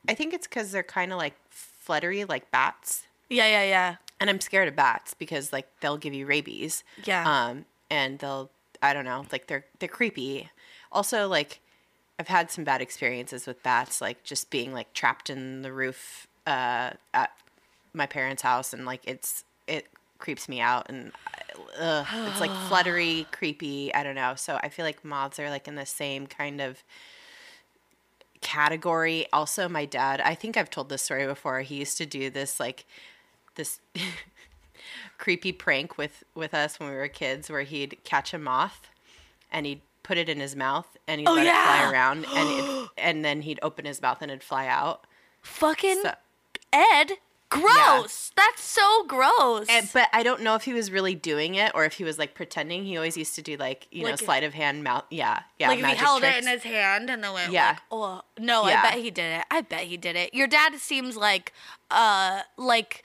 I 0.08 0.14
think 0.14 0.32
it's 0.32 0.46
because 0.46 0.72
they're 0.72 0.82
kind 0.82 1.12
of 1.12 1.18
like 1.18 1.34
fluttery, 1.50 2.24
like 2.24 2.50
bats. 2.50 3.06
Yeah, 3.28 3.46
yeah, 3.46 3.64
yeah. 3.64 3.96
And 4.20 4.30
I'm 4.30 4.40
scared 4.40 4.68
of 4.68 4.76
bats 4.76 5.14
because 5.14 5.52
like 5.52 5.68
they'll 5.80 5.98
give 5.98 6.14
you 6.14 6.26
rabies. 6.26 6.84
Yeah. 7.04 7.24
Um, 7.26 7.66
and 7.90 8.18
they'll 8.18 8.50
I 8.82 8.92
don't 8.92 9.04
know, 9.04 9.24
like 9.32 9.46
they're 9.46 9.64
they're 9.78 9.88
creepy. 9.88 10.50
Also, 10.92 11.28
like 11.28 11.60
I've 12.18 12.28
had 12.28 12.50
some 12.50 12.64
bad 12.64 12.80
experiences 12.80 13.46
with 13.46 13.62
bats, 13.62 14.00
like 14.00 14.22
just 14.24 14.50
being 14.50 14.72
like 14.72 14.92
trapped 14.92 15.28
in 15.28 15.62
the 15.62 15.72
roof 15.72 16.26
uh, 16.46 16.90
at 17.12 17.32
my 17.92 18.06
parents' 18.06 18.42
house, 18.42 18.72
and 18.72 18.86
like 18.86 19.02
it's 19.04 19.44
it 19.66 19.86
creeps 20.18 20.48
me 20.48 20.60
out, 20.60 20.86
and 20.88 21.12
ugh, 21.78 22.06
it's 22.28 22.40
like 22.40 22.50
fluttery, 22.68 23.26
creepy. 23.32 23.92
I 23.94 24.02
don't 24.02 24.14
know. 24.14 24.34
So 24.36 24.58
I 24.62 24.68
feel 24.68 24.84
like 24.84 25.04
moths 25.04 25.38
are 25.38 25.50
like 25.50 25.68
in 25.68 25.74
the 25.74 25.86
same 25.86 26.26
kind 26.26 26.60
of 26.60 26.82
category. 28.40 29.26
Also, 29.32 29.68
my 29.68 29.84
dad. 29.84 30.20
I 30.20 30.34
think 30.34 30.56
I've 30.56 30.70
told 30.70 30.88
this 30.88 31.02
story 31.02 31.26
before. 31.26 31.60
He 31.60 31.76
used 31.76 31.98
to 31.98 32.06
do 32.06 32.30
this 32.30 32.60
like 32.60 32.84
this 33.54 33.80
creepy 35.18 35.52
prank 35.52 35.98
with 35.98 36.24
with 36.34 36.54
us 36.54 36.78
when 36.78 36.90
we 36.90 36.94
were 36.96 37.08
kids, 37.08 37.50
where 37.50 37.62
he'd 37.62 37.98
catch 38.04 38.32
a 38.34 38.38
moth 38.38 38.88
and 39.50 39.66
he'd 39.66 39.80
put 40.02 40.18
it 40.18 40.28
in 40.28 40.38
his 40.38 40.54
mouth 40.54 40.96
and 41.08 41.20
he'd 41.20 41.26
Oh, 41.28 41.34
let 41.34 41.46
it 41.46 41.52
fly 41.52 41.90
around 41.90 42.26
and 42.32 42.48
it, 42.48 42.88
and 42.98 43.24
then 43.24 43.42
he'd 43.42 43.58
open 43.62 43.84
his 43.84 44.00
mouth 44.00 44.18
and 44.22 44.30
it'd 44.30 44.42
fly 44.44 44.66
out. 44.66 45.04
Fucking 45.42 46.00
So, 46.02 46.12
Ed. 46.72 47.12
Gross. 47.48 48.32
That's 48.36 48.62
so 48.62 49.04
gross. 49.06 49.66
and, 49.68 49.88
but 49.92 50.08
I 50.12 50.22
don't 50.22 50.42
know 50.42 50.54
if 50.56 50.64
he 50.64 50.72
was 50.72 50.90
really 50.90 51.14
doing 51.14 51.54
it 51.54 51.72
or 51.74 51.84
if 51.84 51.94
he 51.94 52.04
was 52.04 52.18
like 52.18 52.34
pretending. 52.34 52.84
He 52.84 52.96
always 52.96 53.16
used 53.16 53.34
to 53.36 53.42
do 53.42 53.56
like 53.56 53.86
you 53.90 54.04
know 54.04 54.16
sleight 54.16 54.42
of 54.42 54.52
hand 54.54 54.82
mouth. 54.84 55.04
Yeah, 55.10 55.40
yeah. 55.58 55.68
like 55.68 55.78
if 55.78 55.86
he 55.86 55.94
held 55.94 56.22
tricks. 56.22 56.36
it 56.38 56.44
in 56.44 56.50
his 56.50 56.62
hand 56.64 57.08
and 57.08 57.22
then 57.22 57.32
went 57.32 57.52
Yeah. 57.52 57.68
like, 57.70 57.78
oh 57.90 58.22
no, 58.38 58.66
Yeah. 58.66 58.80
I 58.80 58.90
bet 58.90 58.98
he 59.00 59.10
did 59.10 59.38
it. 59.40 59.44
I 59.50 59.60
bet 59.60 59.82
he 59.84 59.96
did 59.96 60.16
it. 60.16 60.34
Your 60.34 60.46
dad 60.48 60.74
seems 60.76 61.16
like 61.16 61.52
uh 61.90 62.40
like 62.56 63.04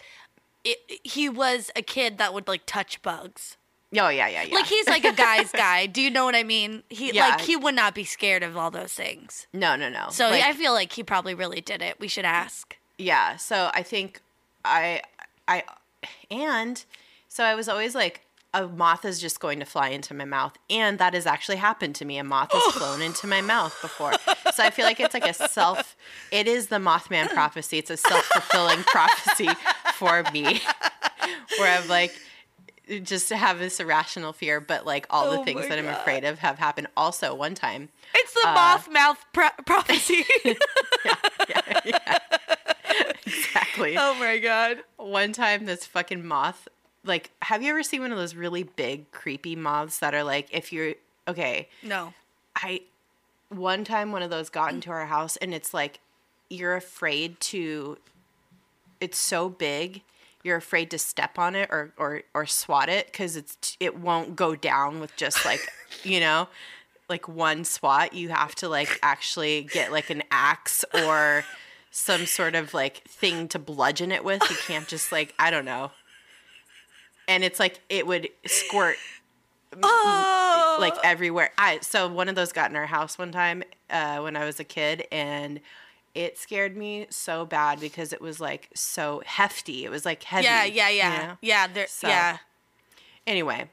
it, 0.63 0.77
he 1.03 1.29
was 1.29 1.69
a 1.75 1.81
kid 1.81 2.17
that 2.17 2.33
would 2.33 2.47
like 2.47 2.63
touch 2.65 3.01
bugs. 3.01 3.57
Oh 3.93 4.09
yeah, 4.09 4.27
yeah, 4.27 4.43
yeah. 4.43 4.55
Like 4.55 4.65
he's 4.67 4.87
like 4.87 5.03
a 5.05 5.13
guy's 5.13 5.51
guy. 5.53 5.85
Do 5.85 6.01
you 6.01 6.09
know 6.09 6.25
what 6.25 6.35
I 6.35 6.43
mean? 6.43 6.83
He 6.89 7.11
Yeah. 7.13 7.29
like 7.29 7.41
he 7.41 7.55
would 7.55 7.75
not 7.75 7.93
be 7.93 8.05
scared 8.05 8.41
of 8.41 8.57
all 8.57 8.71
those 8.71 8.93
things. 8.93 9.45
no, 9.53 9.75
no, 9.75 9.89
no. 9.89 10.07
So 10.09 10.29
Like, 10.29 10.43
I 10.43 10.53
feel 10.53 10.73
like 10.73 10.93
he 10.93 11.03
probably 11.03 11.33
really 11.35 11.61
did 11.61 11.81
it. 11.81 11.99
We 11.99 12.07
should 12.07 12.25
ask. 12.25 12.75
Yeah, 12.97 13.35
so 13.37 13.71
I 13.73 13.81
think 13.83 14.21
I 14.65 15.01
I 15.47 15.63
and 16.29 16.83
so 17.27 17.43
I 17.43 17.55
was 17.55 17.67
always 17.69 17.95
like 17.95 18.21
a 18.53 18.67
moth 18.67 19.05
is 19.05 19.19
just 19.21 19.39
going 19.39 19.59
to 19.59 19.65
fly 19.65 19.87
into 19.89 20.13
my 20.13 20.25
mouth 20.25 20.53
and 20.69 20.99
that 20.99 21.13
has 21.13 21.25
actually 21.25 21.55
happened 21.55 21.95
to 21.95 22.05
me. 22.05 22.17
A 22.17 22.23
moth 22.23 22.51
has 22.51 22.63
flown 22.73 23.01
into 23.01 23.25
my 23.25 23.39
mouth 23.41 23.79
before. 23.81 24.11
So 24.53 24.61
I 24.63 24.69
feel 24.71 24.85
like 24.85 24.99
it's 24.99 25.13
like 25.13 25.25
a 25.27 25.33
self 25.33 25.95
it 26.31 26.47
is 26.47 26.67
the 26.67 26.75
Mothman 26.77 27.29
prophecy. 27.33 27.77
It's 27.77 27.89
a 27.89 27.95
self-fulfilling 27.97 28.83
prophecy 28.83 29.49
for 29.93 30.23
me 30.33 30.61
where 31.57 31.79
I'm 31.79 31.87
like 31.87 32.13
just 33.03 33.29
to 33.29 33.37
have 33.37 33.57
this 33.59 33.79
irrational 33.79 34.33
fear, 34.33 34.59
but 34.59 34.85
like 34.85 35.05
all 35.09 35.27
Oh 35.29 35.37
the 35.37 35.45
things 35.45 35.69
that 35.69 35.79
I'm 35.79 35.85
God. 35.85 35.97
afraid 36.01 36.25
of 36.25 36.39
have 36.39 36.59
happened. 36.59 36.87
Also, 36.97 37.33
one 37.33 37.55
time, 37.55 37.87
It's 38.13 38.33
the 38.33 38.49
Uh, 38.49 38.53
moth 38.53 38.89
mouth 38.91 39.23
pro- 39.31 39.49
prophecy. 39.65 40.25
exactly. 43.33 43.95
oh 43.97 44.13
my 44.15 44.37
god. 44.37 44.77
one 44.97 45.33
time 45.33 45.65
this 45.65 45.85
fucking 45.85 46.25
moth 46.25 46.67
like 47.03 47.31
have 47.41 47.63
you 47.63 47.69
ever 47.71 47.83
seen 47.83 48.01
one 48.01 48.11
of 48.11 48.17
those 48.17 48.35
really 48.35 48.63
big 48.63 49.09
creepy 49.11 49.55
moths 49.55 49.99
that 49.99 50.13
are 50.13 50.23
like 50.23 50.47
if 50.51 50.71
you're 50.71 50.93
okay 51.27 51.67
No. 51.83 52.13
i 52.55 52.81
one 53.49 53.83
time 53.83 54.11
one 54.11 54.21
of 54.21 54.29
those 54.29 54.49
got 54.49 54.73
into 54.73 54.91
our 54.91 55.05
house 55.07 55.35
and 55.37 55.53
it's 55.53 55.73
like 55.73 55.99
you're 56.49 56.75
afraid 56.75 57.39
to 57.39 57.97
it's 58.99 59.17
so 59.17 59.49
big 59.49 60.01
you're 60.43 60.57
afraid 60.57 60.89
to 60.91 60.97
step 60.97 61.37
on 61.39 61.55
it 61.55 61.69
or 61.71 61.91
or, 61.97 62.21
or 62.33 62.45
swat 62.45 62.87
it 62.89 63.07
because 63.07 63.35
it's 63.35 63.75
it 63.79 63.97
won't 63.99 64.35
go 64.35 64.55
down 64.55 64.99
with 64.99 65.15
just 65.15 65.43
like 65.45 65.61
you 66.03 66.19
know 66.19 66.47
like 67.09 67.27
one 67.27 67.63
swat 67.65 68.13
you 68.13 68.29
have 68.29 68.55
to 68.55 68.69
like 68.69 68.99
actually 69.03 69.63
get 69.73 69.91
like 69.91 70.09
an 70.09 70.23
axe 70.31 70.85
or 70.93 71.43
some 71.91 72.25
sort 72.25 72.55
of 72.55 72.73
like 72.73 73.03
thing 73.07 73.47
to 73.49 73.59
bludgeon 73.59 74.11
it 74.11 74.23
with 74.23 74.41
you 74.49 74.55
can't 74.65 74.87
just 74.87 75.11
like 75.11 75.33
i 75.37 75.51
don't 75.51 75.65
know 75.65 75.91
and 77.27 77.43
it's 77.43 77.59
like 77.59 77.79
it 77.89 78.07
would 78.07 78.27
squirt 78.45 78.97
Oh, 79.81 80.77
like 80.81 80.95
everywhere. 81.01 81.51
I 81.57 81.79
so 81.81 82.09
one 82.09 82.27
of 82.27 82.35
those 82.35 82.51
got 82.51 82.69
in 82.69 82.75
our 82.75 82.87
house 82.87 83.17
one 83.17 83.31
time 83.31 83.63
uh, 83.89 84.19
when 84.19 84.35
I 84.35 84.43
was 84.43 84.59
a 84.59 84.65
kid, 84.65 85.07
and 85.13 85.61
it 86.13 86.37
scared 86.37 86.75
me 86.75 87.07
so 87.09 87.45
bad 87.45 87.79
because 87.79 88.11
it 88.11 88.19
was 88.19 88.41
like 88.41 88.67
so 88.73 89.21
hefty. 89.25 89.85
It 89.85 89.89
was 89.89 90.03
like 90.05 90.23
heavy. 90.23 90.43
yeah, 90.43 90.65
yeah, 90.65 90.89
you 90.89 90.97
yeah, 90.97 91.25
know? 91.25 91.37
yeah. 91.41 91.67
There, 91.67 91.87
So- 91.87 92.09
yeah. 92.09 92.39
Anyway, 93.25 93.69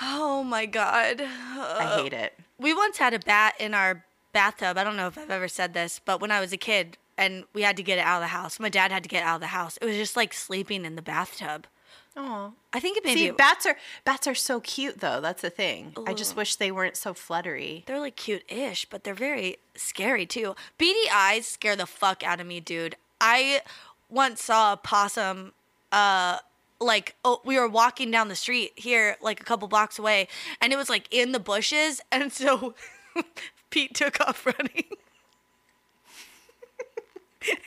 Oh 0.00 0.44
my 0.44 0.64
god. 0.64 1.20
I 1.22 2.00
hate 2.00 2.12
it. 2.12 2.38
We 2.56 2.72
once 2.72 2.98
had 2.98 3.14
a 3.14 3.18
bat 3.18 3.54
in 3.58 3.74
our 3.74 4.04
bathtub. 4.32 4.76
I 4.78 4.84
don't 4.84 4.96
know 4.96 5.06
if 5.08 5.18
I've 5.18 5.30
ever 5.30 5.48
said 5.48 5.74
this, 5.74 6.00
but 6.04 6.20
when 6.20 6.30
I 6.30 6.40
was 6.40 6.52
a 6.52 6.56
kid 6.56 6.96
and 7.16 7.44
we 7.52 7.62
had 7.62 7.76
to 7.76 7.82
get 7.82 7.98
it 7.98 8.02
out 8.02 8.16
of 8.16 8.22
the 8.22 8.28
house, 8.28 8.60
my 8.60 8.68
dad 8.68 8.92
had 8.92 9.02
to 9.02 9.08
get 9.08 9.22
out 9.22 9.36
of 9.36 9.40
the 9.40 9.48
house. 9.48 9.76
It 9.78 9.86
was 9.86 9.96
just 9.96 10.16
like 10.16 10.32
sleeping 10.32 10.84
in 10.84 10.96
the 10.96 11.02
bathtub. 11.02 11.66
Oh, 12.16 12.54
I 12.72 12.80
think 12.80 12.96
it 12.96 13.04
maybe 13.04 13.20
see, 13.26 13.30
bats 13.30 13.64
are 13.64 13.76
bats 14.04 14.26
are 14.26 14.34
so 14.34 14.60
cute 14.60 14.98
though. 14.98 15.20
That's 15.20 15.42
the 15.42 15.50
thing. 15.50 15.94
I 16.06 16.14
just 16.14 16.34
wish 16.34 16.56
they 16.56 16.72
weren't 16.72 16.96
so 16.96 17.14
fluttery. 17.14 17.84
they're 17.86 18.00
like 18.00 18.16
cute-ish, 18.16 18.86
but 18.86 19.04
they're 19.04 19.14
very 19.14 19.58
scary 19.76 20.26
too. 20.26 20.56
Beady 20.78 21.08
eyes 21.12 21.46
scare 21.46 21.76
the 21.76 21.86
fuck 21.86 22.24
out 22.24 22.40
of 22.40 22.46
me, 22.46 22.58
dude. 22.58 22.96
I 23.20 23.60
once 24.08 24.42
saw 24.42 24.72
a 24.72 24.76
possum 24.76 25.52
uh 25.92 26.38
like 26.80 27.14
oh 27.24 27.40
we 27.44 27.58
were 27.58 27.68
walking 27.68 28.10
down 28.10 28.28
the 28.28 28.36
street 28.36 28.72
here 28.76 29.16
like 29.20 29.40
a 29.40 29.44
couple 29.44 29.68
blocks 29.68 29.98
away 29.98 30.28
and 30.60 30.72
it 30.72 30.76
was 30.76 30.88
like 30.88 31.08
in 31.10 31.32
the 31.32 31.40
bushes 31.40 32.00
and 32.12 32.32
so 32.32 32.74
Pete 33.70 33.94
took 33.94 34.20
off 34.20 34.44
running. 34.46 34.84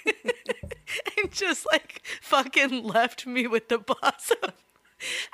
and 1.21 1.31
just 1.31 1.65
like 1.71 2.01
fucking 2.21 2.83
left 2.83 3.25
me 3.25 3.47
with 3.47 3.69
the 3.69 3.79
possum. 3.79 4.37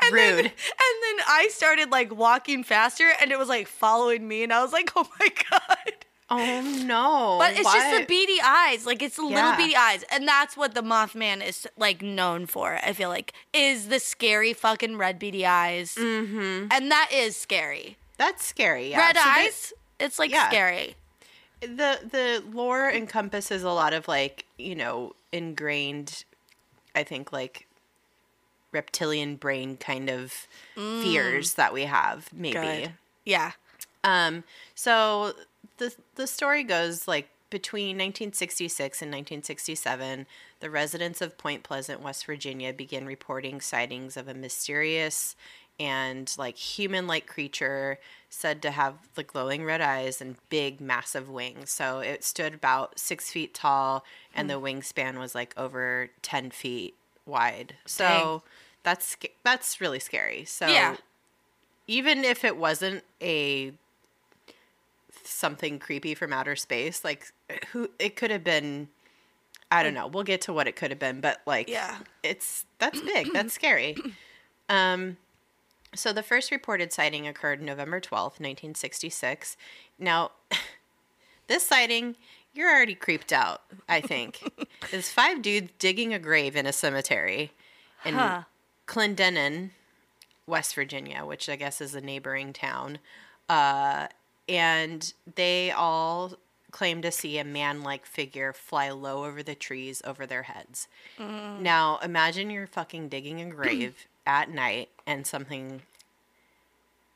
And 0.01 0.15
Then, 0.15 0.35
Rude. 0.35 0.45
and 0.45 0.49
then 0.49 1.25
I 1.27 1.49
started 1.51 1.91
like 1.91 2.15
walking 2.15 2.63
faster 2.63 3.03
and 3.19 3.33
it 3.33 3.37
was 3.37 3.49
like 3.49 3.67
following 3.67 4.25
me 4.25 4.43
and 4.43 4.53
I 4.53 4.61
was 4.63 4.71
like, 4.71 4.93
oh 4.95 5.05
my 5.19 5.27
God. 5.51 5.93
Oh 6.29 6.61
no! 6.85 7.35
But 7.37 7.51
it's 7.57 7.69
just 7.73 7.99
the 7.99 8.05
beady 8.05 8.37
eyes. 8.41 8.85
Like 8.85 9.01
it's 9.01 9.17
the 9.17 9.23
little 9.23 9.51
beady 9.57 9.75
eyes. 9.75 10.05
And 10.09 10.25
that's 10.25 10.55
what 10.55 10.73
the 10.73 10.81
Mothman 10.81 11.45
is 11.45 11.67
like 11.77 12.01
known 12.01 12.45
for, 12.45 12.79
I 12.81 12.93
feel 12.93 13.09
like, 13.09 13.33
is 13.53 13.89
the 13.89 13.99
scary 13.99 14.53
fucking 14.53 14.97
red 14.97 15.19
beady 15.19 15.45
eyes. 15.45 15.95
Mm-hmm. 15.95 16.67
And 16.71 16.89
that 16.89 17.09
is 17.13 17.35
scary. 17.35 17.97
That's 18.17 18.45
scary. 18.45 18.91
Yeah. 18.91 18.99
red 18.99 19.17
So 19.17 19.23
they- 19.23 19.29
eyes, 19.29 19.73
it's 19.99 20.19
like 20.19 20.31
Yeah. 20.31 20.47
scary. 20.49 20.95
the 21.61 21.99
the 22.11 22.43
lore 22.51 22.89
encompasses 22.89 23.63
a 23.63 23.71
lot 23.71 23.93
of 23.93 24.07
like 24.07 24.45
you 24.57 24.75
know 24.75 25.13
ingrained 25.31 26.23
i 26.95 27.03
think 27.03 27.31
like 27.31 27.67
reptilian 28.71 29.35
brain 29.35 29.77
kind 29.77 30.09
of 30.09 30.47
fears 30.75 31.53
that 31.55 31.73
we 31.73 31.83
have 31.83 32.29
maybe 32.33 32.53
Good. 32.53 32.91
Yeah. 33.25 33.51
um 34.03 34.43
so 34.75 35.33
the 35.77 35.93
the 36.15 36.27
story 36.27 36.63
goes 36.63 37.07
like 37.07 37.29
between 37.49 37.95
1966 37.95 39.01
and 39.01 39.09
1967 39.09 40.27
the 40.59 40.69
residents 40.69 41.21
of 41.21 41.37
point 41.37 41.63
pleasant 41.63 42.01
west 42.01 42.25
virginia 42.25 42.73
began 42.73 43.05
reporting 43.05 43.61
sightings 43.61 44.17
of 44.17 44.27
a 44.27 44.33
mysterious 44.33 45.35
and 45.79 46.35
like 46.37 46.57
human-like 46.57 47.25
creature 47.25 47.99
said 48.29 48.61
to 48.61 48.71
have 48.71 48.95
the 49.15 49.23
glowing 49.23 49.63
red 49.63 49.81
eyes 49.81 50.21
and 50.21 50.35
big 50.49 50.79
massive 50.81 51.29
wings. 51.29 51.71
So 51.71 51.99
it 51.99 52.23
stood 52.23 52.53
about 52.53 52.99
six 52.99 53.31
feet 53.31 53.53
tall 53.53 54.03
and 54.35 54.49
the 54.49 54.59
wingspan 54.59 55.17
was 55.17 55.33
like 55.33 55.53
over 55.57 56.09
10 56.21 56.51
feet 56.51 56.95
wide. 57.25 57.75
So 57.85 58.03
Dang. 58.03 58.41
that's 58.83 59.17
that's 59.43 59.79
really 59.81 59.99
scary. 59.99 60.43
So 60.45 60.67
Yeah. 60.67 60.97
even 61.87 62.23
if 62.23 62.43
it 62.43 62.57
wasn't 62.57 63.03
a 63.21 63.73
something 65.23 65.79
creepy 65.79 66.13
from 66.13 66.31
outer 66.31 66.55
space 66.55 67.03
like 67.03 67.31
who 67.71 67.89
it 67.99 68.15
could 68.15 68.31
have 68.31 68.43
been 68.43 68.87
i 69.71 69.83
don't 69.83 69.93
know. 69.93 70.07
We'll 70.07 70.23
get 70.23 70.41
to 70.41 70.53
what 70.53 70.67
it 70.67 70.75
could 70.77 70.89
have 70.91 70.99
been 70.99 71.19
but 71.21 71.41
like 71.45 71.69
Yeah. 71.69 71.97
it's 72.23 72.65
that's 72.79 73.01
big. 73.01 73.33
That's 73.33 73.53
scary. 73.61 73.97
Um 74.69 75.17
so 75.97 76.13
the 76.13 76.23
first 76.23 76.51
reported 76.51 76.91
sighting 76.93 77.27
occurred 77.27 77.61
november 77.61 77.99
12th 77.99 78.39
1966 78.39 79.57
now 79.99 80.31
this 81.47 81.65
sighting 81.65 82.15
you're 82.53 82.69
already 82.69 82.95
creeped 82.95 83.31
out 83.33 83.61
i 83.89 83.99
think 84.01 84.67
there's 84.91 85.09
five 85.11 85.41
dudes 85.41 85.71
digging 85.79 86.13
a 86.13 86.19
grave 86.19 86.55
in 86.55 86.65
a 86.65 86.73
cemetery 86.73 87.51
in 88.05 88.13
Huh. 88.13 88.43
clendenin 88.85 89.71
West 90.45 90.75
Virginia, 90.75 91.25
which 91.25 91.49
I 91.49 91.57
guess 91.57 91.81
is 91.81 91.93
a 91.93 91.99
neighboring 91.99 92.53
town. 92.53 92.99
Uh, 93.49 94.07
and 94.47 95.11
they 95.35 95.71
all 95.71 96.31
claim 96.71 97.01
to 97.01 97.11
see 97.11 97.37
a 97.37 97.43
man 97.43 97.83
like 97.83 98.05
figure 98.05 98.53
fly 98.53 98.89
low 98.91 99.25
over 99.25 99.43
the 99.43 99.55
trees 99.55 100.01
over 100.05 100.25
their 100.25 100.43
heads. 100.43 100.87
Now, 101.19 101.99
imagine 102.01 102.49
you're 102.49 102.65
fucking 102.65 103.09
digging 103.09 103.41
a 103.41 103.45
grave 103.53 104.07
at 104.27 104.51
night 104.51 104.89
and 105.07 105.25
something 105.25 105.81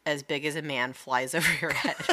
as 0.05 0.23
big 0.23 0.45
as 0.45 0.55
a 0.55 0.61
man 0.61 0.93
flies 0.93 1.35
over 1.35 1.51
your 1.61 1.73
head. 1.73 1.95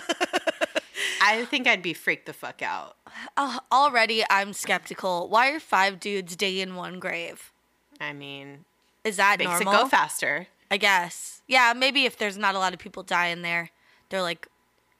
I 1.21 1.45
think 1.47 1.67
I'd 1.67 1.83
be 1.83 1.95
freaked 1.95 2.27
the 2.27 2.33
fuck 2.33 2.63
out. 2.63 2.97
Uh, 3.37 3.59
already 3.73 4.25
I'm 4.31 4.53
skeptical. 4.53 5.29
Why 5.29 5.51
are 5.51 5.61
five 5.61 5.99
dudes 5.99 6.37
digging 6.37 6.75
one 6.75 7.01
grave? 7.01 7.53
I 8.01 8.13
mean, 8.13 8.65
Is 9.05 9.17
that 9.17 9.39
makes 9.39 9.51
normal? 9.51 9.73
it 9.73 9.77
go 9.77 9.89
faster. 9.89 10.47
I 10.71 10.77
guess. 10.77 11.43
Yeah, 11.47 11.73
maybe 11.75 12.05
if 12.05 12.17
there's 12.19 12.37
not 12.37 12.55
a 12.55 12.59
lot 12.59 12.73
of 12.73 12.79
people 12.79 13.03
dying 13.03 13.43
there, 13.43 13.71
they're 14.11 14.23
like, 14.23 14.47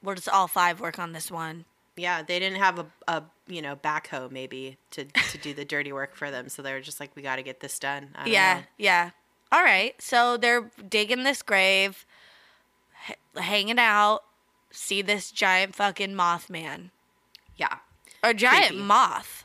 we'll 0.03 0.15
just 0.15 0.29
all 0.29 0.49
five 0.49 0.81
work 0.81 0.99
on 0.99 1.13
this 1.13 1.31
one. 1.31 1.67
Yeah, 1.97 2.23
they 2.23 2.39
didn't 2.39 2.59
have 2.59 2.79
a, 2.79 2.87
a 3.07 3.23
you 3.49 3.61
know 3.61 3.77
backhoe 3.77 4.31
maybe 4.31 4.77
to 4.93 5.05
to 5.05 5.39
do 5.39 5.53
the 5.53 5.65
dirty 5.65 5.93
work 5.93 6.15
for 6.15 6.31
them, 6.31 6.49
so 6.49 6.63
they 6.63 6.73
were 6.73 6.81
just 6.81 7.01
like, 7.01 7.15
we 7.17 7.23
got 7.23 7.37
to 7.37 7.43
get 7.43 7.61
this 7.61 7.79
done. 7.79 8.11
Yeah, 8.25 8.59
know. 8.59 8.63
yeah. 8.79 9.11
All 9.51 9.63
right. 9.63 9.95
So 10.01 10.37
they're 10.37 10.71
digging 10.89 11.23
this 11.25 11.43
grave, 11.43 12.05
h- 13.09 13.17
hanging 13.43 13.79
out, 13.79 14.25
see 14.71 15.03
this 15.03 15.31
giant 15.31 15.75
fucking 15.75 16.13
Mothman. 16.15 16.91
yeah. 17.57 17.79
Or 18.23 18.35
giant 18.35 18.69
Creepy. 18.71 18.83
moth. 18.83 19.45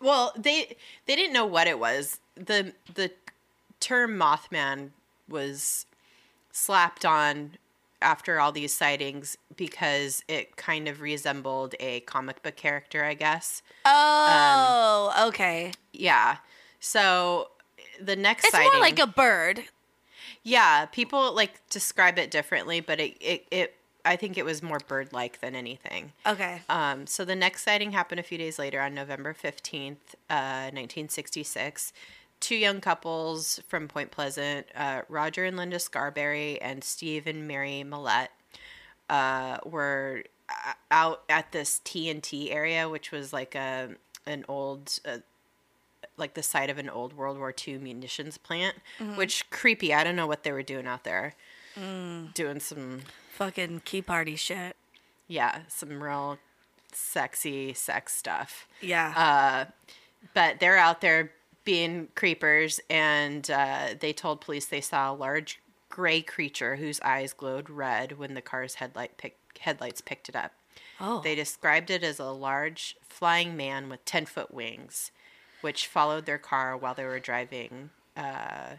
Well, 0.00 0.32
they 0.36 0.76
they 1.06 1.14
didn't 1.14 1.32
know 1.32 1.46
what 1.46 1.68
it 1.68 1.78
was. 1.78 2.18
the 2.34 2.72
The 2.92 3.12
term 3.78 4.18
Mothman 4.18 4.90
was 5.28 5.86
slapped 6.50 7.04
on 7.04 7.52
after 8.00 8.40
all 8.40 8.50
these 8.50 8.74
sightings 8.74 9.38
because 9.56 10.24
it 10.26 10.56
kind 10.56 10.88
of 10.88 11.00
resembled 11.00 11.76
a 11.78 12.00
comic 12.00 12.42
book 12.42 12.56
character, 12.56 13.04
I 13.04 13.14
guess. 13.14 13.62
Oh, 13.84 15.12
um, 15.16 15.28
okay. 15.28 15.70
Yeah. 15.92 16.38
So 16.80 17.50
the 18.06 18.16
next 18.16 18.50
sighting. 18.50 18.66
It's 18.66 18.72
sighting, 18.72 18.80
more 18.80 18.88
like 18.88 18.98
a 18.98 19.06
bird. 19.06 19.64
Yeah, 20.42 20.86
people 20.86 21.34
like 21.34 21.60
describe 21.70 22.18
it 22.18 22.30
differently, 22.30 22.80
but 22.80 23.00
it, 23.00 23.16
it, 23.20 23.46
it 23.50 23.74
I 24.04 24.16
think 24.16 24.36
it 24.36 24.44
was 24.44 24.62
more 24.62 24.80
bird 24.86 25.12
like 25.12 25.40
than 25.40 25.54
anything. 25.54 26.12
Okay. 26.26 26.62
Um, 26.68 27.06
so 27.06 27.24
the 27.24 27.36
next 27.36 27.64
sighting 27.64 27.92
happened 27.92 28.20
a 28.20 28.24
few 28.24 28.38
days 28.38 28.58
later 28.58 28.80
on 28.80 28.94
November 28.94 29.34
15th, 29.34 29.96
uh, 30.28 30.70
1966. 30.72 31.92
Two 32.40 32.56
young 32.56 32.80
couples 32.80 33.60
from 33.68 33.86
Point 33.86 34.10
Pleasant, 34.10 34.66
uh, 34.74 35.02
Roger 35.08 35.44
and 35.44 35.56
Linda 35.56 35.78
Scarberry 35.78 36.60
and 36.60 36.82
Steve 36.82 37.28
and 37.28 37.46
Mary 37.46 37.84
Mallette, 37.86 38.30
uh, 39.08 39.58
were 39.64 40.24
uh, 40.48 40.72
out 40.90 41.22
at 41.28 41.52
this 41.52 41.80
TNT 41.84 42.52
area, 42.52 42.88
which 42.88 43.12
was 43.12 43.32
like 43.32 43.54
a 43.54 43.90
an 44.26 44.44
old, 44.48 44.98
uh, 45.04 45.18
like 46.16 46.34
the 46.34 46.42
site 46.42 46.70
of 46.70 46.78
an 46.78 46.88
old 46.90 47.12
World 47.14 47.38
War 47.38 47.54
II 47.66 47.78
munitions 47.78 48.38
plant. 48.38 48.76
Which 49.16 49.48
creepy. 49.50 49.92
I 49.94 50.04
don't 50.04 50.16
know 50.16 50.26
what 50.26 50.42
they 50.42 50.52
were 50.52 50.62
doing 50.62 50.86
out 50.86 51.04
there. 51.04 51.34
Doing 52.34 52.60
some 52.60 53.00
Fucking 53.32 53.80
key 53.84 54.02
party 54.02 54.36
shit. 54.36 54.76
yeah, 55.26 55.60
some 55.68 56.02
real 56.02 56.38
sexy 56.92 57.72
sex 57.72 58.14
stuff. 58.14 58.66
Yeah. 58.80 59.14
Uh, 59.16 59.70
but 60.34 60.60
they're 60.60 60.76
out 60.76 61.00
there 61.00 61.32
being 61.64 62.08
creepers, 62.14 62.80
and 62.90 63.50
uh, 63.50 63.94
they 63.98 64.12
told 64.12 64.40
police 64.40 64.66
they 64.66 64.80
saw 64.80 65.10
a 65.10 65.14
large 65.14 65.60
gray 65.88 66.20
creature 66.22 66.76
whose 66.76 67.00
eyes 67.00 67.32
glowed 67.32 67.70
red 67.70 68.18
when 68.18 68.34
the 68.34 68.42
car's 68.42 68.74
headlight 68.76 69.16
pick, 69.16 69.36
headlights 69.60 70.00
picked 70.00 70.28
it 70.28 70.36
up. 70.36 70.52
Oh. 71.00 71.20
They 71.22 71.34
described 71.34 71.90
it 71.90 72.02
as 72.04 72.18
a 72.18 72.26
large 72.30 72.96
flying 73.02 73.56
man 73.56 73.88
with 73.88 74.04
10 74.04 74.26
foot 74.26 74.52
wings, 74.52 75.10
which 75.62 75.86
followed 75.86 76.26
their 76.26 76.38
car 76.38 76.76
while 76.76 76.94
they 76.94 77.04
were 77.04 77.18
driving 77.20 77.90
uh, 78.16 78.74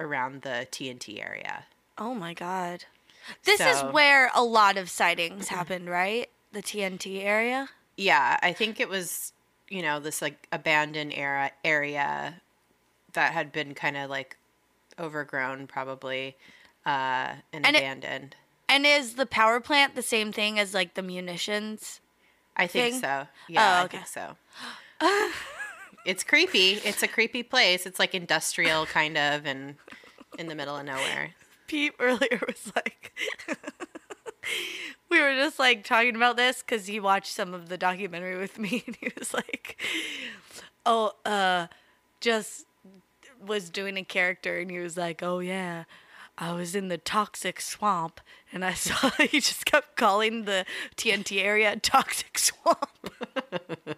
around 0.00 0.42
the 0.42 0.66
TNT 0.70 1.24
area. 1.24 1.66
oh 1.96 2.14
my 2.14 2.34
god. 2.34 2.84
This 3.44 3.60
is 3.60 3.80
where 3.92 4.30
a 4.34 4.42
lot 4.42 4.76
of 4.76 4.90
sightings 4.90 5.48
happened, 5.48 5.88
right? 5.88 6.28
The 6.52 6.60
TNT 6.62 7.22
area. 7.24 7.70
Yeah, 7.96 8.38
I 8.42 8.52
think 8.52 8.80
it 8.80 8.88
was, 8.88 9.32
you 9.70 9.80
know, 9.80 9.98
this 10.00 10.20
like 10.20 10.46
abandoned 10.52 11.12
era 11.14 11.52
area 11.64 12.42
that 13.14 13.32
had 13.32 13.50
been 13.52 13.72
kind 13.74 13.96
of 13.96 14.10
like 14.10 14.36
overgrown, 14.98 15.66
probably, 15.68 16.36
uh, 16.84 17.34
and, 17.52 17.64
And 17.64 17.76
it- 17.76 17.78
abandoned. 17.78 18.36
And 18.68 18.84
is 18.86 19.14
the 19.14 19.26
power 19.26 19.60
plant 19.60 19.94
the 19.94 20.02
same 20.02 20.32
thing 20.32 20.58
as 20.58 20.74
like 20.74 20.94
the 20.94 21.02
munitions? 21.02 22.00
I 22.56 22.66
think 22.66 22.92
thing? 22.94 23.00
so. 23.00 23.26
Yeah, 23.48 23.80
Oh, 23.80 23.84
I 23.84 23.88
think 23.88 24.06
so. 24.06 24.36
it's 26.04 26.24
creepy. 26.24 26.80
It's 26.84 27.02
a 27.02 27.08
creepy 27.08 27.42
place. 27.42 27.86
It's 27.86 27.98
like 27.98 28.14
industrial 28.14 28.86
kind 28.86 29.16
of 29.16 29.46
and 29.46 29.76
in 30.38 30.48
the 30.48 30.54
middle 30.54 30.76
of 30.76 30.84
nowhere. 30.84 31.30
Pete 31.66 31.94
earlier 31.98 32.40
was 32.46 32.72
like, 32.74 33.16
we 35.08 35.20
were 35.20 35.34
just 35.34 35.58
like 35.58 35.84
talking 35.84 36.16
about 36.16 36.36
this 36.36 36.62
because 36.62 36.86
he 36.86 37.00
watched 37.00 37.32
some 37.32 37.54
of 37.54 37.68
the 37.68 37.78
documentary 37.78 38.36
with 38.36 38.58
me, 38.58 38.82
and 38.86 38.96
he 38.96 39.10
was 39.18 39.32
like, 39.32 39.80
oh, 40.84 41.12
uh, 41.24 41.68
just 42.20 42.66
was 43.44 43.70
doing 43.70 43.96
a 43.96 44.04
character, 44.04 44.58
and 44.58 44.70
he 44.70 44.78
was 44.78 44.96
like, 44.96 45.22
oh 45.22 45.38
yeah. 45.38 45.84
I 46.36 46.52
was 46.52 46.74
in 46.74 46.88
the 46.88 46.98
toxic 46.98 47.60
swamp 47.60 48.20
and 48.52 48.64
I 48.64 48.74
saw 48.74 49.10
he 49.30 49.38
just 49.38 49.66
kept 49.66 49.96
calling 49.96 50.46
the 50.46 50.66
TNT 50.96 51.40
area 51.40 51.76
toxic 51.76 52.38
swamp. 52.38 52.88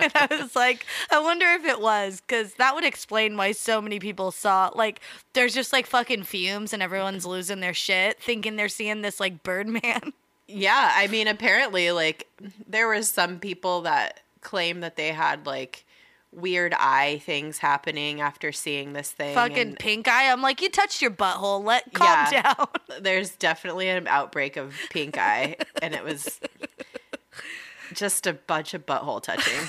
and 0.00 0.12
I 0.14 0.28
was 0.42 0.54
like, 0.56 0.84
I 1.10 1.20
wonder 1.20 1.46
if 1.46 1.64
it 1.64 1.80
was 1.80 2.20
because 2.20 2.54
that 2.54 2.74
would 2.74 2.84
explain 2.84 3.36
why 3.36 3.52
so 3.52 3.80
many 3.80 3.98
people 3.98 4.30
saw 4.30 4.70
like 4.74 5.00
there's 5.32 5.54
just 5.54 5.72
like 5.72 5.86
fucking 5.86 6.24
fumes 6.24 6.72
and 6.72 6.82
everyone's 6.82 7.26
losing 7.26 7.60
their 7.60 7.74
shit 7.74 8.20
thinking 8.20 8.56
they're 8.56 8.68
seeing 8.68 9.02
this 9.02 9.20
like 9.20 9.42
Birdman. 9.42 10.12
Yeah, 10.50 10.92
I 10.94 11.08
mean, 11.08 11.28
apparently, 11.28 11.90
like, 11.90 12.26
there 12.66 12.88
was 12.88 13.10
some 13.10 13.38
people 13.38 13.82
that 13.82 14.20
claim 14.40 14.80
that 14.80 14.96
they 14.96 15.08
had 15.08 15.44
like 15.44 15.84
weird 16.32 16.72
eye 16.72 17.20
things 17.26 17.58
happening 17.58 18.22
after 18.22 18.50
seeing 18.50 18.94
this 18.94 19.10
thing. 19.10 19.34
fucking 19.34 19.58
and 19.58 19.78
pink 19.78 20.08
eye. 20.08 20.32
I'm 20.32 20.40
like, 20.40 20.62
you 20.62 20.70
touched 20.70 21.02
your 21.02 21.10
butthole. 21.10 21.62
Let 21.62 21.92
calm 21.92 22.28
Yeah. 22.32 22.42
down. 22.54 22.66
there's 23.02 23.32
definitely 23.32 23.90
an 23.90 24.06
outbreak 24.08 24.56
of 24.56 24.74
pink 24.88 25.18
eye, 25.18 25.56
and 25.82 25.94
it 25.94 26.02
was 26.02 26.40
just 27.92 28.26
a 28.26 28.32
bunch 28.32 28.74
of 28.74 28.86
butthole 28.86 29.22
touching. 29.22 29.54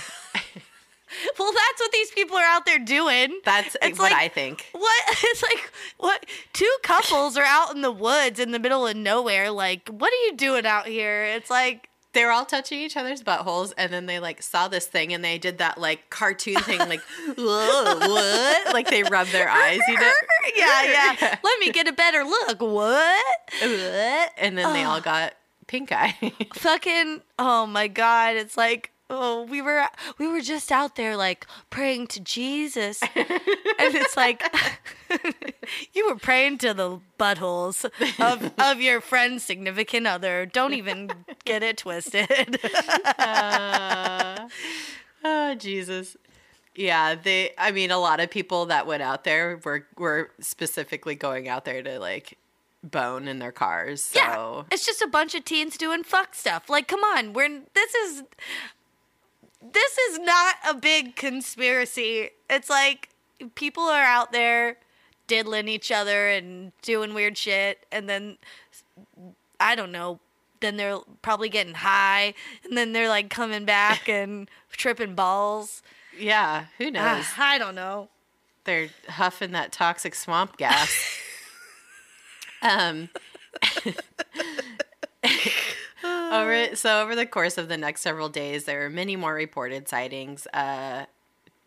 well, 1.40 1.52
that's 1.52 1.80
what 1.80 1.92
these 1.92 2.12
people 2.12 2.38
are 2.38 2.46
out 2.46 2.66
there 2.66 2.80
doing. 2.80 3.40
That's 3.44 3.76
It's 3.82 3.98
what 4.00 4.12
like- 4.12 4.22
I 4.22 4.28
think. 4.28 4.68
What? 4.74 5.04
It's 5.24 5.44
like 5.44 5.72
what? 5.98 6.26
Two 6.54 6.72
couples 6.84 7.36
are 7.38 7.44
out 7.44 7.76
in 7.76 7.82
the 7.82 7.92
woods 7.92 8.40
in 8.40 8.52
the 8.52 8.60
middle 8.60 8.86
of 8.88 8.96
nowhere. 8.96 9.52
Like, 9.52 9.90
what 9.90 10.12
are 10.14 10.26
you 10.28 10.36
doing 10.36 10.66
out 10.66 10.88
here? 10.88 11.24
It's 11.24 11.50
like, 11.50 11.90
they're 12.14 12.32
all 12.32 12.46
touching 12.46 12.80
each 12.80 12.98
other's 12.98 13.22
buttholes 13.22 13.72
and 13.78 13.94
then 13.94 14.08
they 14.08 14.20
like 14.20 14.42
saw 14.42 14.68
this 14.68 14.88
thing 14.88 15.14
and 15.14 15.24
they 15.24 15.38
did 15.38 15.60
that 15.60 15.78
like 15.78 16.10
cartoon 16.10 16.56
thing 16.62 16.80
like 16.80 17.02
whoa 17.38 17.98
what 18.00 18.74
like 18.74 18.90
they 18.90 19.04
rubbed 19.04 19.32
their 19.32 19.48
eyes 19.48 19.80
you 19.88 19.94
know 19.94 20.12
yeah, 20.56 20.84
yeah. 21.22 21.38
Let 21.44 21.60
me 21.60 21.72
get 21.72 21.88
a 21.88 21.94
better 21.94 22.24
look. 22.24 22.62
What? 22.62 23.24
What? 23.62 24.32
and 24.38 24.58
then 24.58 24.74
they 24.74 24.84
all 24.84 25.02
got 25.02 25.34
pink 25.70 25.92
eye 25.92 26.18
Fucking. 26.56 27.22
Oh 27.38 27.66
my 27.66 27.88
god! 27.88 28.36
It's 28.36 28.58
like. 28.58 28.92
Oh, 29.12 29.42
we 29.42 29.60
were 29.60 29.88
we 30.20 30.28
were 30.28 30.40
just 30.40 30.72
out 30.72 30.96
there 30.96 31.18
like 31.18 31.48
praying 31.72 32.06
to 32.10 32.20
Jesus, 32.20 33.02
and 33.16 33.26
it's 33.96 34.16
like 34.16 34.44
you 35.94 36.08
were 36.08 36.16
praying 36.16 36.60
to 36.60 36.76
the 36.76 37.00
buttholes 37.20 37.86
of 38.20 38.52
of 38.60 38.80
your 38.80 39.02
friend's 39.02 39.44
significant 39.44 40.06
other. 40.06 40.46
Don't 40.46 40.76
even 40.76 41.10
get 41.44 41.64
it 41.64 41.78
twisted. 41.78 42.60
Uh, 43.18 44.48
oh 45.24 45.56
jesus 45.56 46.16
yeah 46.76 47.16
they 47.16 47.52
i 47.58 47.72
mean 47.72 47.92
a 47.92 47.98
lot 47.98 48.20
of 48.20 48.30
people 48.30 48.68
that 48.68 48.88
went 48.88 49.04
out 49.04 49.24
there 49.24 49.60
were 49.64 49.86
were 49.98 50.32
specifically 50.40 51.16
going 51.16 51.48
out 51.48 51.66
there 51.66 51.82
to 51.84 52.00
like 52.00 52.38
bone 52.84 53.28
in 53.28 53.40
their 53.40 53.52
cars 53.52 54.02
so 54.02 54.20
Yeah, 54.20 54.64
it's 54.72 54.86
just 54.86 55.02
a 55.02 55.08
bunch 55.08 55.36
of 55.36 55.44
teens 55.46 55.78
doing 55.78 56.04
fuck 56.04 56.34
stuff. 56.34 56.70
Like, 56.70 56.88
come 56.88 57.02
on, 57.02 57.34
we're 57.34 57.62
this 57.74 57.94
is 57.96 58.24
this 59.62 59.98
is 60.10 60.20
not 60.20 60.56
a 60.68 60.74
big 60.74 61.16
conspiracy. 61.16 62.30
It's 62.50 62.70
like 62.70 63.10
people 63.56 63.84
are 63.84 64.04
out 64.04 64.32
there 64.32 64.78
diddling 65.28 65.68
each 65.68 65.92
other 65.92 66.30
and 66.30 66.72
doing 66.82 67.14
weird 67.14 67.38
shit, 67.38 67.86
and 67.92 68.08
then 68.10 68.38
I 69.60 69.76
don't 69.76 69.92
know. 69.92 70.20
Then 70.62 70.76
they're 70.78 71.00
probably 71.22 71.50
getting 71.50 71.74
high, 71.76 72.34
and 72.64 72.78
then 72.78 72.94
they're 72.94 73.10
like 73.10 73.30
coming 73.30 73.66
back 73.66 74.08
and 74.10 74.50
tripping 74.72 75.16
balls. 75.16 75.82
yeah 76.18 76.66
who 76.78 76.90
knows 76.92 77.26
Ah, 77.38 77.52
I 77.52 77.58
don't 77.58 77.76
know. 77.76 78.08
they're 78.64 78.90
huffing 79.10 79.52
that 79.52 79.72
toxic 79.74 80.16
swamp 80.16 80.56
gas. 80.58 80.92
um, 82.62 83.10
over 86.04 86.76
so 86.76 87.02
over 87.02 87.16
the 87.16 87.26
course 87.26 87.58
of 87.58 87.68
the 87.68 87.78
next 87.78 88.02
several 88.02 88.30
days, 88.30 88.66
there 88.66 88.80
were 88.80 88.90
many 88.90 89.16
more 89.16 89.34
reported 89.34 89.88
sightings, 89.88 90.48
uh, 90.54 91.06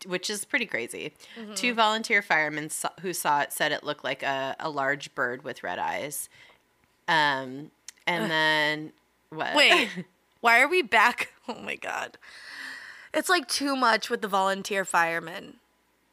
which 0.05 0.29
is 0.29 0.45
pretty 0.45 0.65
crazy. 0.65 1.13
Two 1.55 1.73
volunteer 1.73 2.21
firemen 2.21 2.69
saw, 2.69 2.89
who 3.01 3.13
saw 3.13 3.41
it 3.41 3.53
said 3.53 3.71
it 3.71 3.83
looked 3.83 4.03
like 4.03 4.23
a, 4.23 4.55
a 4.59 4.69
large 4.69 5.13
bird 5.15 5.43
with 5.43 5.63
red 5.63 5.79
eyes. 5.79 6.29
Um, 7.07 7.71
and 8.07 8.31
then 8.31 8.91
what? 9.29 9.55
Wait, 9.55 9.89
why 10.41 10.61
are 10.61 10.67
we 10.67 10.81
back? 10.81 11.29
Oh 11.45 11.59
my 11.61 11.75
god. 11.75 12.17
It's 13.13 13.27
like 13.27 13.49
too 13.49 13.75
much 13.75 14.09
with 14.09 14.21
the 14.21 14.29
volunteer 14.29 14.85
firemen 14.85 15.55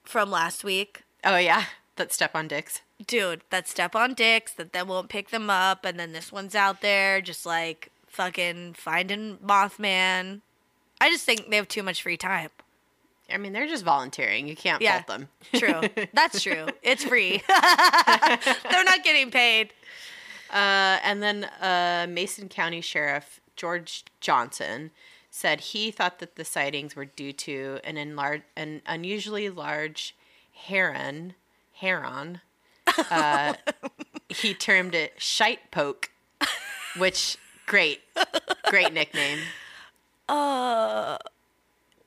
from 0.03 0.29
last 0.29 0.65
week. 0.65 1.05
oh 1.25 1.37
yeah, 1.37 1.67
that 1.95 2.13
step 2.13 2.33
on 2.35 2.49
dicks. 2.49 2.81
Dude, 3.07 3.43
that 3.51 3.67
step 3.69 3.97
on 3.97 4.15
dicks, 4.15 4.53
that 4.53 4.73
then 4.73 4.87
won't 4.89 5.09
pick 5.09 5.31
them 5.31 5.49
up, 5.49 5.85
and 5.85 5.99
then 5.99 6.13
this 6.13 6.31
one's 6.31 6.55
out 6.55 6.81
there 6.83 7.21
just 7.21 7.47
like 7.47 7.91
fucking 8.09 8.75
finding 8.75 9.39
Mothman. 9.39 10.41
I 11.01 11.09
just 11.09 11.25
think 11.25 11.49
they 11.49 11.57
have 11.57 11.69
too 11.69 11.83
much 11.83 12.03
free 12.03 12.19
time. 12.19 12.51
I 13.33 13.37
mean, 13.39 13.53
they're 13.53 13.67
just 13.69 13.85
volunteering. 13.85 14.49
You 14.49 14.57
can't 14.57 14.83
Yeah. 14.83 15.01
fault 15.03 15.07
them. 15.07 15.29
True. 15.55 16.07
That's 16.13 16.43
true. 16.43 16.67
It's 16.83 17.05
free. 17.05 17.43
They're 17.49 18.85
not 18.85 19.05
getting 19.05 19.31
paid. 19.31 19.73
Uh, 20.53 20.99
and 21.05 21.23
then 21.23 21.45
uh, 21.61 22.07
Mason 22.11 22.49
County 22.49 22.81
Sheriff 22.81 23.41
George 23.55 24.05
Johnson 24.21 24.91
said 25.31 25.61
he 25.61 25.93
thought 25.93 26.19
that 26.19 26.35
the 26.35 26.45
sightings 26.45 26.97
were 26.97 27.05
due 27.05 27.33
to 27.33 27.79
an 27.85 27.97
enlarged, 27.97 28.43
an 28.57 28.83
unusually 28.85 29.49
large 29.49 30.17
heron. 30.53 31.35
Heron. 31.75 32.41
Uh, 33.11 33.55
he 34.29 34.55
termed 34.55 34.95
it 34.95 35.15
shite 35.19 35.71
poke, 35.71 36.11
which 36.97 37.37
great, 37.67 38.01
great 38.65 38.93
nickname. 38.93 39.39
Uh, 40.29 41.17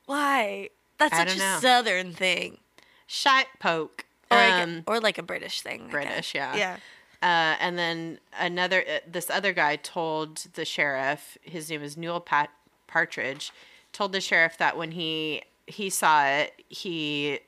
why? 0.06 0.70
That's 0.98 1.14
I 1.14 1.26
such 1.26 1.36
a 1.36 1.38
know. 1.38 1.58
southern 1.60 2.12
thing. 2.12 2.58
Shite 3.06 3.48
poke. 3.58 4.04
Or, 4.30 4.36
like, 4.38 4.52
Um, 4.62 4.82
or 4.86 5.00
like 5.00 5.18
a 5.18 5.22
British 5.22 5.60
thing. 5.60 5.88
British, 5.90 6.34
yeah. 6.34 6.56
Yeah. 6.56 6.76
Uh, 7.22 7.56
and 7.60 7.78
then 7.78 8.18
another, 8.38 8.84
uh, 8.88 8.98
this 9.06 9.30
other 9.30 9.52
guy 9.52 9.76
told 9.76 10.38
the 10.54 10.64
sheriff, 10.64 11.38
his 11.42 11.70
name 11.70 11.82
is 11.82 11.96
Newell 11.96 12.20
Pat- 12.20 12.50
Partridge, 12.86 13.50
told 13.92 14.12
the 14.12 14.20
sheriff 14.20 14.58
that 14.58 14.76
when 14.76 14.92
he 14.92 15.42
he 15.66 15.88
saw 15.88 16.26
it, 16.26 16.52
he 16.68 17.38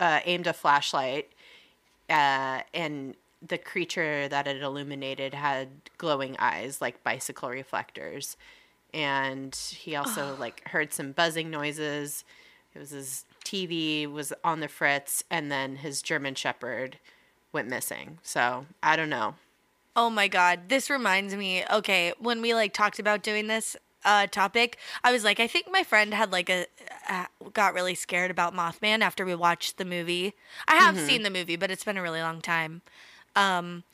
uh, 0.00 0.20
aimed 0.24 0.46
a 0.46 0.52
flashlight, 0.54 1.30
uh, 2.08 2.60
and 2.74 3.14
the 3.46 3.58
creature 3.58 4.28
that 4.28 4.46
it 4.46 4.62
illuminated 4.62 5.34
had 5.34 5.68
glowing 5.98 6.36
eyes 6.38 6.80
like 6.80 7.02
bicycle 7.02 7.50
reflectors, 7.50 8.36
and 8.94 9.54
he 9.54 9.94
also 9.94 10.36
like 10.38 10.66
heard 10.68 10.92
some 10.92 11.12
buzzing 11.12 11.50
noises. 11.50 12.24
It 12.74 12.78
was 12.78 12.90
his 12.90 13.24
TV 13.44 14.10
was 14.10 14.32
on 14.44 14.60
the 14.60 14.68
fritz, 14.68 15.24
and 15.30 15.50
then 15.50 15.76
his 15.76 16.02
German 16.02 16.34
Shepherd 16.34 16.98
went 17.52 17.68
missing. 17.68 18.18
So 18.22 18.66
I 18.82 18.96
don't 18.96 19.10
know. 19.10 19.34
Oh 19.94 20.10
my 20.10 20.28
god, 20.28 20.68
this 20.68 20.90
reminds 20.90 21.34
me. 21.34 21.64
Okay, 21.72 22.12
when 22.18 22.42
we 22.42 22.54
like 22.54 22.74
talked 22.74 22.98
about 22.98 23.22
doing 23.22 23.46
this 23.46 23.76
uh 24.06 24.28
topic, 24.28 24.78
I 25.04 25.12
was 25.12 25.24
like, 25.24 25.40
I 25.40 25.48
think 25.48 25.66
my 25.70 25.84
friend 25.84 26.14
had 26.14 26.32
like 26.32 26.50
a 26.50 26.66
uh, 27.10 27.26
got 27.52 27.74
really 27.74 27.94
scared 27.94 28.30
about 28.30 28.54
Mothman 28.54 29.02
after 29.02 29.26
we 29.26 29.34
watched 29.34 29.78
the 29.78 29.84
movie. 29.84 30.34
I 30.68 30.76
have 30.76 30.98
seen 31.00 31.22
the 31.24 31.30
movie, 31.30 31.56
but 31.56 31.70
it's 31.70 31.84
been 31.84 31.98
a 31.98 32.02
really 32.02 32.22
long 32.22 32.40
time. 32.42 32.82
Um 33.36 33.84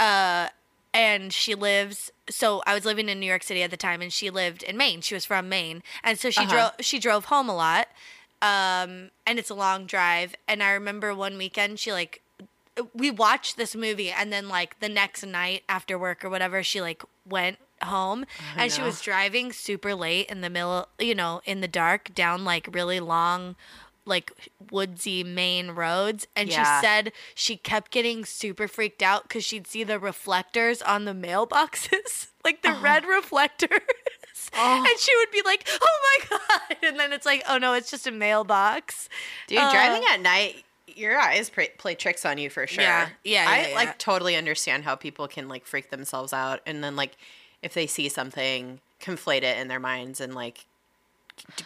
uh 0.00 0.48
and 0.92 1.32
she 1.32 1.54
lives 1.54 2.10
so 2.30 2.62
I 2.66 2.74
was 2.74 2.84
living 2.84 3.08
in 3.08 3.20
New 3.20 3.26
York 3.26 3.42
City 3.44 3.62
at 3.62 3.70
the 3.70 3.76
time 3.76 4.02
and 4.02 4.12
she 4.12 4.30
lived 4.30 4.62
in 4.62 4.76
Maine. 4.76 5.00
She 5.02 5.14
was 5.14 5.24
from 5.26 5.48
Maine. 5.48 5.82
And 6.02 6.18
so 6.18 6.30
she 6.30 6.44
Uh-huh. 6.44 6.54
drove 6.56 6.72
she 6.80 6.98
drove 6.98 7.26
home 7.26 7.48
a 7.48 7.56
lot. 7.56 7.88
Um 8.42 9.10
and 9.26 9.38
it's 9.38 9.50
a 9.50 9.54
long 9.54 9.86
drive 9.86 10.34
and 10.48 10.62
I 10.62 10.72
remember 10.72 11.14
one 11.14 11.38
weekend 11.38 11.78
she 11.80 11.92
like 11.92 12.22
we 12.94 13.10
watched 13.10 13.56
this 13.56 13.74
movie 13.76 14.10
and 14.10 14.32
then 14.32 14.48
like 14.48 14.80
the 14.80 14.88
next 14.88 15.24
night 15.24 15.62
after 15.68 15.98
work 15.98 16.24
or 16.24 16.30
whatever 16.30 16.62
she 16.62 16.80
like 16.80 17.02
went 17.28 17.58
home 17.84 18.24
and 18.56 18.70
she 18.72 18.82
was 18.82 19.00
driving 19.00 19.52
super 19.52 19.94
late 19.94 20.28
in 20.28 20.40
the 20.40 20.50
middle 20.50 20.88
you 20.98 21.14
know 21.14 21.40
in 21.44 21.60
the 21.60 21.68
dark 21.68 22.12
down 22.14 22.44
like 22.44 22.68
really 22.72 23.00
long 23.00 23.54
like 24.06 24.32
woodsy 24.70 25.24
main 25.24 25.70
roads 25.70 26.26
and 26.36 26.50
Yeah. 26.50 26.80
she 26.80 26.86
said 26.86 27.12
she 27.34 27.56
kept 27.56 27.90
getting 27.90 28.24
super 28.26 28.68
freaked 28.68 29.02
out 29.02 29.22
because 29.22 29.44
she'd 29.44 29.66
see 29.66 29.82
the 29.84 29.98
reflectors 29.98 30.82
on 30.82 31.04
the 31.06 31.12
mailboxes 31.14 32.28
like 32.44 32.60
the 32.62 32.72
red 32.72 33.04
reflectors 33.06 33.70
Oh. 34.56 34.84
and 34.86 34.98
she 35.00 35.10
would 35.16 35.30
be 35.30 35.40
like 35.44 35.66
oh 35.80 36.18
my 36.30 36.38
god 36.38 36.76
and 36.82 37.00
then 37.00 37.12
it's 37.12 37.24
like 37.24 37.42
oh 37.48 37.56
no 37.56 37.72
it's 37.72 37.90
just 37.90 38.06
a 38.06 38.10
mailbox 38.10 39.08
Dude, 39.46 39.58
Uh, 39.58 39.72
driving 39.72 40.02
at 40.12 40.20
night, 40.20 40.64
your 40.86 41.18
eyes 41.18 41.48
play, 41.50 41.70
play 41.78 41.94
tricks 41.94 42.24
on 42.26 42.36
you 42.38 42.50
for 42.50 42.66
sure. 42.66 42.84
Yeah, 42.84 43.08
yeah, 43.24 43.46
I 43.48 43.68
yeah. 43.68 43.74
like 43.74 43.98
totally 43.98 44.36
understand 44.36 44.84
how 44.84 44.94
people 44.96 45.26
can 45.28 45.48
like 45.48 45.66
freak 45.66 45.90
themselves 45.90 46.32
out, 46.32 46.60
and 46.66 46.84
then 46.84 46.94
like 46.94 47.16
if 47.64 47.74
they 47.74 47.86
see 47.88 48.08
something, 48.08 48.80
conflate 49.00 49.42
it 49.42 49.58
in 49.58 49.66
their 49.68 49.80
minds 49.80 50.20
and 50.20 50.34
like 50.34 50.66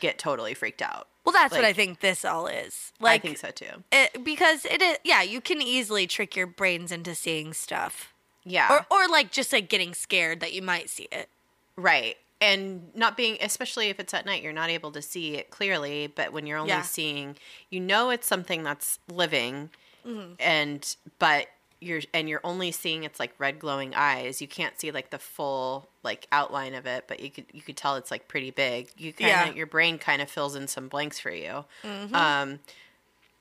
get 0.01 0.19
totally 0.19 0.55
freaked 0.55 0.81
out. 0.81 1.09
well 1.27 1.33
that's 1.35 1.53
what 1.55 1.63
i 1.65 1.75
think 1.75 2.01
this 2.01 2.25
all 2.25 2.47
is 2.47 2.91
like 3.01 3.21
I 3.21 3.23
think 3.23 3.37
so 3.37 3.51
too. 3.51 3.85
it, 3.93 4.25
because 4.25 4.65
it 4.65 4.81
is 4.81 4.97
yeah 5.05 5.21
you 5.21 5.43
can 5.43 5.61
easily 5.61 6.07
trick 6.07 6.35
your 6.35 6.47
brains 6.47 6.91
into 6.91 7.15
seeing 7.15 7.53
stuff 7.53 8.15
Yeah, 8.45 8.73
or, 8.73 8.87
or 8.91 9.09
like 9.09 9.31
just 9.31 9.53
like 9.53 9.69
getting 9.69 9.93
scared 9.93 10.41
that 10.41 10.55
you 10.55 10.63
might 10.63 10.89
see 10.89 11.07
it 11.13 11.29
right. 11.77 12.17
And 12.41 12.95
not 12.95 13.17
being, 13.17 13.37
especially 13.41 13.89
if 13.89 13.99
it's 13.99 14.15
at 14.15 14.25
night, 14.25 14.45
you're 14.45 14.53
not 14.53 14.71
able 14.71 14.93
to 14.93 15.03
see 15.03 15.35
it 15.35 15.51
clearly. 15.51 16.07
But 16.07 16.33
when 16.33 16.47
you're 16.47 16.57
only 16.59 16.71
Yeah. 16.71 16.83
seeing, 16.83 17.35
you 17.69 17.81
know, 17.81 18.11
it's 18.11 18.29
something 18.29 18.63
that's 18.63 19.01
living, 19.09 19.71
Mm-hmm. 20.07 20.35
and 20.39 20.97
but 21.19 21.49
you're 21.81 22.01
and 22.13 22.29
you're 22.29 22.41
only 22.43 22.73
seeing 22.73 23.05
its 23.05 23.21
like 23.21 23.33
red 23.39 23.59
glowing 23.59 23.95
eyes. 23.95 24.41
You 24.43 24.49
can't 24.49 24.79
see 24.81 24.91
like 24.91 25.11
the 25.11 25.19
full 25.19 25.89
like 26.03 26.27
outline 26.33 26.75
of 26.75 26.87
it, 26.87 27.05
but 27.07 27.21
you 27.21 27.31
could 27.31 27.47
you 27.53 27.63
could 27.63 27.77
tell 27.77 27.95
it's 27.97 28.11
like 28.11 28.27
pretty 28.29 28.51
big. 28.51 28.89
You 28.97 29.13
kind 29.13 29.31
of 29.31 29.37
Yeah. 29.37 29.47
Mm-hmm. 29.47 29.57
your 29.57 29.67
brain 29.67 29.99
kind 29.99 30.21
of 30.21 30.29
fills 30.31 30.57
in 30.57 30.67
some 30.69 30.89
blanks 30.89 31.19
for 31.21 31.31
you. 31.31 31.65
Um, 31.85 32.59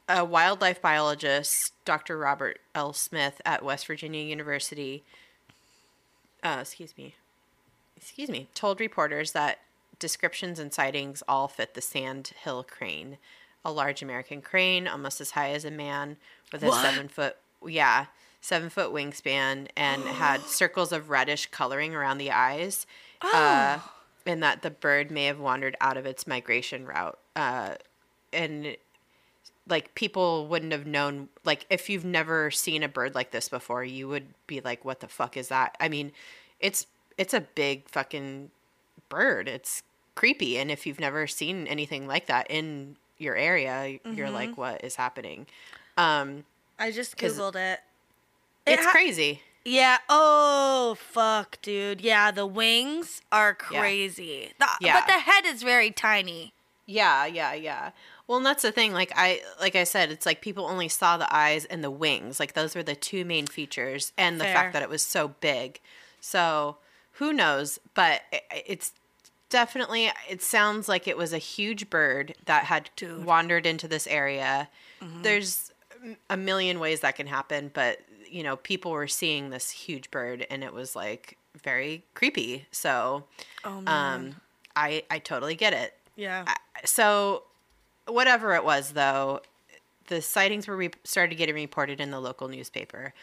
a 0.09 0.23
wildlife 0.23 0.81
biologist, 0.81 1.73
Dr. 1.83 2.17
Robert 2.17 2.59
L. 2.75 2.93
Smith 2.93 3.41
at 3.45 3.63
West 3.63 3.87
Virginia 3.87 4.23
University, 4.23 5.03
uh, 6.43 6.59
excuse 6.61 6.95
me, 6.97 7.15
excuse 7.95 8.29
me, 8.29 8.47
told 8.53 8.79
reporters 8.79 9.31
that 9.33 9.59
descriptions 9.99 10.59
and 10.59 10.71
sightings 10.73 11.23
all 11.27 11.47
fit 11.47 11.73
the 11.73 11.81
sand 11.81 12.31
hill 12.43 12.63
crane, 12.63 13.17
a 13.65 13.71
large 13.71 14.01
American 14.01 14.41
crane 14.41 14.87
almost 14.87 15.19
as 15.19 15.31
high 15.31 15.49
as 15.49 15.65
a 15.65 15.71
man 15.71 16.17
with 16.51 16.63
a 16.63 16.67
What? 16.67 16.81
seven 16.83 17.07
foot, 17.09 17.35
yeah, 17.65 18.05
seven 18.47 18.69
foot 18.69 18.91
wingspan 18.93 19.67
and 19.75 20.01
had 20.03 20.41
circles 20.41 20.91
of 20.91 21.09
reddish 21.09 21.47
coloring 21.47 21.93
around 21.93 22.17
the 22.17 22.31
eyes. 22.31 22.85
Uh, 23.21 23.79
and 24.25 24.43
that 24.43 24.61
the 24.61 24.69
bird 24.69 25.09
may 25.09 25.25
have 25.25 25.39
wandered 25.39 25.75
out 25.81 25.97
of 25.97 26.05
its 26.05 26.27
migration 26.27 26.85
route. 26.85 27.17
Uh, 27.35 27.75
and 28.33 28.77
like 29.69 29.93
people 29.95 30.47
wouldn't 30.47 30.71
have 30.71 30.85
known 30.85 31.29
like 31.43 31.65
if 31.69 31.89
you've 31.89 32.05
never 32.05 32.51
seen 32.51 32.83
a 32.83 32.87
bird 32.87 33.15
like 33.15 33.31
this 33.31 33.49
before 33.49 33.83
you 33.83 34.07
would 34.07 34.27
be 34.45 34.61
like 34.61 34.85
what 34.85 34.99
the 34.99 35.07
fuck 35.07 35.35
is 35.35 35.49
that 35.49 35.75
i 35.79 35.89
mean 35.89 36.11
it's 36.59 36.87
it's 37.17 37.33
a 37.33 37.41
big 37.41 37.87
fucking 37.89 38.49
bird 39.09 39.47
it's 39.47 39.83
creepy 40.15 40.57
and 40.57 40.71
if 40.71 40.85
you've 40.85 40.99
never 40.99 41.27
seen 41.27 41.67
anything 41.67 42.07
like 42.07 42.27
that 42.27 42.47
in 42.49 42.95
your 43.17 43.35
area 43.35 43.99
you're 44.13 44.29
like 44.29 44.57
what 44.57 44.83
is 44.83 44.95
happening 44.95 45.45
um 45.97 46.43
i 46.79 46.91
just 46.91 47.17
googled 47.17 47.55
it 47.55 47.79
it's 48.67 48.85
ha- 48.85 48.91
crazy 48.91 49.41
Yeah. 49.65 49.97
Oh 50.09 50.95
fuck, 50.99 51.59
dude. 51.61 51.99
Yeah, 52.01 52.31
the 52.31 52.45
wings 52.45 53.21
are 53.31 53.57
Yeah. 53.71 53.79
crazy. 53.79 54.53
The, 54.59 54.67
Yeah. 54.79 54.99
But 55.01 55.07
the 55.07 55.19
head 55.19 55.45
is 55.45 55.61
very 55.63 55.91
tiny. 55.91 56.53
Yeah, 56.85 57.25
yeah, 57.25 57.53
yeah. 57.53 57.91
Well, 58.27 58.37
and 58.37 58.45
that's 58.45 58.61
the 58.61 58.71
thing. 58.71 58.93
Like 58.93 59.11
I, 59.15 59.41
like 59.59 59.75
I 59.75 59.83
said, 59.83 60.09
it's 60.11 60.25
like 60.25 60.39
people 60.41 60.65
only 60.65 60.87
saw 60.87 61.17
the 61.17 61.27
eyes 61.35 61.65
and 61.65 61.83
the 61.83 61.91
wings. 61.91 62.39
Like 62.39 62.53
those 62.53 62.75
were 62.75 62.83
the 62.83 62.95
two 62.95 63.25
main 63.25 63.45
features, 63.45 64.13
and 64.17 64.39
the 64.39 64.45
Fair. 64.45 64.53
fact 64.53 64.73
that 64.73 64.83
it 64.83 64.89
was 64.89 65.03
so 65.05 65.27
big. 65.41 65.81
So 66.21 66.77
who 67.13 67.33
knows? 67.33 67.77
But 67.93 68.21
it's 68.51 68.93
definitely. 69.49 70.11
It 70.29 70.41
sounds 70.41 70.87
like 70.87 71.07
it 71.09 71.17
was 71.17 71.33
a 71.33 71.37
huge 71.39 71.89
bird 71.89 72.35
that 72.45 72.65
had 72.65 72.89
Dude. 72.95 73.09
Mm-hmm. 73.11 73.25
wandered 73.25 73.65
into 73.65 73.87
this 73.89 74.07
area. 74.07 74.69
There's 75.01 75.71
a 76.29 76.37
million 76.37 76.79
ways 76.79 77.01
that 77.01 77.15
can 77.15 77.27
happen, 77.27 77.69
but 77.73 77.99
you 78.29 78.43
know, 78.43 78.55
people 78.55 78.91
were 78.91 79.07
seeing 79.07 79.49
this 79.49 79.69
huge 79.69 80.11
bird, 80.11 80.45
and 80.49 80.63
it 80.63 80.73
was 80.73 80.95
like 80.95 81.37
very 81.63 82.03
creepy. 82.13 82.65
So, 82.71 83.25
Oh 83.63 83.83
um, 83.87 84.35
I 84.75 85.03
I 85.09 85.19
totally 85.19 85.55
get 85.55 85.73
it. 85.73 85.93
Yeah. 86.15 86.45
so 86.83 87.43
whatever 88.07 88.55
it 88.55 88.63
was 88.63 88.93
though 88.93 89.41
the 90.07 90.21
sightings 90.21 90.67
were 90.67 90.77
re- 90.77 90.89
started 91.03 91.35
getting 91.35 91.55
reported 91.55 91.99
in 91.99 92.11
the 92.11 92.19
local 92.19 92.47
newspaper. 92.47 93.13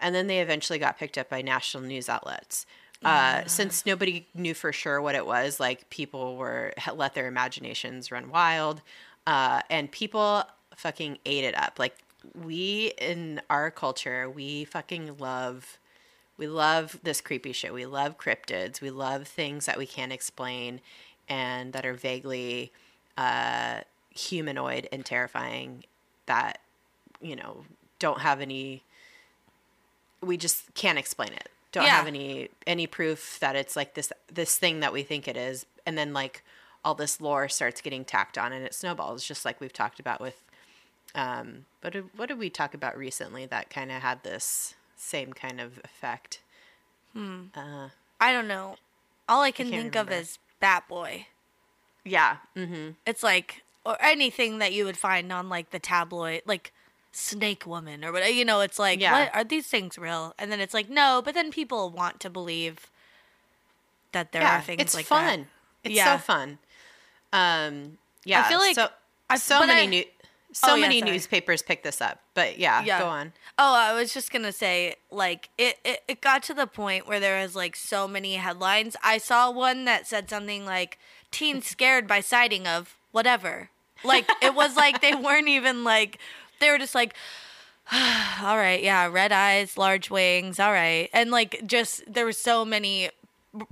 And 0.00 0.14
then 0.14 0.28
they 0.28 0.40
eventually 0.40 0.78
got 0.78 0.98
picked 0.98 1.18
up 1.18 1.28
by 1.28 1.42
national 1.42 1.82
news 1.82 2.08
outlets. 2.08 2.64
Uh, 3.04 3.44
since 3.46 3.86
nobody 3.86 4.26
knew 4.34 4.54
for 4.54 4.72
sure 4.72 5.00
what 5.00 5.14
it 5.14 5.24
was 5.24 5.60
like 5.60 5.88
people 5.88 6.36
were 6.36 6.72
let 6.94 7.14
their 7.14 7.28
imaginations 7.28 8.10
run 8.10 8.28
wild 8.28 8.82
uh, 9.24 9.60
and 9.70 9.92
people 9.92 10.42
fucking 10.74 11.16
ate 11.24 11.44
it 11.44 11.56
up. 11.56 11.78
Like 11.78 11.96
we 12.34 12.92
in 12.98 13.40
our 13.50 13.70
culture 13.70 14.28
we 14.28 14.64
fucking 14.64 15.16
love 15.18 15.78
we 16.38 16.46
love 16.46 16.98
this 17.02 17.20
creepy 17.20 17.52
shit. 17.52 17.74
We 17.74 17.84
love 17.84 18.16
cryptids. 18.16 18.80
We 18.80 18.90
love 18.90 19.26
things 19.26 19.66
that 19.66 19.76
we 19.76 19.86
can't 19.86 20.12
explain 20.12 20.80
and 21.28 21.72
that 21.72 21.84
are 21.84 21.94
vaguely 21.94 22.72
uh, 23.18 23.80
humanoid 24.10 24.88
and 24.92 25.04
terrifying 25.04 25.82
that, 26.26 26.60
you 27.20 27.34
know, 27.34 27.64
don't 27.98 28.20
have 28.20 28.40
any, 28.40 28.84
we 30.22 30.36
just 30.36 30.72
can't 30.74 30.96
explain 30.96 31.32
it. 31.32 31.48
Don't 31.72 31.84
Yeah. 31.84 31.96
have 31.96 32.06
any, 32.06 32.50
any 32.66 32.86
proof 32.86 33.38
that 33.40 33.56
it's 33.56 33.74
like 33.74 33.94
this, 33.94 34.12
this 34.32 34.56
thing 34.56 34.78
that 34.80 34.92
we 34.92 35.02
think 35.02 35.26
it 35.26 35.36
is. 35.36 35.66
And 35.84 35.98
then 35.98 36.12
like 36.12 36.44
all 36.84 36.94
this 36.94 37.20
lore 37.20 37.48
starts 37.48 37.80
getting 37.80 38.04
tacked 38.04 38.38
on 38.38 38.52
and 38.52 38.64
it 38.64 38.74
snowballs 38.74 39.24
just 39.24 39.44
like 39.44 39.60
we've 39.60 39.72
talked 39.72 39.98
about 39.98 40.20
with, 40.20 40.40
um, 41.14 41.64
did, 41.90 42.04
what 42.16 42.28
did 42.28 42.38
we 42.38 42.50
talk 42.50 42.74
about 42.74 42.96
recently 42.96 43.46
that 43.46 43.70
kind 43.70 43.90
of 43.90 44.02
had 44.02 44.22
this 44.22 44.74
same 44.96 45.32
kind 45.32 45.60
of 45.60 45.78
effect? 45.84 46.40
Hmm. 47.12 47.44
Uh, 47.54 47.88
I 48.20 48.32
don't 48.32 48.48
know. 48.48 48.76
All 49.28 49.42
I 49.42 49.50
can 49.50 49.70
can't 49.70 49.82
think 49.82 49.96
of 49.96 50.10
is 50.10 50.38
Bat 50.60 50.88
Boy. 50.88 51.26
yeah. 52.04 52.38
Mm-hmm. 52.56 52.90
It's 53.06 53.22
like 53.22 53.62
or 53.84 53.96
anything 54.02 54.58
that 54.58 54.72
you 54.72 54.84
would 54.84 54.96
find 54.98 55.32
on 55.32 55.48
like 55.48 55.70
the 55.70 55.78
tabloid, 55.78 56.42
like 56.46 56.72
Snake 57.12 57.64
Woman 57.66 58.04
or 58.04 58.12
whatever. 58.12 58.30
You 58.30 58.44
know, 58.44 58.60
it's 58.60 58.78
like, 58.78 59.00
Yeah. 59.00 59.12
what 59.24 59.34
are 59.34 59.44
these 59.44 59.66
things 59.66 59.96
real? 59.98 60.34
And 60.38 60.50
then 60.52 60.60
it's 60.60 60.74
like, 60.74 60.90
no. 60.90 61.22
But 61.24 61.34
then 61.34 61.50
people 61.50 61.88
want 61.90 62.20
to 62.20 62.30
believe 62.30 62.90
that 64.12 64.32
there 64.32 64.42
yeah, 64.42 64.58
are 64.58 64.62
things 64.62 64.80
it's 64.82 64.94
like 64.94 65.06
fun. 65.06 65.46
that. 65.84 65.90
It's 65.90 66.02
so 66.04 66.18
fun. 66.18 66.58
Um, 67.32 67.98
yeah. 68.24 68.42
I 68.44 68.48
feel 68.48 68.58
like 68.58 68.74
so, 68.74 68.88
I- 69.30 69.36
so 69.38 69.60
many 69.66 69.82
I- 69.82 69.86
new, 69.86 70.04
so 70.58 70.74
Oh, 70.74 70.76
many 70.76 71.00
newspapers 71.00 71.62
picked 71.62 71.84
this 71.84 72.00
up. 72.00 72.20
But 72.34 72.58
yeah, 72.58 72.82
Yeah. 72.82 72.98
go 73.00 73.06
on. 73.06 73.32
Oh, 73.58 73.74
I 73.74 73.92
was 73.94 74.12
just 74.12 74.32
gonna 74.32 74.52
say, 74.52 74.96
like, 75.10 75.50
it, 75.58 75.78
it, 75.84 76.02
it 76.08 76.20
got 76.20 76.42
to 76.44 76.54
the 76.54 76.66
point 76.66 77.06
where 77.06 77.20
there 77.20 77.40
was 77.42 77.54
like 77.56 77.76
so 77.76 78.06
many 78.08 78.34
headlines. 78.34 78.96
I 79.02 79.18
saw 79.18 79.50
one 79.50 79.84
that 79.84 80.06
said 80.06 80.28
something 80.30 80.64
like 80.64 80.98
"Teen 81.30 81.62
scared 81.62 82.06
by 82.06 82.20
sighting 82.20 82.66
of 82.66 82.96
whatever." 83.12 83.70
Like 84.04 84.28
it 84.42 84.54
was 84.54 84.76
like 84.76 85.00
they 85.00 85.14
weren't 85.26 85.48
even 85.48 85.84
like 85.84 86.18
they 86.60 86.70
were 86.70 86.78
just 86.78 86.94
like, 86.94 87.14
all 87.92 88.56
right, 88.56 88.82
yeah, 88.82 89.06
red 89.08 89.32
eyes, 89.32 89.76
large 89.78 90.10
wings, 90.10 90.60
all 90.60 90.72
right, 90.72 91.08
and 91.12 91.30
like 91.30 91.62
just 91.66 92.02
there 92.12 92.24
were 92.24 92.32
so 92.32 92.64
many 92.64 93.10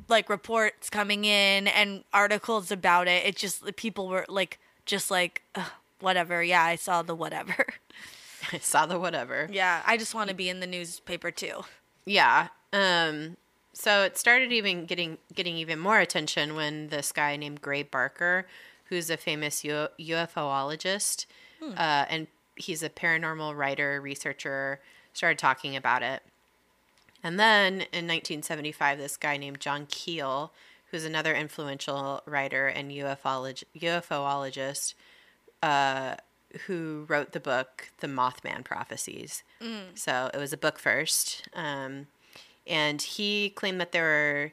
like 0.09 0.28
reports 0.30 0.89
coming 0.91 1.24
in 1.24 1.68
and 1.68 2.03
articles 2.12 2.70
about 2.72 3.09
it. 3.09 3.24
It 3.26 3.37
just 3.37 3.76
people 3.76 4.09
were 4.09 4.24
like 4.28 4.59
just 4.84 5.11
like 5.11 5.43
"Ugh, 5.55 5.70
whatever. 6.01 6.42
Yeah, 6.42 6.62
I 6.62 6.76
saw 6.76 7.03
the 7.03 7.14
whatever. 7.14 7.66
I 8.53 8.59
saw 8.59 8.86
the 8.86 8.99
whatever. 8.99 9.49
Yeah, 9.51 9.82
I 9.86 9.97
just 9.97 10.14
want 10.14 10.28
to 10.30 10.34
be 10.34 10.49
in 10.49 10.61
the 10.61 10.66
newspaper 10.66 11.30
too. 11.30 11.64
Yeah. 12.05 12.49
Um, 12.72 13.36
so 13.72 14.03
it 14.03 14.16
started 14.16 14.53
even 14.53 14.86
getting 14.86 15.18
getting 15.34 15.57
even 15.57 15.78
more 15.78 15.99
attention 15.99 16.55
when 16.55 16.88
this 16.88 17.12
guy 17.12 17.36
named 17.36 17.61
Gray 17.61 17.82
Barker, 17.82 18.47
who's 18.84 19.11
a 19.11 19.16
famous 19.16 19.64
U- 19.64 19.88
UFOologist, 19.99 21.26
uh, 21.76 22.05
and 22.09 22.26
he's 22.55 22.82
a 22.82 22.88
paranormal 22.88 23.57
writer 23.57 24.01
researcher, 24.01 24.80
started 25.12 25.38
talking 25.38 25.76
about 25.76 26.03
it. 26.03 26.22
And 27.22 27.40
then 27.40 27.72
in 27.92 28.07
1975, 28.07 28.99
this 28.99 29.16
guy 29.16 29.36
named 29.36 29.61
John 29.61 29.86
Keel, 29.86 30.53
who's 30.90 31.05
another 31.05 31.34
influential 31.34 32.22
writer 32.24 32.68
and 32.68 32.90
UFOlog- 32.92 33.64
UFOologist, 33.76 34.94
uh, 35.62 36.16
who 36.66 37.04
wrote 37.09 37.32
the 37.32 37.40
book 37.40 37.90
The 38.00 38.07
Mothman 38.07 38.64
Prophecies. 38.64 39.42
So 39.94 40.30
it 40.32 40.38
was 40.38 40.52
a 40.52 40.57
book 40.57 40.78
first. 40.78 41.48
Um, 41.54 42.07
and 42.66 43.00
he 43.00 43.50
claimed 43.50 43.80
that 43.80 43.92
there 43.92 44.04
were 44.04 44.52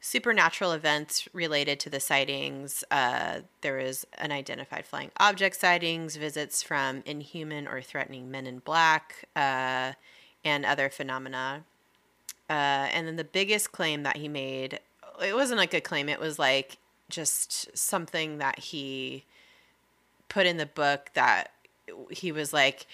supernatural 0.00 0.72
events 0.72 1.28
related 1.32 1.78
to 1.80 1.88
the 1.90 2.00
sightings. 2.00 2.84
Uh, 2.90 3.40
there 3.60 3.76
was 3.76 4.04
unidentified 4.18 4.84
flying 4.84 5.10
object 5.18 5.56
sightings, 5.56 6.16
visits 6.16 6.62
from 6.62 7.02
inhuman 7.06 7.68
or 7.68 7.80
threatening 7.80 8.30
men 8.30 8.46
in 8.46 8.58
black, 8.58 9.28
uh, 9.36 9.92
and 10.44 10.64
other 10.66 10.90
phenomena. 10.90 11.64
Uh, 12.50 12.88
and 12.92 13.06
then 13.06 13.16
the 13.16 13.24
biggest 13.24 13.72
claim 13.72 14.02
that 14.02 14.16
he 14.16 14.28
made, 14.28 14.80
it 15.24 15.34
wasn't 15.34 15.58
like 15.58 15.72
a 15.72 15.80
claim, 15.80 16.08
it 16.08 16.20
was 16.20 16.38
like 16.38 16.78
just 17.08 17.76
something 17.76 18.38
that 18.38 18.58
he 18.58 19.24
put 20.32 20.46
in 20.46 20.56
the 20.56 20.66
book 20.66 21.10
that 21.12 21.50
he 22.10 22.32
was 22.32 22.54
like, 22.54 22.86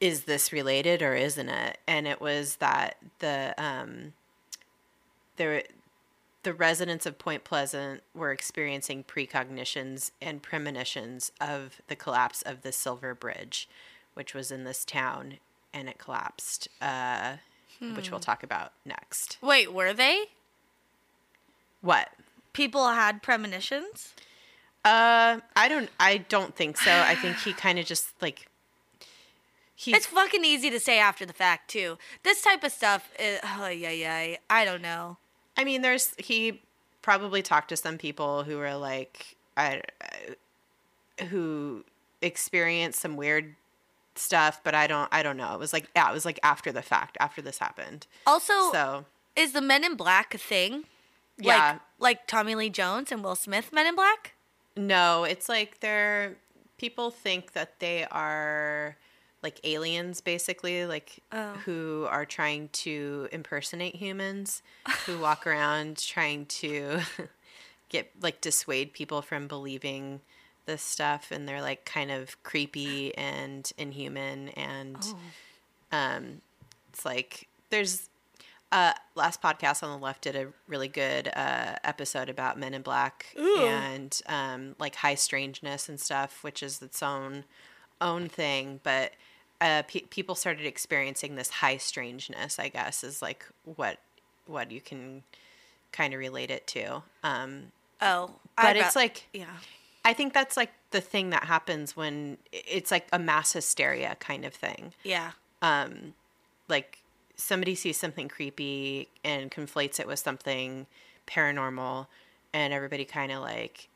is 0.00 0.24
this 0.24 0.52
related 0.52 1.02
or 1.02 1.16
isn't 1.16 1.48
it? 1.48 1.78
And 1.88 2.06
it 2.06 2.20
was 2.20 2.56
that 2.56 2.98
the 3.18 3.52
um, 3.58 4.12
there 5.36 5.64
the 6.44 6.54
residents 6.54 7.04
of 7.04 7.18
Point 7.18 7.42
Pleasant 7.42 8.02
were 8.14 8.30
experiencing 8.30 9.02
precognitions 9.02 10.12
and 10.22 10.40
premonitions 10.40 11.32
of 11.40 11.82
the 11.88 11.96
collapse 11.96 12.42
of 12.42 12.62
the 12.62 12.70
Silver 12.70 13.12
Bridge, 13.12 13.68
which 14.14 14.32
was 14.32 14.52
in 14.52 14.62
this 14.62 14.84
town, 14.84 15.38
and 15.74 15.88
it 15.88 15.98
collapsed, 15.98 16.68
uh, 16.80 17.34
which 17.96 18.12
we'll 18.12 18.20
talk 18.20 18.44
about 18.44 18.72
next. 18.86 19.36
Wait, 19.42 19.72
were 19.72 19.92
they? 19.92 20.26
What? 21.80 22.08
People 22.52 22.88
had 22.88 23.20
premonitions? 23.20 24.14
Uh, 24.88 25.40
I 25.56 25.68
don't. 25.68 25.90
I 26.00 26.18
don't 26.18 26.54
think 26.54 26.76
so. 26.78 26.90
I 26.90 27.14
think 27.14 27.36
he 27.38 27.52
kind 27.64 27.78
of 27.78 27.84
just 27.86 28.10
like 28.22 28.46
he. 29.74 29.94
It's 29.94 30.06
fucking 30.06 30.44
easy 30.44 30.70
to 30.70 30.80
say 30.80 30.98
after 30.98 31.26
the 31.26 31.32
fact, 31.32 31.70
too. 31.70 31.98
This 32.22 32.40
type 32.42 32.64
of 32.64 32.72
stuff, 32.72 33.10
is, 33.18 33.38
oh, 33.58 33.68
yeah, 33.68 33.90
yeah. 33.90 34.36
I 34.48 34.64
don't 34.64 34.82
know. 34.82 35.18
I 35.56 35.64
mean, 35.64 35.82
there's 35.82 36.14
he 36.18 36.62
probably 37.02 37.42
talked 37.42 37.68
to 37.68 37.76
some 37.76 37.98
people 37.98 38.44
who 38.44 38.56
were 38.58 38.74
like, 38.76 39.36
I, 39.56 39.82
I- 41.20 41.24
who 41.24 41.84
experienced 42.22 43.00
some 43.00 43.16
weird 43.16 43.56
stuff, 44.14 44.60
but 44.64 44.74
I 44.74 44.86
don't. 44.86 45.08
I 45.12 45.22
don't 45.22 45.36
know. 45.36 45.52
It 45.54 45.58
was 45.60 45.72
like 45.72 45.88
yeah, 45.94 46.08
it 46.10 46.14
was 46.14 46.24
like 46.24 46.40
after 46.42 46.72
the 46.72 46.82
fact, 46.82 47.16
after 47.20 47.42
this 47.42 47.58
happened. 47.58 48.06
Also, 48.26 48.72
So 48.72 49.04
is 49.36 49.52
the 49.52 49.60
Men 49.60 49.84
in 49.84 49.96
Black 49.96 50.34
a 50.34 50.38
thing? 50.38 50.84
Yeah. 51.40 51.72
Like, 51.72 51.80
like 52.00 52.26
Tommy 52.26 52.54
Lee 52.56 52.70
Jones 52.70 53.12
and 53.12 53.22
Will 53.22 53.36
Smith 53.36 53.72
Men 53.72 53.86
in 53.86 53.94
Black? 53.94 54.34
No, 54.78 55.24
it's 55.24 55.48
like 55.48 55.80
they're 55.80 56.36
people 56.78 57.10
think 57.10 57.52
that 57.52 57.78
they 57.80 58.04
are 58.10 58.96
like 59.42 59.60
aliens 59.64 60.20
basically 60.20 60.86
like 60.86 61.18
Oh. 61.32 61.52
who 61.64 62.06
are 62.08 62.24
trying 62.24 62.68
to 62.70 63.28
impersonate 63.32 63.96
humans 63.96 64.62
who 65.06 65.18
walk 65.18 65.46
around 65.46 65.96
trying 65.98 66.46
to 66.46 67.00
get 67.88 68.10
like 68.20 68.40
dissuade 68.40 68.92
people 68.92 69.22
from 69.22 69.46
believing 69.48 70.20
this 70.66 70.82
stuff 70.82 71.30
and 71.30 71.48
they're 71.48 71.62
like 71.62 71.84
kind 71.84 72.10
of 72.10 72.42
creepy 72.42 73.14
and 73.16 73.72
inhuman 73.78 74.48
and 74.50 75.14
um 75.92 76.40
it's 76.92 77.04
like 77.04 77.48
there's 77.70 78.08
uh 78.72 78.92
last 79.14 79.40
podcast 79.40 79.82
on 79.82 79.90
the 79.98 80.04
left 80.04 80.22
did 80.22 80.36
a 80.36 80.48
really 80.66 80.88
good 80.88 81.28
uh 81.34 81.76
episode 81.84 82.28
about 82.28 82.58
men 82.58 82.74
in 82.74 82.82
black 82.82 83.26
and 83.36 84.20
um 84.26 84.74
like 84.78 84.96
high 84.96 85.14
strangeness 85.14 85.88
and 85.88 85.98
stuff 85.98 86.42
which 86.44 86.62
is 86.62 86.82
its 86.82 87.02
own 87.02 87.44
own 88.00 88.28
thing 88.28 88.78
but 88.82 89.12
uh 89.60 89.82
pe- 89.88 90.00
people 90.10 90.34
started 90.34 90.66
experiencing 90.66 91.34
this 91.36 91.48
high 91.50 91.76
strangeness 91.78 92.58
i 92.58 92.68
guess 92.68 93.02
is 93.02 93.22
like 93.22 93.46
what 93.76 93.98
what 94.46 94.70
you 94.70 94.80
can 94.80 95.22
kind 95.92 96.12
of 96.12 96.20
relate 96.20 96.50
it 96.50 96.66
to 96.66 97.02
um 97.22 97.72
Oh. 98.00 98.30
but 98.56 98.76
I 98.76 98.80
it's 98.80 98.94
got- 98.94 98.96
like 98.96 99.26
Yeah. 99.32 99.46
I 100.04 100.12
think 100.12 100.32
that's 100.32 100.56
like 100.56 100.70
the 100.92 101.00
thing 101.00 101.30
that 101.30 101.44
happens 101.44 101.96
when 101.96 102.38
it's 102.52 102.90
like 102.92 103.08
a 103.12 103.18
mass 103.18 103.52
hysteria 103.54 104.16
kind 104.20 104.44
of 104.44 104.54
thing. 104.54 104.92
Yeah. 105.02 105.32
Like 106.68 106.98
somebody 107.38 107.74
sees 107.74 107.96
something 107.96 108.28
creepy 108.28 109.08
and 109.24 109.50
conflates 109.50 109.98
it 109.98 110.06
with 110.06 110.18
something 110.18 110.86
paranormal, 111.26 112.06
and 112.52 112.72
everybody 112.74 113.04
kind 113.06 113.32
of 113.32 113.40
like 113.40 113.88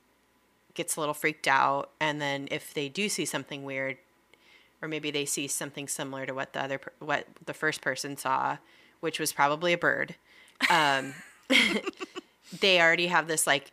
gets 0.74 0.96
a 0.96 1.00
little 1.00 1.12
freaked 1.14 1.46
out. 1.48 1.90
And 2.00 2.20
then 2.20 2.48
if 2.50 2.72
they 2.72 2.88
do 2.88 3.08
see 3.10 3.24
something 3.26 3.64
weird, 3.64 3.98
or 4.80 4.88
maybe 4.88 5.10
they 5.10 5.24
see 5.26 5.46
something 5.48 5.86
similar 5.88 6.24
to 6.24 6.32
what 6.32 6.52
the 6.54 6.62
other 6.62 6.80
what 6.98 7.26
the 7.44 7.52
first 7.54 7.80
person 7.82 8.16
saw, 8.16 8.56
which 9.00 9.18
was 9.20 9.32
probably 9.32 9.72
a 9.74 9.78
bird, 9.78 10.14
um, 10.70 11.12
they 12.60 12.80
already 12.80 13.08
have 13.08 13.26
this 13.28 13.46
like 13.46 13.72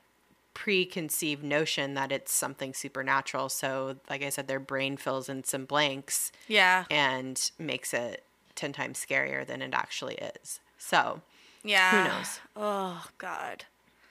preconceived 0.54 1.44
notion 1.44 1.94
that 1.94 2.12
it's 2.12 2.34
something 2.34 2.74
supernatural. 2.74 3.50
So, 3.50 3.96
like 4.10 4.24
I 4.24 4.30
said, 4.30 4.48
their 4.48 4.60
brain 4.60 4.98
fills 4.98 5.30
in 5.30 5.44
some 5.44 5.66
blanks 5.66 6.32
Yeah. 6.48 6.86
and 6.90 7.50
makes 7.58 7.94
it 7.94 8.24
10 8.60 8.74
times 8.74 9.04
scarier 9.04 9.46
than 9.48 9.62
it 9.62 9.74
actually 9.74 10.16
is. 10.16 10.60
So, 10.78 11.22
Yeah. 11.64 11.92
Who 12.04 12.10
knows? 12.18 12.40
Oh, 12.56 13.06
God. 13.18 13.66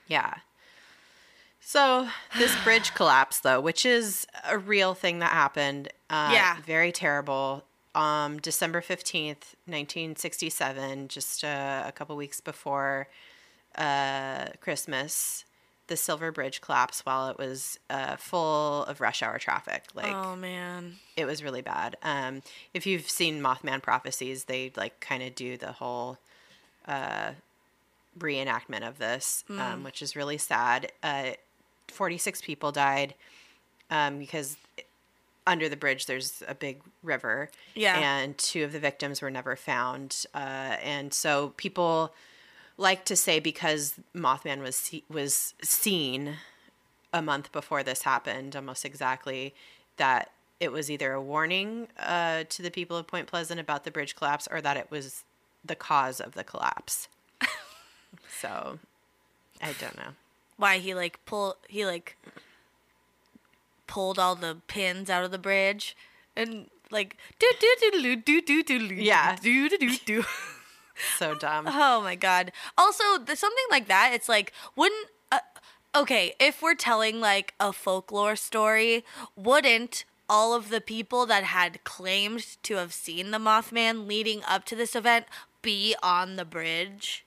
yeah. 0.07 0.39
So, 1.61 2.07
this 2.37 2.55
bridge 2.63 2.93
collapse, 2.95 3.39
though, 3.39 3.61
which 3.61 3.85
is 3.85 4.25
a 4.49 4.57
real 4.57 4.93
thing 4.93 5.19
that 5.19 5.31
happened. 5.31 5.89
Uh, 6.09 6.31
Yeah. 6.33 6.57
Very 6.65 6.91
terrible. 6.91 7.63
Um, 7.95 8.37
December 8.39 8.81
15th, 8.81 9.55
1967, 9.65 11.07
just 11.07 11.43
uh, 11.43 11.83
a 11.85 11.91
couple 11.91 12.15
weeks 12.15 12.39
before 12.41 13.07
uh, 13.75 14.45
Christmas, 14.61 15.43
the 15.89 15.97
Silver 15.97 16.31
Bridge 16.31 16.61
collapsed 16.61 17.05
while 17.05 17.29
it 17.29 17.37
was 17.37 17.77
uh, 17.89 18.15
full 18.15 18.85
of 18.85 19.01
rush 19.01 19.21
hour 19.21 19.37
traffic. 19.37 19.83
Like, 19.93 20.13
oh, 20.13 20.35
man. 20.37 20.95
it 21.17 21.25
was 21.25 21.43
really 21.43 21.61
bad. 21.61 21.97
Um, 22.01 22.41
if 22.73 22.87
you've 22.87 23.09
seen 23.09 23.41
Mothman 23.41 23.81
prophecies, 23.81 24.45
they 24.45 24.71
like 24.77 24.99
kind 25.01 25.21
of 25.21 25.35
do 25.35 25.57
the 25.57 25.73
whole 25.73 26.17
uh, 26.87 27.31
reenactment 28.17 28.87
of 28.87 28.97
this, 28.97 29.43
um, 29.49 29.83
which 29.83 30.01
is 30.01 30.15
really 30.15 30.37
sad. 30.37 30.91
Uh, 31.03 31.31
Forty 31.87 32.19
six 32.19 32.39
people 32.41 32.71
died 32.71 33.15
um, 33.89 34.19
because 34.19 34.57
under 35.47 35.67
the 35.67 35.75
bridge 35.75 36.05
there's 36.05 36.43
a 36.47 36.53
big 36.53 36.81
river, 37.01 37.49
Yeah. 37.73 37.97
and 37.97 38.37
two 38.37 38.63
of 38.63 38.71
the 38.73 38.79
victims 38.79 39.21
were 39.23 39.31
never 39.31 39.55
found. 39.55 40.25
Uh, 40.35 40.77
and 40.83 41.11
so 41.11 41.53
people 41.57 42.13
like 42.79 43.05
to 43.05 43.15
say 43.15 43.39
because 43.39 43.95
Mothman 44.15 44.61
was 44.61 44.75
see- 44.75 45.03
was 45.09 45.53
seen 45.61 46.37
a 47.13 47.21
month 47.21 47.51
before 47.51 47.83
this 47.83 48.03
happened, 48.03 48.55
almost 48.55 48.85
exactly, 48.85 49.53
that 49.97 50.31
it 50.59 50.71
was 50.71 50.89
either 50.89 51.13
a 51.13 51.21
warning 51.21 51.87
uh, 51.99 52.43
to 52.49 52.61
the 52.61 52.71
people 52.71 52.95
of 52.97 53.05
Point 53.07 53.27
Pleasant 53.27 53.59
about 53.59 53.83
the 53.83 53.91
bridge 53.91 54.15
collapse 54.15 54.47
or 54.49 54.61
that 54.61 54.77
it 54.77 54.89
was 54.89 55.23
the 55.63 55.75
cause 55.75 56.19
of 56.19 56.33
the 56.33 56.43
collapse. 56.43 57.07
so, 58.39 58.79
I 59.61 59.73
don't 59.79 59.97
know 59.97 60.13
why 60.59 60.77
he 60.77 60.93
like 60.93 61.23
pull 61.25 61.55
he 61.67 61.85
like 61.85 62.17
pulled 63.87 64.19
all 64.19 64.35
the 64.35 64.57
pins 64.67 65.09
out 65.09 65.23
of 65.23 65.31
the 65.31 65.37
bridge 65.37 65.95
and 66.35 66.69
like 66.91 67.15
do 67.39 67.49
do 67.59 67.75
do 67.79 67.91
do 68.01 68.15
do 68.17 68.41
do 68.41 68.63
do 68.63 68.95
yeah 68.95 69.37
do 69.41 69.69
do 69.69 69.77
do 69.77 69.97
do. 70.05 70.25
So 71.17 71.35
dumb. 71.35 71.65
Oh 71.67 72.01
my 72.01 72.15
god. 72.15 72.51
Also, 72.77 73.17
the, 73.17 73.35
something 73.35 73.65
like 73.71 73.87
that, 73.87 74.11
it's 74.13 74.29
like 74.29 74.53
wouldn't 74.75 75.07
uh, 75.31 75.39
okay, 75.95 76.33
if 76.39 76.61
we're 76.61 76.75
telling 76.75 77.19
like 77.19 77.53
a 77.59 77.71
folklore 77.73 78.35
story, 78.35 79.03
wouldn't 79.35 80.05
all 80.29 80.53
of 80.53 80.69
the 80.69 80.81
people 80.81 81.25
that 81.25 81.43
had 81.43 81.83
claimed 81.83 82.57
to 82.63 82.75
have 82.75 82.93
seen 82.93 83.31
the 83.31 83.37
Mothman 83.39 84.07
leading 84.07 84.43
up 84.47 84.63
to 84.65 84.75
this 84.75 84.95
event 84.95 85.25
be 85.61 85.95
on 86.03 86.35
the 86.35 86.45
bridge? 86.45 87.25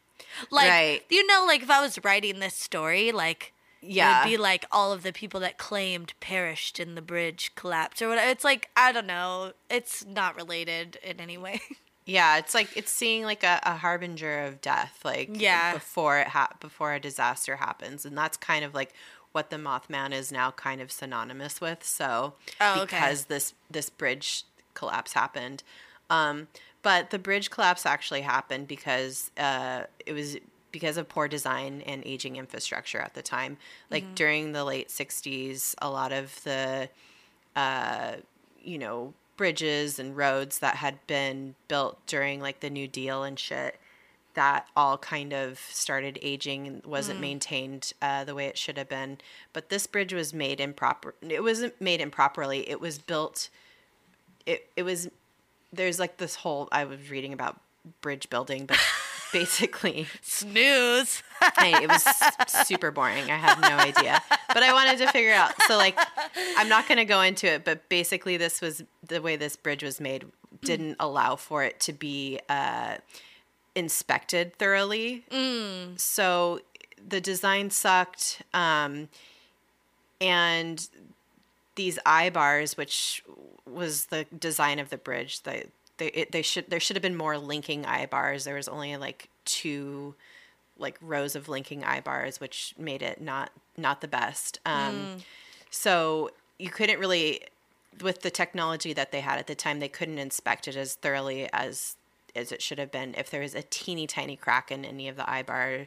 Like, 0.50 0.68
Right. 0.70 1.02
you 1.10 1.26
know, 1.26 1.44
like 1.46 1.62
if 1.62 1.70
I 1.70 1.80
was 1.82 1.98
writing 2.04 2.38
this 2.38 2.54
story, 2.54 3.10
like, 3.12 3.52
Yeah. 3.80 4.20
it'd 4.20 4.30
be 4.30 4.36
like 4.36 4.64
all 4.70 4.92
of 4.92 5.02
the 5.02 5.12
people 5.12 5.40
that 5.40 5.58
claimed 5.58 6.14
perished 6.20 6.78
in 6.78 6.94
the 6.94 7.02
bridge 7.02 7.52
collapse 7.56 8.00
or 8.00 8.08
whatever. 8.08 8.30
It's 8.30 8.44
like 8.44 8.70
I 8.76 8.92
don't 8.92 9.06
know. 9.06 9.52
It's 9.68 10.04
not 10.06 10.36
related 10.36 10.98
in 11.02 11.20
any 11.20 11.36
way. 11.36 11.60
Yeah, 12.04 12.38
it's 12.38 12.54
like 12.54 12.76
it's 12.76 12.90
seeing 12.90 13.22
like 13.24 13.44
a, 13.44 13.60
a 13.62 13.76
harbinger 13.76 14.40
of 14.44 14.60
death, 14.60 15.00
like 15.04 15.30
Yeah. 15.32 15.72
before 15.72 16.18
it 16.18 16.28
ha- 16.28 16.52
before 16.60 16.92
a 16.94 17.00
disaster 17.00 17.56
happens, 17.56 18.04
and 18.04 18.16
that's 18.18 18.36
kind 18.36 18.64
of 18.64 18.74
like 18.74 18.92
what 19.32 19.50
the 19.50 19.56
Mothman 19.56 20.12
is 20.12 20.30
now 20.32 20.50
kind 20.50 20.80
of 20.80 20.90
synonymous 20.90 21.60
with. 21.60 21.84
So 21.84 22.34
Oh, 22.60 22.80
okay. 22.82 22.96
because 22.96 23.24
this 23.26 23.54
this 23.70 23.88
bridge 23.88 24.44
collapse 24.74 25.12
happened, 25.12 25.62
um, 26.10 26.48
but 26.82 27.10
the 27.10 27.18
bridge 27.18 27.50
collapse 27.50 27.86
actually 27.86 28.22
happened 28.22 28.66
because 28.68 29.30
uh, 29.38 29.84
it 30.04 30.12
was 30.12 30.36
because 30.72 30.96
of 30.96 31.08
poor 31.08 31.28
design 31.28 31.82
and 31.86 32.02
aging 32.06 32.36
infrastructure 32.36 32.98
at 32.98 33.14
the 33.14 33.22
time. 33.22 33.58
Like 33.90 34.14
during 34.14 34.52
the 34.52 34.64
late 34.64 34.90
60s, 34.90 35.74
a 35.82 35.90
lot 35.90 36.12
of 36.12 36.42
the, 36.44 36.88
uh, 37.54 38.14
you 38.62 38.78
know, 38.78 39.12
bridges 39.36 39.98
and 39.98 40.16
roads 40.16 40.58
that 40.60 40.76
had 40.76 41.04
been 41.06 41.54
built 41.68 42.04
during 42.06 42.40
like 42.40 42.60
the 42.60 42.70
New 42.70 42.86
Deal 42.86 43.22
and 43.22 43.38
shit, 43.38 43.78
that 44.34 44.66
all 44.76 44.98
kind 44.98 45.32
of 45.32 45.58
started 45.58 46.18
aging 46.22 46.66
and 46.66 46.84
wasn't 46.86 47.20
maintained 47.20 47.92
uh, 48.00 48.24
the 48.24 48.34
way 48.34 48.46
it 48.46 48.56
should 48.56 48.78
have 48.78 48.88
been. 48.88 49.18
But 49.52 49.68
this 49.68 49.86
bridge 49.86 50.12
was 50.12 50.32
made 50.32 50.60
improper. 50.60 51.14
It 51.20 51.42
wasn't 51.42 51.78
made 51.80 52.00
improperly. 52.00 52.68
It 52.68 52.80
was 52.80 52.98
built. 52.98 53.48
It 54.46 54.70
it 54.76 54.84
was. 54.84 55.08
There's 55.72 55.98
like 55.98 56.16
this 56.18 56.36
whole. 56.36 56.68
I 56.72 56.84
was 56.84 57.10
reading 57.10 57.32
about 57.32 57.60
bridge 58.00 58.30
building, 58.30 58.66
but 58.66 58.78
basically 59.38 60.06
Snooze. 60.22 61.22
I, 61.40 61.80
it 61.82 61.88
was 61.88 62.04
super 62.46 62.90
boring. 62.90 63.30
I 63.30 63.36
had 63.36 63.60
no 63.60 63.76
idea, 63.76 64.22
but 64.48 64.62
I 64.62 64.72
wanted 64.72 64.98
to 64.98 65.10
figure 65.10 65.32
out. 65.32 65.60
So 65.62 65.76
like, 65.76 65.98
I'm 66.56 66.68
not 66.68 66.86
going 66.86 66.98
to 66.98 67.04
go 67.04 67.20
into 67.20 67.46
it, 67.46 67.64
but 67.64 67.88
basically, 67.88 68.36
this 68.36 68.60
was 68.60 68.82
the 69.06 69.20
way 69.20 69.36
this 69.36 69.56
bridge 69.56 69.82
was 69.82 70.00
made. 70.00 70.24
Didn't 70.62 70.96
allow 71.00 71.36
for 71.36 71.64
it 71.64 71.80
to 71.80 71.92
be 71.92 72.38
uh, 72.48 72.96
inspected 73.74 74.56
thoroughly. 74.56 75.24
So 75.96 76.60
the 77.04 77.20
design 77.20 77.70
sucked, 77.70 78.42
um, 78.54 79.08
and 80.20 80.88
these 81.74 81.98
eye 82.06 82.30
bars, 82.30 82.76
which 82.76 83.24
was 83.66 84.06
the 84.06 84.26
design 84.38 84.78
of 84.78 84.90
the 84.90 84.98
bridge, 84.98 85.42
they 85.42 85.66
they 86.02 86.08
it, 86.08 86.32
they 86.32 86.42
should 86.42 86.68
there 86.68 86.80
should 86.80 86.96
have 86.96 87.02
been 87.02 87.16
more 87.16 87.38
linking 87.38 87.86
eye 87.86 88.06
bars. 88.06 88.44
There 88.44 88.56
was 88.56 88.68
only 88.68 88.96
like 88.96 89.28
two 89.44 90.14
like 90.78 90.98
rows 91.00 91.36
of 91.36 91.48
linking 91.48 91.84
eye 91.84 92.00
bars, 92.00 92.40
which 92.40 92.74
made 92.78 93.02
it 93.02 93.20
not 93.20 93.50
not 93.76 94.00
the 94.00 94.08
best. 94.08 94.58
Um, 94.66 95.18
So 95.70 96.30
you 96.58 96.68
couldn't 96.68 96.98
really, 96.98 97.40
with 98.02 98.20
the 98.20 98.30
technology 98.30 98.92
that 98.92 99.10
they 99.10 99.20
had 99.20 99.38
at 99.38 99.46
the 99.46 99.54
time, 99.54 99.80
they 99.80 99.88
couldn't 99.88 100.18
inspect 100.18 100.68
it 100.68 100.76
as 100.76 100.94
thoroughly 100.94 101.48
as 101.52 101.96
as 102.34 102.52
it 102.52 102.60
should 102.60 102.78
have 102.78 102.90
been. 102.90 103.14
If 103.16 103.30
there 103.30 103.40
was 103.40 103.54
a 103.54 103.62
teeny 103.62 104.06
tiny 104.06 104.36
crack 104.36 104.70
in 104.70 104.84
any 104.84 105.08
of 105.08 105.16
the 105.16 105.28
eye 105.28 105.42
bar, 105.42 105.86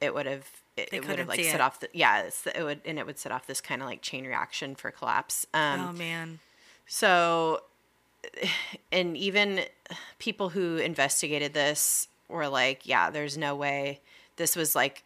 it 0.00 0.14
would 0.14 0.26
have 0.26 0.50
it, 0.76 0.88
it 0.92 1.06
would 1.06 1.18
have 1.18 1.28
like 1.28 1.42
set 1.42 1.56
it. 1.56 1.60
off 1.60 1.80
the 1.80 1.88
yeah 1.92 2.22
it's, 2.22 2.46
it 2.46 2.62
would 2.62 2.80
and 2.84 2.98
it 2.98 3.06
would 3.06 3.18
set 3.18 3.30
off 3.32 3.46
this 3.46 3.60
kind 3.60 3.82
of 3.82 3.88
like 3.88 4.02
chain 4.02 4.26
reaction 4.26 4.74
for 4.74 4.90
collapse. 4.90 5.46
Um, 5.54 5.80
oh 5.88 5.92
man. 5.92 6.38
so, 6.86 7.62
and 8.92 9.16
even 9.16 9.60
people 10.18 10.50
who 10.50 10.76
investigated 10.76 11.54
this 11.54 12.08
were 12.28 12.48
like, 12.48 12.86
yeah, 12.86 13.10
there's 13.10 13.36
no 13.36 13.54
way. 13.54 14.00
This 14.36 14.56
was 14.56 14.74
like 14.74 15.04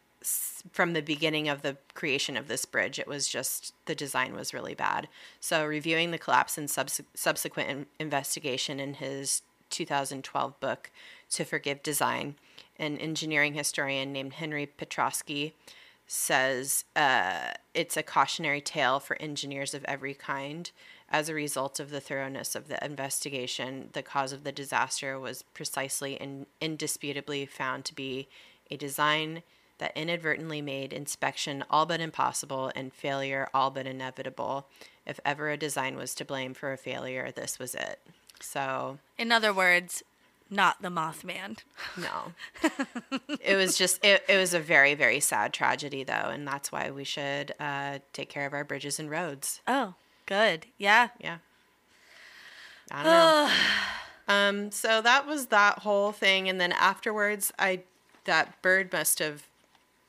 from 0.73 0.93
the 0.93 1.03
beginning 1.03 1.49
of 1.49 1.63
the 1.63 1.77
creation 1.95 2.37
of 2.37 2.49
this 2.49 2.65
bridge, 2.65 2.99
it 2.99 3.07
was 3.07 3.29
just 3.29 3.73
the 3.87 3.95
design 3.95 4.35
was 4.35 4.53
really 4.53 4.75
bad. 4.75 5.09
So, 5.41 5.65
reviewing 5.65 6.11
the 6.11 6.19
collapse 6.19 6.59
and 6.59 6.69
subs- 6.69 7.01
subsequent 7.15 7.71
in- 7.71 7.87
investigation 8.01 8.81
in 8.81 8.95
his 8.95 9.43
2012 9.71 10.59
book, 10.59 10.91
To 11.31 11.45
Forgive 11.45 11.83
Design, 11.83 12.37
an 12.79 12.99
engineering 12.99 13.55
historian 13.55 14.13
named 14.13 14.35
Henry 14.35 14.67
Petroski 14.67 15.53
says 16.07 16.85
uh, 16.95 17.53
it's 17.75 17.97
a 17.97 18.03
cautionary 18.03 18.61
tale 18.61 19.01
for 19.01 19.21
engineers 19.21 19.75
of 19.75 19.85
every 19.85 20.15
kind. 20.15 20.71
As 21.09 21.29
a 21.29 21.35
result 21.35 21.79
of 21.79 21.91
the 21.91 22.01
thoroughness 22.01 22.55
of 22.55 22.69
the 22.69 22.85
investigation, 22.85 23.91
the 23.93 24.03
cause 24.03 24.33
of 24.33 24.43
the 24.43 24.51
disaster 24.53 25.19
was 25.21 25.43
precisely 25.43 26.21
and 26.21 26.47
indisputably 26.61 27.47
found 27.47 27.85
to 27.85 27.95
be 27.95 28.29
a 28.71 28.77
design 28.77 29.43
that 29.79 29.97
inadvertently 29.97 30.61
made 30.61 30.93
inspection 30.93 31.63
all 31.71 31.87
but 31.87 32.01
impossible 32.01 32.73
and 32.75 32.93
failure 32.93 33.49
all 33.55 33.71
but 33.71 33.87
inevitable. 33.87 34.67
If 35.07 35.21
ever 35.25 35.51
a 35.51 35.57
design 35.57 35.97
was 35.97 36.15
to 36.17 36.25
blame 36.25 36.55
for 36.55 36.73
a 36.73 36.77
failure, 36.77 37.31
this 37.31 37.59
was 37.59 37.75
it. 37.75 38.01
So, 38.41 38.99
In 39.17 39.31
other 39.31 39.53
words, 39.53 40.03
not 40.51 40.83
the 40.83 40.89
Mothman. 40.89 41.59
no. 41.97 42.33
it 43.41 43.57
was 43.57 43.77
just, 43.79 44.05
it, 44.05 44.25
it 44.29 44.37
was 44.37 44.55
a 44.55 44.61
very, 44.61 44.95
very 44.95 45.21
sad 45.21 45.53
tragedy, 45.53 46.05
though. 46.05 46.13
And 46.13 46.47
that's 46.49 46.73
why 46.73 46.91
we 46.91 47.05
should 47.05 47.55
uh, 47.61 47.99
take 48.13 48.29
care 48.29 48.47
of 48.47 48.53
our 48.53 48.65
bridges 48.65 48.99
and 48.99 49.11
roads. 49.11 49.61
Oh, 49.69 49.95
good. 50.27 50.67
Yeah. 50.79 51.09
Yeah. 51.21 51.39
I 52.91 53.03
don't 53.03 53.13
know. 53.13 53.51
um, 54.35 54.71
so 54.71 55.01
that 55.03 55.27
was 55.27 55.47
that 55.47 55.81
whole 55.81 56.13
thing. 56.13 56.49
And 56.49 56.61
then 56.61 56.73
afterwards, 56.73 57.53
I, 57.59 57.81
that 58.25 58.61
bird 58.63 58.93
must 58.93 59.19
have 59.21 59.45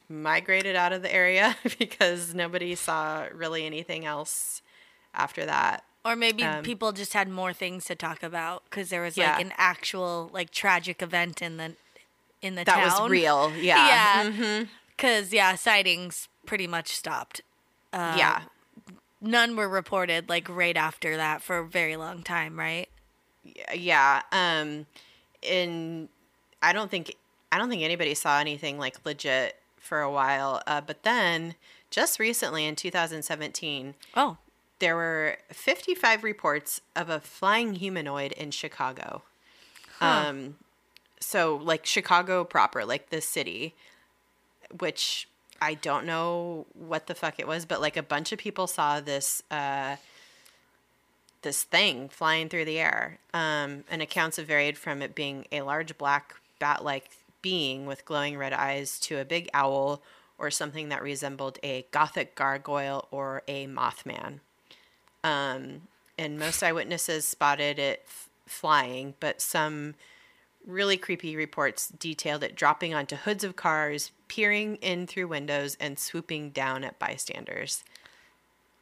migrated 0.10 0.76
out 0.76 0.94
of 0.94 1.02
the 1.02 1.14
area 1.14 1.56
because 1.80 2.34
nobody 2.34 2.76
saw 2.76 3.28
really 3.34 3.66
anything 3.66 4.06
else 4.06 4.62
after 5.14 5.46
that. 5.46 5.84
Or 6.06 6.16
maybe 6.16 6.44
Um, 6.44 6.64
people 6.64 6.94
just 6.94 7.14
had 7.14 7.28
more 7.28 7.52
things 7.52 7.84
to 7.86 7.96
talk 7.96 8.24
about 8.24 8.64
because 8.70 8.90
there 8.90 9.02
was 9.02 9.18
Yeah. 9.18 9.34
like 9.34 9.42
an 9.46 9.54
actual 9.58 10.30
like 10.34 10.52
tragic 10.52 11.02
event 11.02 11.42
in 11.42 11.58
the 11.58 11.76
in 12.42 12.56
the 12.56 12.64
That 12.64 12.76
town. 12.76 12.88
That 12.90 13.02
was 13.02 13.10
real. 13.12 13.52
Yeah. 13.58 14.24
Mm-hmm. 14.24 14.42
Yeah. 14.42 14.64
Because 14.96 15.34
yeah, 15.34 15.56
sightings 15.56 16.28
pretty 16.46 16.66
much 16.68 16.96
stopped. 16.96 17.42
yeah. 17.94 18.44
None 19.20 19.56
were 19.56 19.68
reported 19.68 20.30
like 20.30 20.48
right 20.50 20.78
after 20.78 21.18
that 21.18 21.42
for 21.42 21.58
a 21.58 21.66
very 21.68 21.96
long 21.96 22.24
time, 22.24 22.58
right? 22.58 22.88
yeah 23.74 24.24
um 24.34 24.86
and 25.42 26.10
i 26.62 26.74
don't 26.74 26.92
think 26.92 27.16
i 27.50 27.58
don't 27.58 27.70
think 27.70 27.82
anybody 27.82 28.14
saw 28.14 28.40
anything 28.40 28.78
like 28.78 28.98
legit 29.06 29.56
for 29.78 30.02
a 30.02 30.12
while 30.12 30.62
uh, 30.68 30.82
but 30.82 31.04
then 31.04 31.56
just 31.90 32.20
recently 32.20 32.66
in 32.66 32.76
2017 32.76 33.94
Oh, 34.18 34.38
there 34.80 34.98
were 34.98 35.38
55 35.50 36.26
reports 36.26 36.82
of 36.94 37.10
a 37.10 37.22
flying 37.22 37.76
humanoid 37.76 38.34
in 38.34 38.52
chicago. 38.52 39.22
Um 40.02 40.58
so 41.22 41.56
like 41.56 41.86
chicago 41.86 42.44
proper 42.44 42.84
like 42.84 43.12
the 43.12 43.22
city 43.22 43.76
which 44.78 45.30
i 45.62 45.74
don't 45.74 46.06
know 46.06 46.66
what 46.74 47.08
the 47.08 47.16
fuck 47.16 47.40
it 47.40 47.48
was 47.48 47.66
but 47.66 47.82
like 47.82 47.98
a 47.98 48.04
bunch 48.04 48.32
of 48.32 48.40
people 48.40 48.68
saw 48.68 49.00
this 49.00 49.42
uh 49.52 49.96
this 51.42 51.64
thing 51.64 52.10
flying 52.10 52.50
through 52.50 52.66
the 52.66 52.80
air. 52.80 53.20
Um, 53.34 53.84
and 53.90 54.02
accounts 54.02 54.38
have 54.38 54.48
varied 54.48 54.78
from 54.78 55.02
it 55.02 55.16
being 55.16 55.46
a 55.52 55.62
large 55.62 55.98
black 55.98 56.36
bat 56.60 56.84
like 56.84 57.10
being 57.42 57.86
with 57.86 58.04
glowing 58.04 58.38
red 58.38 58.54
eyes 58.54 59.00
to 59.00 59.20
a 59.20 59.26
big 59.26 59.50
owl 59.54 60.02
or 60.38 60.52
something 60.52 60.90
that 60.90 61.02
resembled 61.02 61.60
a 61.64 61.86
gothic 61.92 62.36
gargoyle 62.36 63.08
or 63.12 63.44
a 63.48 63.68
mothman. 63.68 64.40
Um, 65.24 65.84
and 66.18 66.38
most 66.38 66.62
eyewitnesses 66.62 67.28
spotted 67.28 67.80
it 67.80 68.04
f- 68.06 68.30
flying, 68.46 69.14
but 69.20 69.42
some 69.42 69.96
really 70.68 70.98
creepy 70.98 71.36
reports 71.36 71.88
detailed 71.88 72.44
it 72.44 72.56
dropping 72.56 72.94
onto 72.94 73.16
hoods 73.16 73.44
of 73.44 73.56
cars, 73.56 74.12
peering 74.28 74.76
in 74.76 75.08
through 75.08 75.28
windows, 75.30 75.76
and 75.80 75.98
swooping 75.98 76.52
down 76.52 76.84
at 76.84 77.00
bystanders. 77.00 77.84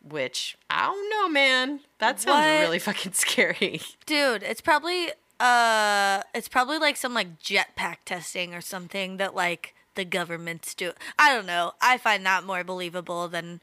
Which 0.08 0.58
I 0.70 0.86
don't 0.88 1.10
know, 1.10 1.30
man. 1.30 1.80
That 2.00 2.20
sounds 2.20 2.36
What? 2.44 2.60
really 2.62 2.80
fucking 2.80 3.14
scary. 3.14 3.82
dude, 4.06 4.44
it's 4.44 4.62
probably 4.62 5.10
uh, 5.40 6.22
it's 6.34 6.48
probably 6.48 6.78
like 6.78 6.96
some 6.98 7.14
like 7.14 7.40
jetpack 7.40 7.98
testing 8.06 8.54
or 8.54 8.62
something 8.62 9.18
that 9.18 9.34
like 9.36 9.74
the 9.96 10.06
government's 10.06 10.74
do. 10.76 10.92
I 11.18 11.34
don't 11.34 11.46
know. 11.46 11.74
I 11.82 11.98
find 11.98 12.26
that 12.26 12.44
more 12.44 12.64
believable 12.64 13.28
than 13.28 13.62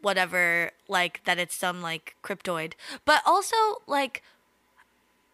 whatever 0.00 0.72
like 0.88 1.22
that 1.26 1.38
it's 1.38 1.54
some 1.54 1.80
like 1.80 2.16
cryptoid. 2.24 2.72
But 3.04 3.22
also 3.24 3.56
like 3.86 4.22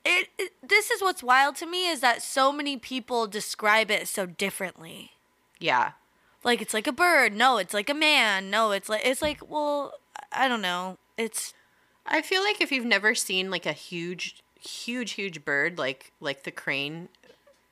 it, 0.08 0.28
it 0.38 0.52
this 0.62 0.90
is 0.90 1.02
what's 1.02 1.22
wild 1.22 1.56
to 1.56 1.66
me 1.66 1.88
is 1.88 2.00
that 2.00 2.22
so 2.22 2.50
many 2.52 2.76
people 2.76 3.26
describe 3.26 3.90
it 3.90 4.08
so 4.08 4.26
differently. 4.26 5.12
Yeah. 5.60 5.92
Like 6.44 6.62
it's 6.62 6.74
like 6.74 6.86
a 6.86 6.92
bird. 6.92 7.34
No, 7.34 7.58
it's 7.58 7.74
like 7.74 7.90
a 7.90 7.94
man. 7.94 8.50
No, 8.50 8.70
it's 8.72 8.88
like 8.88 9.02
it's 9.04 9.22
like 9.22 9.48
well, 9.48 9.92
I 10.32 10.48
don't 10.48 10.62
know. 10.62 10.98
It's 11.16 11.52
I 12.06 12.22
feel 12.22 12.42
like 12.42 12.60
if 12.60 12.72
you've 12.72 12.86
never 12.86 13.14
seen 13.14 13.50
like 13.50 13.66
a 13.66 13.72
huge, 13.72 14.42
huge, 14.58 15.12
huge 15.12 15.44
bird, 15.44 15.78
like 15.78 16.12
like 16.20 16.44
the 16.44 16.50
crane, 16.50 17.08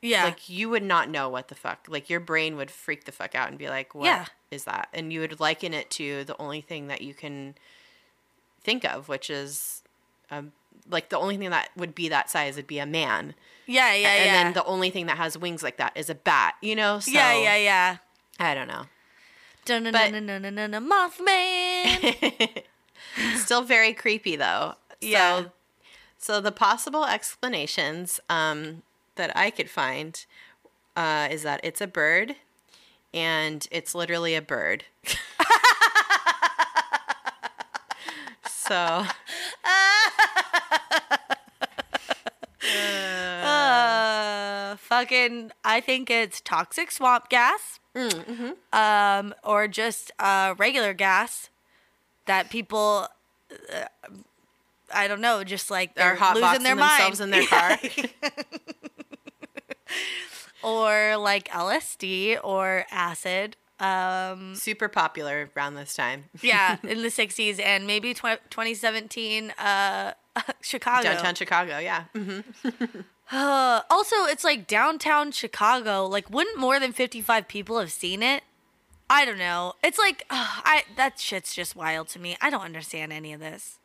yeah. 0.03 0.25
like 0.25 0.49
you 0.49 0.69
would 0.69 0.83
not 0.83 1.09
know 1.09 1.29
what 1.29 1.49
the 1.49 1.55
fuck. 1.55 1.87
Like 1.89 2.11
your 2.11 2.21
brain 2.21 2.57
would 2.57 2.71
freak 2.71 3.05
the 3.05 3.13
fuck 3.13 3.35
out 3.35 3.49
and 3.49 3.57
be 3.59 3.69
like, 3.69 3.95
"What 3.95 4.29
is 4.51 4.65
Yeah. 4.67 4.73
that?" 4.73 4.89
And 4.93 5.13
you 5.13 5.21
would 5.21 5.41
liken 5.41 5.73
it 5.73 5.91
to 5.93 6.25
the 6.25 6.37
only 6.41 6.61
thing 6.61 6.89
that 6.89 7.01
you 7.01 7.15
can 7.15 7.55
think 8.63 8.85
of, 8.85 9.09
which 9.09 9.31
is, 9.31 9.83
um, 10.31 10.53
like 10.89 11.09
the 11.09 11.19
only 11.19 11.37
thing 11.37 11.51
that 11.51 11.71
would 11.77 11.95
be 11.95 12.09
that 12.09 12.31
size 12.31 12.57
would 12.57 12.67
be 12.67 12.79
a 12.79 12.87
man, 12.87 13.35
yeah, 13.67 13.93
yeah, 13.95 14.09
and 14.09 14.25
yeah. 14.25 14.39
And 14.39 14.47
then 14.47 14.53
the 14.55 14.65
only 14.65 14.91
thing 14.91 15.07
that 15.07 15.17
has 15.17 15.37
wings 15.37 15.63
like 15.63 15.77
that 15.79 15.97
is 15.97 16.09
a 16.11 16.15
bat. 16.15 16.55
You 16.63 16.77
know? 16.77 17.01
So, 17.01 17.11
yeah, 17.11 17.35
yeah, 17.37 17.57
yeah. 17.57 17.97
I 18.39 18.55
don't 18.55 18.69
know. 18.69 18.87
Mothman. 20.81 22.63
Still 23.37 23.63
very 23.63 23.93
creepy 23.93 24.37
though. 24.37 24.75
Yeah. 25.01 25.41
So, 25.41 25.51
So 26.19 26.41
the 26.41 26.53
possible 26.53 27.05
explanations 27.05 28.21
um, 28.31 28.83
that 29.17 29.37
I 29.37 29.51
could 29.51 29.69
find 29.69 30.25
uh, 30.95 31.29
is 31.31 31.43
that 31.43 31.61
it's 31.65 31.81
a 31.81 31.87
bird, 31.87 32.37
and 33.13 33.67
it's 33.71 33.95
literally 33.95 34.35
a 34.35 34.43
bird. 34.43 34.85
so 38.47 39.05
Uh, 43.47 44.77
fucking, 45.01 45.51
I 45.65 45.81
think 45.81 46.11
it's 46.11 46.41
toxic 46.41 46.91
swamp 46.91 47.29
gas. 47.29 47.81
Um, 48.73 49.35
or 49.43 49.69
just 49.69 50.13
uh, 50.19 50.55
regular 50.59 50.93
gas 50.93 51.49
that 52.27 52.51
people, 52.51 53.09
uh, 53.73 53.85
I 54.93 55.09
don't 55.09 55.21
know, 55.21 55.45
just 55.45 55.71
like 55.71 55.95
they're 55.95 56.15
hot 56.15 56.37
losing 56.37 56.63
their 56.63 56.77
themselves 56.77 57.21
mind. 57.21 57.35
in 57.35 57.41
their 57.41 57.47
car. 57.49 57.79
or 60.63 61.17
like 61.17 61.49
LSD 61.49 62.39
or 62.45 62.85
acid. 62.91 63.57
Um, 63.79 64.55
Super 64.55 64.89
popular 64.89 65.51
around 65.57 65.75
this 65.75 65.95
time. 65.95 66.25
yeah, 66.43 66.77
in 66.83 67.03
the 67.03 67.09
60s 67.09 67.61
and 67.61 67.87
maybe 67.87 68.15
tw- 68.15 68.41
2017 68.51 69.53
uh, 69.53 70.13
Chicago. 70.61 71.03
Downtown 71.03 71.35
Chicago, 71.35 71.79
yeah. 71.79 72.05
hmm 72.15 72.41
Uh, 73.31 73.83
also, 73.91 74.17
it's 74.25 74.45
like 74.45 74.67
downtown 74.67 75.33
Chicago. 75.33 76.07
Like, 76.07 76.31
wouldn't 76.31 76.59
more 76.59 76.79
than 76.79 76.93
55 76.93 77.49
people 77.49 77.79
have 77.79 77.91
seen 77.91 78.23
it? 78.23 78.45
I 79.09 79.25
don't 79.25 79.39
know. 79.39 79.75
It's 79.83 79.99
like, 79.99 80.25
ugh, 80.31 80.63
I 80.65 80.85
that 80.97 81.21
shit's 81.21 81.55
just 81.55 81.77
wild 81.77 82.09
to 82.09 82.19
me. 82.19 82.37
I 82.41 82.51
don't 82.51 82.63
understand 82.63 83.13
any 83.13 83.33
of 83.33 83.41
this. 83.41 83.79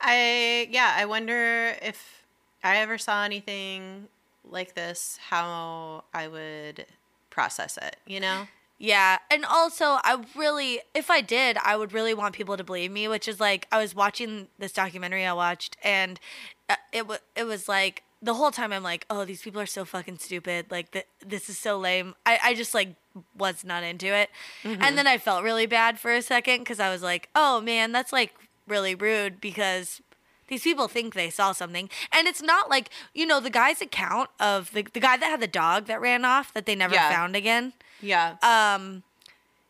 I 0.00 0.68
yeah, 0.70 0.94
I 0.96 1.04
wonder 1.06 1.74
if 1.82 2.24
I 2.62 2.76
ever 2.78 2.98
saw 2.98 3.24
anything 3.24 4.08
like 4.48 4.74
this, 4.74 5.18
how 5.28 6.04
I 6.12 6.28
would 6.28 6.86
process 7.30 7.76
it, 7.78 7.96
you 8.06 8.20
know? 8.20 8.46
Yeah, 8.78 9.18
and 9.30 9.44
also 9.44 9.98
I 10.04 10.24
really, 10.36 10.80
if 10.94 11.10
I 11.10 11.20
did, 11.20 11.56
I 11.64 11.76
would 11.76 11.92
really 11.92 12.12
want 12.12 12.34
people 12.34 12.56
to 12.56 12.64
believe 12.64 12.90
me. 12.90 13.08
Which 13.08 13.28
is 13.28 13.40
like, 13.40 13.66
I 13.72 13.78
was 13.78 13.94
watching 13.94 14.48
this 14.58 14.72
documentary 14.72 15.24
I 15.24 15.32
watched, 15.32 15.76
and 15.82 16.18
uh, 16.18 16.53
it 16.92 17.06
was 17.06 17.18
it 17.36 17.44
was 17.44 17.68
like 17.68 18.02
the 18.22 18.34
whole 18.34 18.50
time 18.50 18.72
I'm 18.72 18.82
like, 18.82 19.04
oh, 19.10 19.24
these 19.24 19.42
people 19.42 19.60
are 19.60 19.66
so 19.66 19.84
fucking 19.84 20.18
stupid. 20.18 20.66
Like, 20.70 20.92
th- 20.92 21.06
this 21.24 21.50
is 21.50 21.58
so 21.58 21.78
lame. 21.78 22.14
I 22.24 22.38
I 22.42 22.54
just 22.54 22.72
like 22.74 22.94
was 23.36 23.64
not 23.64 23.82
into 23.82 24.06
it, 24.06 24.30
and 24.64 24.96
then 24.98 25.06
I 25.06 25.18
felt 25.18 25.44
really 25.44 25.66
bad 25.66 25.98
for 26.00 26.10
a 26.12 26.22
second 26.22 26.60
because 26.60 26.80
I 26.80 26.90
was 26.90 27.02
like, 27.02 27.28
oh 27.34 27.60
man, 27.60 27.92
that's 27.92 28.12
like 28.12 28.34
really 28.66 28.94
rude 28.94 29.40
because 29.40 30.00
these 30.48 30.62
people 30.62 30.88
think 30.88 31.14
they 31.14 31.30
saw 31.30 31.52
something 31.52 31.88
and 32.12 32.26
it's 32.26 32.42
not 32.42 32.68
like 32.70 32.88
you 33.14 33.26
know 33.26 33.40
the 33.40 33.50
guy's 33.50 33.80
account 33.82 34.28
of 34.40 34.70
the, 34.72 34.82
the 34.92 35.00
guy 35.00 35.16
that 35.16 35.26
had 35.26 35.40
the 35.40 35.46
dog 35.46 35.86
that 35.86 36.00
ran 36.00 36.24
off 36.24 36.52
that 36.54 36.64
they 36.66 36.74
never 36.74 36.94
Yeah. 36.94 37.10
found 37.10 37.34
again 37.36 37.72
Yeah. 38.02 38.36
um 38.42 39.02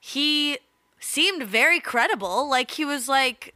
he 0.00 0.58
seemed 1.00 1.42
very 1.44 1.80
credible 1.80 2.48
like 2.48 2.72
he 2.72 2.84
was 2.84 3.08
like 3.08 3.54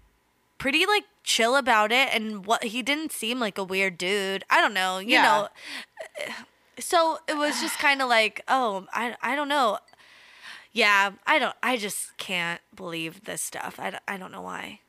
pretty 0.59 0.87
like 0.87 1.05
chill 1.29 1.57
about 1.57 1.93
it 1.93 2.09
and 2.15 2.47
what 2.47 2.65
he 2.65 2.81
didn't 2.83 3.13
seem 3.13 3.39
like 3.39 3.59
a 3.59 3.63
weird 3.65 3.99
dude 3.99 4.43
i 4.49 4.63
don't 4.63 4.73
know 4.73 4.99
you 4.99 5.11
Yeah. 5.13 5.23
know 5.23 5.49
so 6.79 7.19
it 7.29 7.37
was 7.37 7.61
just 7.61 7.79
kind 7.87 8.01
of 8.01 8.09
like 8.09 8.41
oh 8.49 8.87
i 8.95 9.15
i 9.23 9.37
don't 9.37 9.49
know 9.49 9.79
yeah 10.73 11.11
i 11.27 11.39
don't 11.39 11.55
i 11.63 11.77
just 11.77 12.17
can't 12.17 12.63
believe 12.75 13.25
this 13.25 13.43
stuff 13.43 13.79
i, 13.79 13.91
don't- 13.91 14.03
I 14.09 14.17
don't 14.17 14.33
know 14.33 14.41
why 14.41 14.81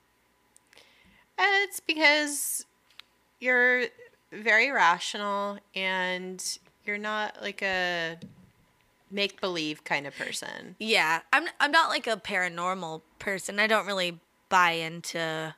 it's 1.37 1.79
because 1.81 2.65
you're 3.39 3.85
very 4.31 4.71
rational 4.71 5.57
and 5.75 6.57
you're 6.85 6.97
not 6.97 7.41
like 7.41 7.61
a 7.61 8.17
make 9.11 9.39
believe 9.41 9.83
kind 9.83 10.05
of 10.05 10.13
person. 10.15 10.75
Yeah, 10.79 11.21
I'm 11.33 11.47
I'm 11.59 11.71
not 11.71 11.89
like 11.89 12.07
a 12.07 12.17
paranormal 12.17 13.01
person. 13.19 13.57
I 13.59 13.67
don't 13.67 13.85
really 13.87 14.19
buy 14.49 14.71
into 14.71 15.55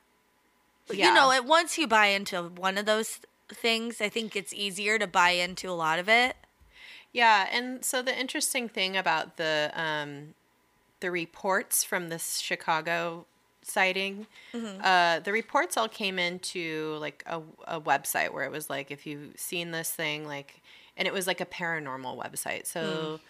Yeah. 0.92 1.08
You 1.08 1.14
know, 1.14 1.32
it 1.32 1.44
once 1.44 1.78
you 1.78 1.86
buy 1.86 2.06
into 2.06 2.42
one 2.42 2.78
of 2.78 2.86
those 2.86 3.20
things, 3.48 4.00
I 4.00 4.08
think 4.08 4.36
it's 4.36 4.52
easier 4.52 4.98
to 4.98 5.06
buy 5.06 5.30
into 5.30 5.68
a 5.68 5.72
lot 5.72 5.98
of 5.98 6.08
it. 6.08 6.36
Yeah, 7.12 7.46
and 7.52 7.84
so 7.84 8.00
the 8.00 8.18
interesting 8.18 8.68
thing 8.68 8.96
about 8.96 9.36
the 9.36 9.70
um, 9.74 10.34
the 11.00 11.10
reports 11.10 11.84
from 11.84 12.08
this 12.08 12.38
Chicago 12.38 13.26
sighting, 13.62 14.26
uh, 14.82 15.20
the 15.20 15.32
reports 15.32 15.76
all 15.76 15.88
came 15.88 16.18
into 16.18 16.96
like 17.00 17.22
a, 17.26 17.42
a 17.66 17.80
website 17.80 18.32
where 18.32 18.44
it 18.44 18.50
was 18.50 18.70
like 18.70 18.90
if 18.90 19.06
you've 19.06 19.38
seen 19.38 19.70
this 19.72 19.90
thing, 19.90 20.26
like, 20.26 20.62
and 20.96 21.06
it 21.06 21.12
was 21.12 21.26
like 21.26 21.40
a 21.40 21.46
paranormal 21.46 22.16
website. 22.18 22.66
So 22.66 23.20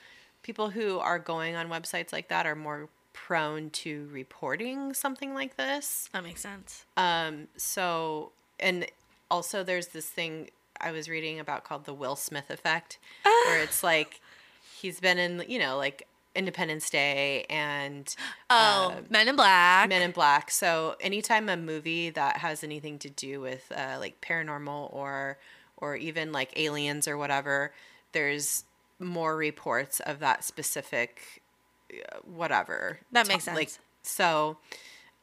people 0.42 0.70
who 0.70 0.98
are 0.98 1.18
going 1.18 1.54
on 1.56 1.68
websites 1.68 2.12
like 2.12 2.28
that 2.28 2.46
are 2.46 2.54
more 2.54 2.88
prone 3.12 3.70
to 3.70 4.08
reporting 4.12 4.94
something 4.94 5.34
like 5.34 5.56
this. 5.56 6.08
That 6.12 6.24
makes 6.24 6.40
sense. 6.40 6.84
Um, 6.96 7.48
so, 7.56 8.32
and 8.58 8.86
also 9.30 9.62
there's 9.62 9.88
this 9.88 10.08
thing 10.08 10.50
I 10.80 10.90
was 10.90 11.08
reading 11.08 11.38
about 11.38 11.64
called 11.64 11.84
the 11.84 11.94
Will 11.94 12.16
Smith 12.16 12.50
effect, 12.50 12.98
where 13.22 13.58
it's 13.62 13.82
like 13.82 14.20
he's 14.80 15.00
been 15.00 15.18
in, 15.18 15.44
you 15.48 15.58
know, 15.58 15.76
like 15.76 16.06
Independence 16.34 16.88
Day 16.90 17.44
and 17.50 18.14
Oh, 18.50 18.94
uh, 18.96 19.00
Men 19.10 19.28
in 19.28 19.36
Black. 19.36 19.88
Men 19.88 20.02
in 20.02 20.10
Black. 20.12 20.50
So 20.50 20.96
anytime 21.00 21.48
a 21.48 21.56
movie 21.56 22.10
that 22.10 22.38
has 22.38 22.64
anything 22.64 22.98
to 23.00 23.10
do 23.10 23.40
with 23.40 23.70
uh, 23.74 23.96
like 23.98 24.20
paranormal 24.20 24.92
or 24.92 25.38
or 25.76 25.96
even 25.96 26.32
like 26.32 26.52
aliens 26.56 27.06
or 27.08 27.16
whatever, 27.16 27.72
there's 28.12 28.64
more 28.98 29.36
reports 29.36 30.00
of 30.00 30.20
that 30.20 30.44
specific 30.44 31.41
whatever. 32.24 32.98
That 33.12 33.28
makes 33.28 33.44
sense. 33.44 33.56
Like 33.56 33.70
so. 34.02 34.58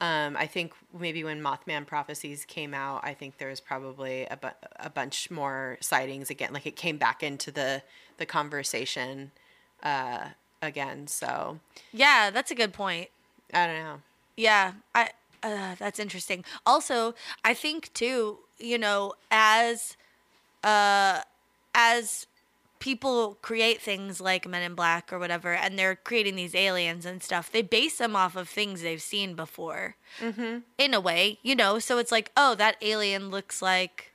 Um, 0.02 0.38
I 0.38 0.48
think 0.48 0.72
maybe 0.98 1.26
when 1.26 1.42
Mothman 1.42 1.86
Prophecies 1.86 2.46
came 2.46 2.74
out, 2.74 3.02
I 3.04 3.14
think 3.14 3.38
there 3.38 3.50
was 3.50 3.60
probably 3.60 4.26
a, 4.32 4.38
bu- 4.38 4.48
a 4.78 4.90
bunch 4.90 5.30
more 5.30 5.78
sightings 5.82 6.30
again. 6.30 6.54
Like 6.54 6.66
it 6.66 6.78
came 6.78 6.98
back 6.98 7.22
into 7.22 7.52
the 7.52 7.84
the 8.18 8.26
conversation 8.26 9.32
uh, 9.84 10.30
again. 10.62 11.08
So 11.08 11.60
yeah, 11.92 12.30
that's 12.30 12.50
a 12.50 12.56
good 12.56 12.72
point. 12.72 13.10
I 13.54 13.68
don't 13.68 13.76
know. 13.84 14.02
Yeah, 14.38 14.74
I 14.96 15.10
uh, 15.44 15.76
that's 15.78 16.00
interesting. 16.00 16.46
Also, 16.66 17.14
I 17.44 17.54
think 17.54 17.92
too, 17.94 18.40
you 18.58 18.78
know, 18.78 19.14
as 19.32 19.98
uh 20.64 21.22
as 21.76 22.26
people 22.80 23.38
create 23.42 23.82
things 23.82 24.20
like 24.22 24.48
Men 24.48 24.64
in 24.64 24.74
Black 24.74 25.12
or 25.12 25.20
whatever, 25.20 25.54
and 25.54 25.78
they're 25.78 25.96
creating 25.96 26.36
these 26.36 26.56
aliens 26.56 27.06
and 27.06 27.22
stuff, 27.22 27.52
they 27.52 27.62
base 27.62 27.98
them 27.98 28.16
off 28.16 28.36
of 28.36 28.48
things 28.50 28.82
they've 28.82 29.02
seen 29.02 29.36
before. 29.36 29.96
Mm-hmm. 30.20 30.60
In 30.78 30.94
a 30.94 31.00
way, 31.02 31.40
you 31.44 31.56
know, 31.56 31.80
so 31.80 31.98
it's 31.98 32.12
like, 32.12 32.32
oh, 32.38 32.56
that 32.56 32.78
alien 32.82 33.30
looks 33.30 33.62
like 33.62 34.12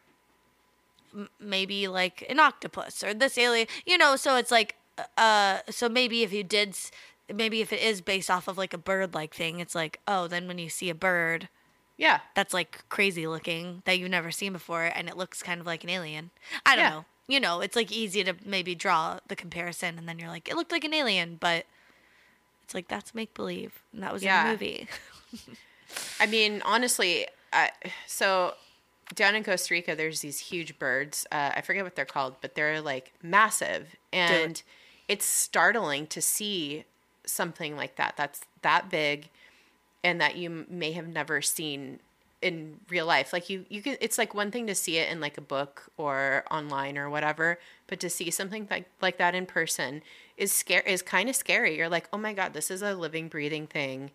m- 1.15 1.29
maybe 1.39 1.89
like 1.89 2.25
an 2.29 2.41
octopus 2.41 3.03
or 3.05 3.15
this 3.15 3.37
alien, 3.39 3.67
you 3.87 3.99
know, 3.99 4.17
so 4.17 4.37
it's 4.37 4.51
like, 4.51 4.77
uh, 5.19 5.59
so 5.71 5.89
maybe 5.89 6.23
if 6.23 6.33
you 6.33 6.43
did, 6.45 6.71
s- 6.71 6.91
maybe 7.33 7.61
if 7.61 7.73
it 7.73 7.81
is 7.83 8.01
based 8.01 8.31
off 8.31 8.49
of 8.49 8.57
like 8.59 8.73
a 8.75 8.79
bird 8.79 9.15
like 9.15 9.35
thing, 9.35 9.61
it's 9.61 9.75
like, 9.75 10.01
oh, 10.09 10.27
then 10.27 10.47
when 10.49 10.59
you 10.59 10.69
see 10.69 10.89
a 10.91 10.95
bird 10.95 11.49
Yeah. 11.97 12.21
that's 12.35 12.55
like 12.55 12.85
crazy 12.89 13.27
looking 13.27 13.83
that 13.85 13.99
you've 13.99 14.11
never 14.11 14.31
seen 14.31 14.53
before 14.53 14.85
and 14.85 15.09
it 15.09 15.17
looks 15.17 15.43
kind 15.43 15.61
of 15.61 15.67
like 15.67 15.85
an 15.85 15.91
alien. 15.91 16.31
I 16.65 16.77
don't 16.77 16.85
Yeah. 16.85 16.91
know. 16.91 17.05
You 17.27 17.41
know, 17.41 17.61
it's 17.61 17.77
like 17.77 17.91
easy 17.91 18.23
to 18.25 18.35
maybe 18.45 18.75
draw 18.75 19.19
the 19.29 19.37
comparison 19.37 19.99
and 19.99 20.09
then 20.09 20.19
you're 20.19 20.29
like, 20.29 20.49
it 20.49 20.57
looked 20.57 20.73
like 20.73 20.85
an 20.85 20.93
alien, 20.95 21.37
but 21.41 21.65
it's 22.65 22.75
like 22.75 22.89
that's 22.89 23.15
make 23.15 23.33
believe. 23.35 23.83
And 23.93 24.03
that 24.03 24.13
was 24.13 24.23
in 24.23 24.27
Yeah. 24.27 24.49
a 24.49 24.51
movie. 24.53 24.87
I 26.21 26.27
mean, 26.27 26.63
honestly, 26.65 27.27
I, 27.53 27.71
so 28.07 28.55
down 29.15 29.35
in 29.35 29.45
Costa 29.45 29.73
Rica, 29.75 29.95
there's 29.95 30.21
these 30.21 30.39
huge 30.39 30.79
birds. 30.79 31.27
Uh, 31.31 31.53
I 31.57 31.61
forget 31.61 31.85
what 31.85 31.95
they're 31.97 32.05
called, 32.05 32.37
but 32.41 32.55
they're 32.55 32.81
like 32.81 33.13
massive, 33.23 33.95
and 34.13 34.63
it's 35.09 35.25
startling 35.25 36.07
to 36.09 36.21
see 36.23 36.85
something 37.27 37.77
like 37.77 37.97
that. 37.97 38.15
That's 38.17 38.41
that 38.63 38.91
big, 38.91 39.29
and 40.03 40.21
that 40.21 40.37
you 40.37 40.67
may 40.69 40.93
have 40.93 41.07
never 41.09 41.43
seen 41.43 42.01
in 42.45 42.79
real 42.89 43.07
life. 43.07 43.33
Like 43.33 43.49
you, 43.51 43.65
you 43.69 43.83
can. 43.83 43.97
It's 44.01 44.19
like 44.19 44.35
one 44.35 44.51
thing 44.51 44.67
to 44.69 44.75
see 44.75 44.99
it 44.99 45.11
in 45.11 45.21
like 45.21 45.37
a 45.39 45.41
book 45.41 45.85
or 45.97 46.45
online 46.51 46.97
or 46.99 47.09
whatever, 47.11 47.59
but 47.87 47.99
to 48.01 48.11
see 48.11 48.31
something 48.31 48.69
like 48.71 48.85
like 49.03 49.19
that 49.19 49.35
in 49.35 49.47
person 49.47 50.03
is 50.37 50.53
scare 50.53 50.83
is 50.83 51.03
kind 51.03 51.29
of 51.29 51.37
scary. 51.37 51.77
You're 51.77 51.89
like, 51.89 52.09
oh 52.13 52.19
my 52.19 52.33
god, 52.33 52.53
this 52.53 52.71
is 52.71 52.83
a 52.83 52.95
living, 52.95 53.29
breathing 53.29 53.67
thing 53.67 54.11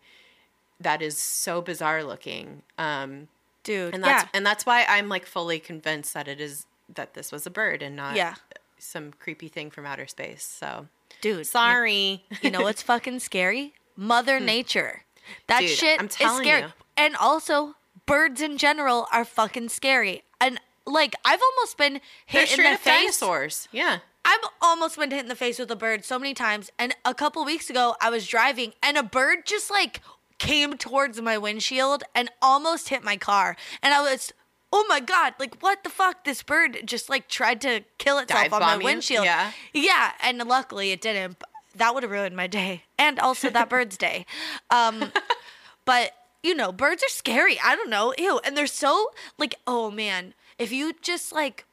that 0.79 1.01
is 1.01 1.17
so 1.17 1.61
bizarre 1.61 2.03
looking. 2.03 2.61
Um, 2.77 3.27
Dude. 3.63 3.93
and 3.93 4.03
that's 4.03 4.23
yeah. 4.23 4.29
and 4.33 4.45
that's 4.45 4.65
why 4.65 4.85
I'm 4.87 5.09
like 5.09 5.25
fully 5.25 5.59
convinced 5.59 6.13
that 6.13 6.27
it 6.27 6.39
is 6.39 6.65
that 6.95 7.13
this 7.13 7.31
was 7.31 7.45
a 7.45 7.49
bird 7.51 7.81
and 7.83 7.95
not 7.95 8.15
Yeah. 8.15 8.35
some 8.77 9.11
creepy 9.19 9.47
thing 9.49 9.69
from 9.71 9.85
outer 9.85 10.07
space. 10.07 10.43
So 10.43 10.87
Dude. 11.21 11.45
sorry. 11.47 12.23
You 12.41 12.51
know 12.51 12.61
what's 12.61 12.81
fucking 12.81 13.19
scary? 13.19 13.73
Mother 13.97 14.39
Nature. 14.39 15.03
That 15.47 15.59
Hmm. 15.61 15.67
Dude, 15.67 15.77
shit 15.77 15.99
I'm 15.99 16.05
is 16.07 16.13
scary. 16.13 16.61
you. 16.61 16.67
And 16.97 17.15
also 17.17 17.75
birds 18.09 18.41
in 18.41 18.57
general 18.57 19.07
are 19.11 19.23
fucking 19.25 19.69
scary. 19.69 20.23
And 20.41 20.59
like 20.85 21.15
I've 21.23 21.41
almost 21.41 21.77
been 21.77 22.01
They're 22.31 22.45
hit 22.45 22.59
in 22.59 22.71
the 22.71 22.77
face. 22.77 23.01
dinosaurs. 23.19 23.67
Yeah. 23.71 23.99
I've 24.25 24.39
almost 24.61 24.97
been 24.97 25.11
hit 25.11 25.21
in 25.21 25.27
the 25.27 25.35
face 25.35 25.59
with 25.59 25.71
a 25.71 25.75
bird 25.75 26.03
so 26.03 26.19
many 26.19 26.33
times. 26.33 26.71
And 26.77 26.95
a 27.05 27.13
couple 27.13 27.43
weeks 27.45 27.69
ago, 27.69 27.95
I 28.01 28.09
was 28.09 28.27
driving 28.27 28.73
and 28.83 28.97
a 28.97 29.03
bird 29.03 29.45
just 29.45 29.71
like 29.71 30.01
came 30.39 30.77
towards 30.77 31.21
my 31.21 31.37
windshield 31.37 32.03
and 32.13 32.29
almost 32.41 32.89
hit 32.89 33.03
my 33.03 33.17
car. 33.17 33.55
And 33.81 33.93
I 33.93 34.01
was, 34.01 34.33
oh 34.73 34.85
my 34.89 34.99
God, 34.99 35.33
like 35.39 35.61
what 35.61 35.83
the 35.83 35.89
fuck? 35.89 36.25
This 36.25 36.43
bird 36.43 36.79
just 36.85 37.09
like 37.09 37.27
tried 37.27 37.61
to 37.61 37.81
kill 37.97 38.19
itself 38.19 38.43
Dive 38.43 38.53
on 38.53 38.61
my 38.61 38.75
you? 38.77 38.83
windshield. 38.83 39.25
Yeah. 39.25 39.51
Yeah. 39.73 40.11
And 40.21 40.37
luckily 40.39 40.91
it 40.91 41.01
didn't. 41.01 41.41
That 41.75 41.93
would 41.93 42.03
have 42.03 42.11
ruined 42.11 42.35
my 42.35 42.47
day 42.47 42.83
and 42.97 43.19
also 43.19 43.49
that 43.51 43.69
bird's 43.69 43.97
day. 43.97 44.25
Um, 44.69 45.11
but 45.85 46.11
you 46.43 46.55
know, 46.55 46.71
birds 46.71 47.03
are 47.03 47.09
scary. 47.09 47.59
I 47.63 47.75
don't 47.75 47.89
know. 47.89 48.13
Ew. 48.17 48.39
And 48.45 48.55
they're 48.55 48.67
so 48.67 49.11
like, 49.37 49.55
oh 49.67 49.91
man, 49.91 50.33
if 50.57 50.71
you 50.71 50.93
just 51.01 51.31
like 51.31 51.65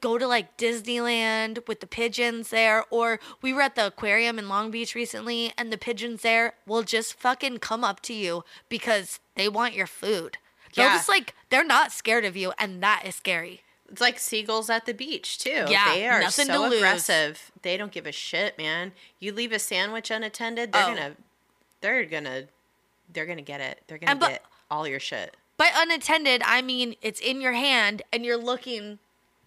go 0.00 0.18
to 0.18 0.26
like 0.26 0.58
Disneyland 0.58 1.66
with 1.66 1.80
the 1.80 1.86
pigeons 1.86 2.50
there, 2.50 2.84
or 2.90 3.18
we 3.40 3.52
were 3.52 3.62
at 3.62 3.74
the 3.74 3.86
aquarium 3.86 4.38
in 4.38 4.48
Long 4.48 4.70
Beach 4.70 4.94
recently 4.94 5.52
and 5.56 5.72
the 5.72 5.78
pigeons 5.78 6.22
there 6.22 6.54
will 6.66 6.82
just 6.82 7.14
fucking 7.14 7.58
come 7.58 7.82
up 7.82 8.00
to 8.02 8.12
you 8.12 8.44
because 8.68 9.18
they 9.34 9.48
want 9.48 9.74
your 9.74 9.86
food. 9.86 10.36
They're 10.74 10.88
just 10.88 11.08
like, 11.08 11.34
they're 11.50 11.64
not 11.64 11.92
scared 11.92 12.24
of 12.24 12.34
you, 12.34 12.52
and 12.58 12.82
that 12.82 13.02
is 13.04 13.14
scary. 13.14 13.60
It's 13.90 14.00
like 14.00 14.18
seagulls 14.18 14.70
at 14.70 14.86
the 14.86 14.94
beach 14.94 15.36
too. 15.38 15.66
Yeah, 15.68 15.92
they 15.92 16.08
are 16.08 16.30
so 16.30 16.64
aggressive. 16.72 17.50
They 17.60 17.76
don't 17.76 17.92
give 17.92 18.06
a 18.06 18.12
shit, 18.12 18.56
man. 18.56 18.92
You 19.20 19.32
leave 19.34 19.52
a 19.52 19.58
sandwich 19.58 20.10
unattended, 20.10 20.72
they're 20.72 20.84
Oh. 20.84 20.94
gonna, 20.94 21.16
they're 21.82 22.04
gonna, 22.06 22.44
they're 23.12 23.26
gonna 23.26 23.42
get 23.42 23.60
it. 23.60 23.82
They're 23.86 23.98
gonna 23.98 24.10
And 24.12 24.20
but- 24.20 24.28
get 24.30 24.44
all 24.70 24.86
your 24.86 25.00
shit. 25.00 25.36
By 25.58 25.70
unattended, 25.74 26.42
I 26.44 26.62
mean 26.62 26.96
it's 27.02 27.20
in 27.20 27.40
your 27.40 27.52
hand 27.52 28.02
and 28.12 28.24
you're 28.24 28.36
looking 28.36 28.98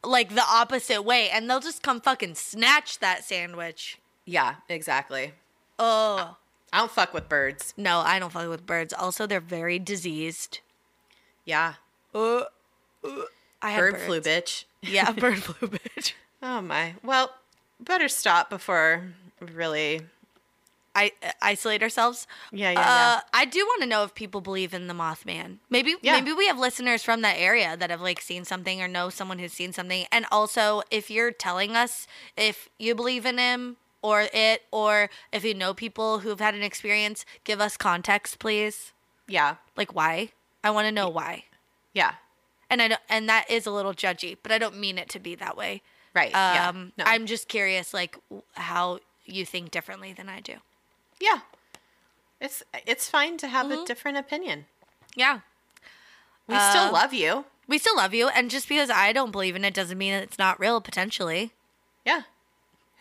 like 0.03 0.33
the 0.35 0.43
opposite 0.47 1.01
way, 1.01 1.29
and 1.29 1.49
they'll 1.49 1.59
just 1.59 1.81
come 1.81 1.99
fucking 1.99 2.35
snatch 2.35 2.99
that 2.99 3.23
sandwich. 3.23 3.97
Yeah, 4.23 4.55
exactly. 4.69 5.33
Oh. 5.79 6.37
I 6.71 6.79
don't 6.79 6.91
fuck 6.91 7.13
with 7.13 7.27
birds. 7.27 7.73
No, 7.77 7.99
I 7.99 8.19
don't 8.19 8.31
fuck 8.31 8.47
with 8.49 8.65
birds. 8.65 8.93
Also, 8.93 9.25
they're 9.25 9.39
very 9.39 9.79
diseased. 9.79 10.59
Yeah, 11.43 11.75
Uh, 12.13 12.43
uh, 13.03 13.09
I 13.61 13.77
bird 13.77 13.97
flu, 13.97 14.19
bitch. 14.21 14.65
Yeah, 14.81 15.11
bird 15.13 15.41
flu, 15.41 15.67
bitch. 15.69 16.13
Oh 16.43 16.61
my. 16.61 16.95
Well, 17.03 17.31
better 17.79 18.07
stop 18.07 18.49
before 18.49 19.13
really. 19.39 20.01
I 20.95 21.11
uh, 21.21 21.31
isolate 21.41 21.83
ourselves. 21.83 22.25
Yeah, 22.51 22.71
yeah, 22.71 22.79
Uh, 22.79 22.83
yeah. 22.83 23.19
I 23.33 23.45
do 23.45 23.59
want 23.65 23.81
to 23.81 23.87
know 23.87 24.03
if 24.03 24.15
people 24.15 24.39
believe 24.41 24.73
in 24.73 24.87
the 24.87 24.93
Mothman. 24.93 25.57
Maybe, 25.69 25.95
Yeah. 26.01 26.13
maybe 26.13 26.31
we 26.33 26.47
have 26.47 26.57
listeners 26.57 27.03
from 27.03 27.21
that 27.21 27.35
area 27.37 27.75
that 27.77 27.89
have 27.89 28.01
like 28.01 28.21
seen 28.21 28.45
something 28.45 28.81
or 28.81 28.87
know 28.87 29.09
someone 29.09 29.39
who's 29.39 29.53
seen 29.53 29.73
something. 29.73 30.05
And 30.11 30.25
also, 30.31 30.81
if 30.89 31.11
you're 31.11 31.31
telling 31.31 31.75
us 31.75 32.07
if 32.37 32.69
you 32.79 32.95
believe 32.95 33.25
in 33.25 33.37
him 33.37 33.75
or 34.01 34.27
it, 34.33 34.63
or 34.71 35.09
if 35.31 35.43
you 35.43 35.53
know 35.53 35.73
people 35.73 36.19
who've 36.19 36.39
had 36.39 36.55
an 36.55 36.63
experience, 36.63 37.25
give 37.43 37.59
us 37.59 37.75
context, 37.75 38.39
please. 38.39 38.93
Yeah, 39.27 39.55
Like 39.75 39.93
why? 39.93 40.29
I 40.63 40.69
want 40.71 40.85
to 40.87 40.91
know 40.91 41.09
why. 41.09 41.45
yeah. 41.93 42.15
And 42.69 42.81
I 42.81 42.87
don't, 42.87 43.01
and 43.09 43.29
that 43.29 43.49
is 43.49 43.67
a 43.67 43.71
little 43.71 43.93
judgy, 43.93 44.37
but 44.41 44.51
I 44.51 44.57
don't 44.57 44.77
mean 44.79 44.97
it 44.97 45.07
to 45.09 45.19
be 45.19 45.35
that 45.35 45.55
way. 45.55 45.81
Right. 46.15 46.31
yeah. 46.31 46.69
Um, 46.69 46.93
No. 46.97 47.03
I'm 47.05 47.25
just 47.27 47.47
curious, 47.47 47.93
like 47.93 48.17
w- 48.29 48.41
how 48.53 48.99
you 49.25 49.45
think 49.45 49.69
differently 49.71 50.13
than 50.13 50.29
I 50.29 50.39
do. 50.39 50.55
Yeah. 51.19 51.39
It's 52.41 52.63
it's 52.85 53.09
fine 53.09 53.37
to 53.37 53.47
have 53.47 53.67
Mm-hmm. 53.67 53.83
a 53.83 53.85
different 53.85 54.17
opinion. 54.17 54.65
Yeah, 55.15 55.39
We 56.47 56.55
Uh, 56.55 56.69
still 56.69 56.91
love 56.91 57.13
you. 57.13 57.45
we 57.67 57.77
still 57.77 57.95
love 57.95 58.13
you, 58.13 58.27
and 58.29 58.51
just 58.51 58.67
because 58.67 58.89
I 58.89 59.13
don't 59.13 59.31
believe 59.31 59.55
in 59.55 59.63
it 59.65 59.73
doesn't 59.73 59.97
mean 59.97 60.13
it's 60.13 60.37
not 60.37 60.59
real. 60.59 60.81
Potentially, 60.81 61.51
Yeah. 62.05 62.21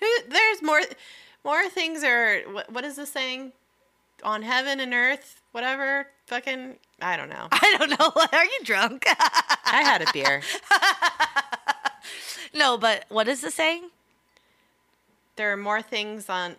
Who? 0.01 0.07
There's 0.29 0.63
more. 0.63 0.81
More 1.45 1.69
things 1.69 2.03
are. 2.05 2.41
What, 2.43 2.71
what 2.73 2.85
is 2.85 2.97
the 2.97 3.07
saying? 3.07 3.53
On 4.23 4.43
heaven 4.43 4.81
and 4.81 4.95
earth, 4.95 5.41
whatever. 5.53 6.09
Fucking. 6.27 6.77
I 7.03 7.17
don't 7.17 7.29
know. 7.29 7.49
I 7.53 7.77
don't 7.79 7.91
know. 7.91 8.13
Are 8.33 8.45
you 8.45 8.59
drunk? 8.65 9.05
I 9.09 9.83
had 9.83 10.01
a 10.03 10.07
beer. 10.13 10.41
no, 12.55 12.79
but 12.79 13.05
what 13.09 13.29
is 13.29 13.41
the 13.41 13.51
saying? 13.51 13.91
There 15.37 15.53
are 15.53 15.57
more 15.57 15.83
things 15.83 16.29
on, 16.31 16.57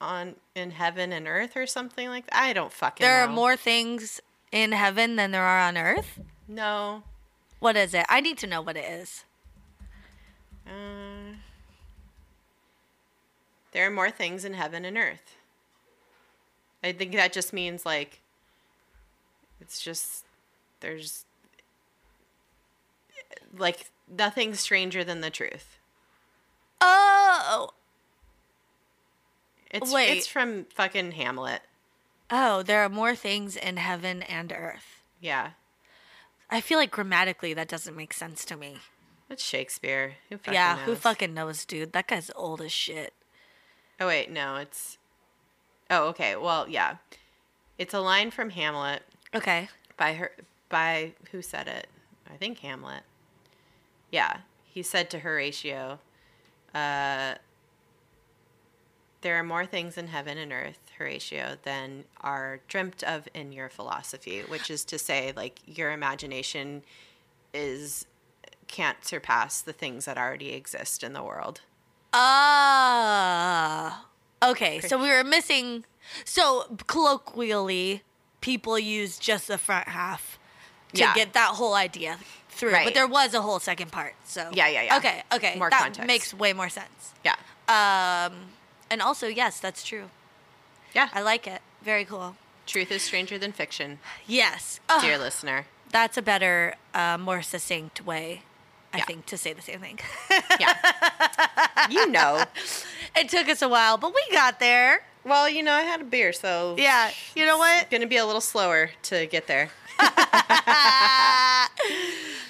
on 0.00 0.36
in 0.54 0.72
heaven 0.72 1.12
and 1.12 1.28
earth 1.28 1.56
or 1.56 1.66
something 1.66 2.08
like 2.08 2.26
that. 2.26 2.36
I 2.36 2.52
don't 2.52 2.72
fucking. 2.72 3.04
There 3.04 3.22
are 3.22 3.28
more 3.28 3.56
things 3.56 4.20
in 4.52 4.72
heaven 4.72 5.16
than 5.16 5.30
there 5.30 5.44
are 5.44 5.60
on 5.60 5.76
earth. 5.76 6.20
No. 6.48 7.02
What 7.58 7.76
is 7.76 7.94
it? 7.94 8.06
I 8.08 8.20
need 8.20 8.38
to 8.38 8.46
know 8.46 8.62
what 8.62 8.76
it 8.76 8.84
is. 8.84 9.24
Uh, 10.66 11.36
there 13.72 13.86
are 13.86 13.90
more 13.90 14.10
things 14.10 14.44
in 14.44 14.54
heaven 14.54 14.84
and 14.84 14.96
earth. 14.96 15.36
I 16.82 16.92
think 16.92 17.12
that 17.12 17.32
just 17.32 17.52
means 17.52 17.84
like 17.84 18.20
it's 19.60 19.80
just 19.80 20.24
there's 20.80 21.24
like 23.56 23.90
nothing 24.08 24.54
stranger 24.54 25.04
than 25.04 25.20
the 25.20 25.30
truth. 25.30 25.78
Oh, 26.80 27.70
It's 29.70 29.92
Wait. 29.92 30.16
it's 30.16 30.26
from 30.26 30.64
fucking 30.74 31.12
Hamlet. 31.12 31.62
oh, 32.30 32.62
there 32.62 32.82
are 32.82 32.88
more 32.88 33.14
things 33.14 33.56
in 33.56 33.76
heaven 33.76 34.22
and 34.22 34.52
earth. 34.52 35.02
Yeah. 35.20 35.50
I 36.50 36.60
feel 36.60 36.78
like 36.78 36.90
grammatically 36.90 37.54
that 37.54 37.68
doesn't 37.68 37.96
make 37.96 38.12
sense 38.12 38.44
to 38.46 38.56
me. 38.56 38.78
It's 39.28 39.44
Shakespeare. 39.44 40.14
Who 40.28 40.38
fucking 40.38 40.54
yeah, 40.54 40.78
who 40.78 40.92
knows? 40.92 40.98
fucking 41.00 41.34
knows, 41.34 41.64
dude? 41.64 41.92
That 41.92 42.08
guy's 42.08 42.30
old 42.34 42.60
as 42.60 42.72
shit. 42.72 43.12
Oh 44.00 44.06
wait, 44.08 44.30
no, 44.30 44.56
it's 44.56 44.98
Oh, 45.88 46.08
okay. 46.08 46.34
Well, 46.36 46.68
yeah. 46.68 46.96
It's 47.78 47.94
a 47.94 48.00
line 48.00 48.30
from 48.30 48.50
Hamlet 48.50 49.02
Okay. 49.34 49.68
by 49.96 50.14
her 50.14 50.32
by 50.68 51.12
who 51.32 51.42
said 51.42 51.66
it? 51.68 51.86
I 52.32 52.36
think 52.36 52.58
Hamlet. 52.60 53.02
Yeah, 54.10 54.38
he 54.64 54.82
said 54.82 55.10
to 55.10 55.20
Horatio, 55.20 55.98
uh, 56.74 57.34
"There 59.22 59.36
are 59.38 59.42
more 59.42 59.66
things 59.66 59.96
in 59.98 60.08
heaven 60.08 60.38
and 60.38 60.52
earth, 60.52 60.78
Horatio, 60.98 61.58
than 61.62 62.04
are 62.20 62.60
dreamt 62.68 63.02
of 63.02 63.28
in 63.34 63.52
your 63.52 63.68
philosophy." 63.68 64.40
Which 64.42 64.70
is 64.70 64.84
to 64.86 64.98
say, 64.98 65.32
like 65.34 65.58
your 65.66 65.92
imagination 65.92 66.82
is 67.52 68.06
can't 68.68 69.04
surpass 69.04 69.60
the 69.60 69.72
things 69.72 70.04
that 70.04 70.16
already 70.16 70.52
exist 70.52 71.02
in 71.02 71.12
the 71.12 71.22
world. 71.22 71.60
Ah. 72.12 74.06
okay, 74.42 74.80
so 74.80 74.96
we 75.00 75.08
were 75.10 75.24
missing. 75.24 75.84
So 76.24 76.78
colloquially, 76.86 78.02
people 78.40 78.78
use 78.78 79.18
just 79.18 79.48
the 79.48 79.58
front 79.58 79.88
half 79.88 80.38
to 80.94 81.00
Yeah. 81.00 81.14
get 81.14 81.32
that 81.34 81.50
whole 81.54 81.74
idea 81.74 82.18
through. 82.48 82.72
Right. 82.72 82.84
But 82.84 82.94
there 82.94 83.06
was 83.06 83.34
a 83.34 83.42
whole 83.42 83.60
second 83.60 83.90
part. 83.92 84.14
So 84.24 84.50
Yeah, 84.52 84.68
yeah, 84.68 84.82
yeah. 84.82 84.96
Okay, 84.98 85.22
okay, 85.32 85.56
More 85.58 85.70
that 85.70 85.80
context. 85.80 86.06
makes 86.06 86.34
way 86.34 86.52
more 86.52 86.68
sense. 86.68 87.12
Yeah, 87.24 87.36
Um, 87.68 88.50
and 88.90 89.00
also, 89.00 89.26
yes, 89.28 89.60
that's 89.60 89.82
true. 89.84 90.10
yeah. 90.92 91.08
I 91.14 91.22
like 91.22 91.46
it. 91.46 91.62
Very 91.82 92.04
cool. 92.04 92.36
Truth 92.66 92.90
is 92.92 93.02
stranger 93.02 93.38
than 93.38 93.52
fiction, 93.52 93.98
Yes. 94.26 94.80
Ugh, 94.88 95.00
dear 95.02 95.18
listener. 95.18 95.66
that's 95.90 96.16
a 96.16 96.22
better, 96.22 96.74
uh, 96.94 97.16
more 97.18 97.42
succinct 97.42 98.04
way, 98.04 98.42
I 98.92 98.98
Yeah. 98.98 99.04
think, 99.06 99.26
to 99.26 99.36
say 99.38 99.52
the 99.52 99.62
same 99.62 99.80
thing. 99.80 99.98
Yeah, 100.58 100.74
you 101.90 102.06
know. 102.08 102.44
it 103.16 103.28
took 103.28 103.48
us 103.48 103.62
a 103.62 103.68
while, 103.68 103.96
but 103.96 104.12
we 104.14 104.22
got 104.32 104.60
there. 104.60 105.02
Well, 105.24 105.48
you 105.50 105.62
know, 105.62 105.72
I 105.72 105.82
had 105.82 106.00
a 106.00 106.04
beer, 106.04 106.32
so 106.32 106.76
Yeah. 106.78 107.10
You 107.34 107.44
know 107.46 107.58
what? 107.58 107.90
Gonna 107.90 108.06
be 108.06 108.16
a 108.18 108.24
little 108.26 108.40
slower 108.40 108.90
to 109.04 109.26
get 109.26 109.46
there. 109.46 109.70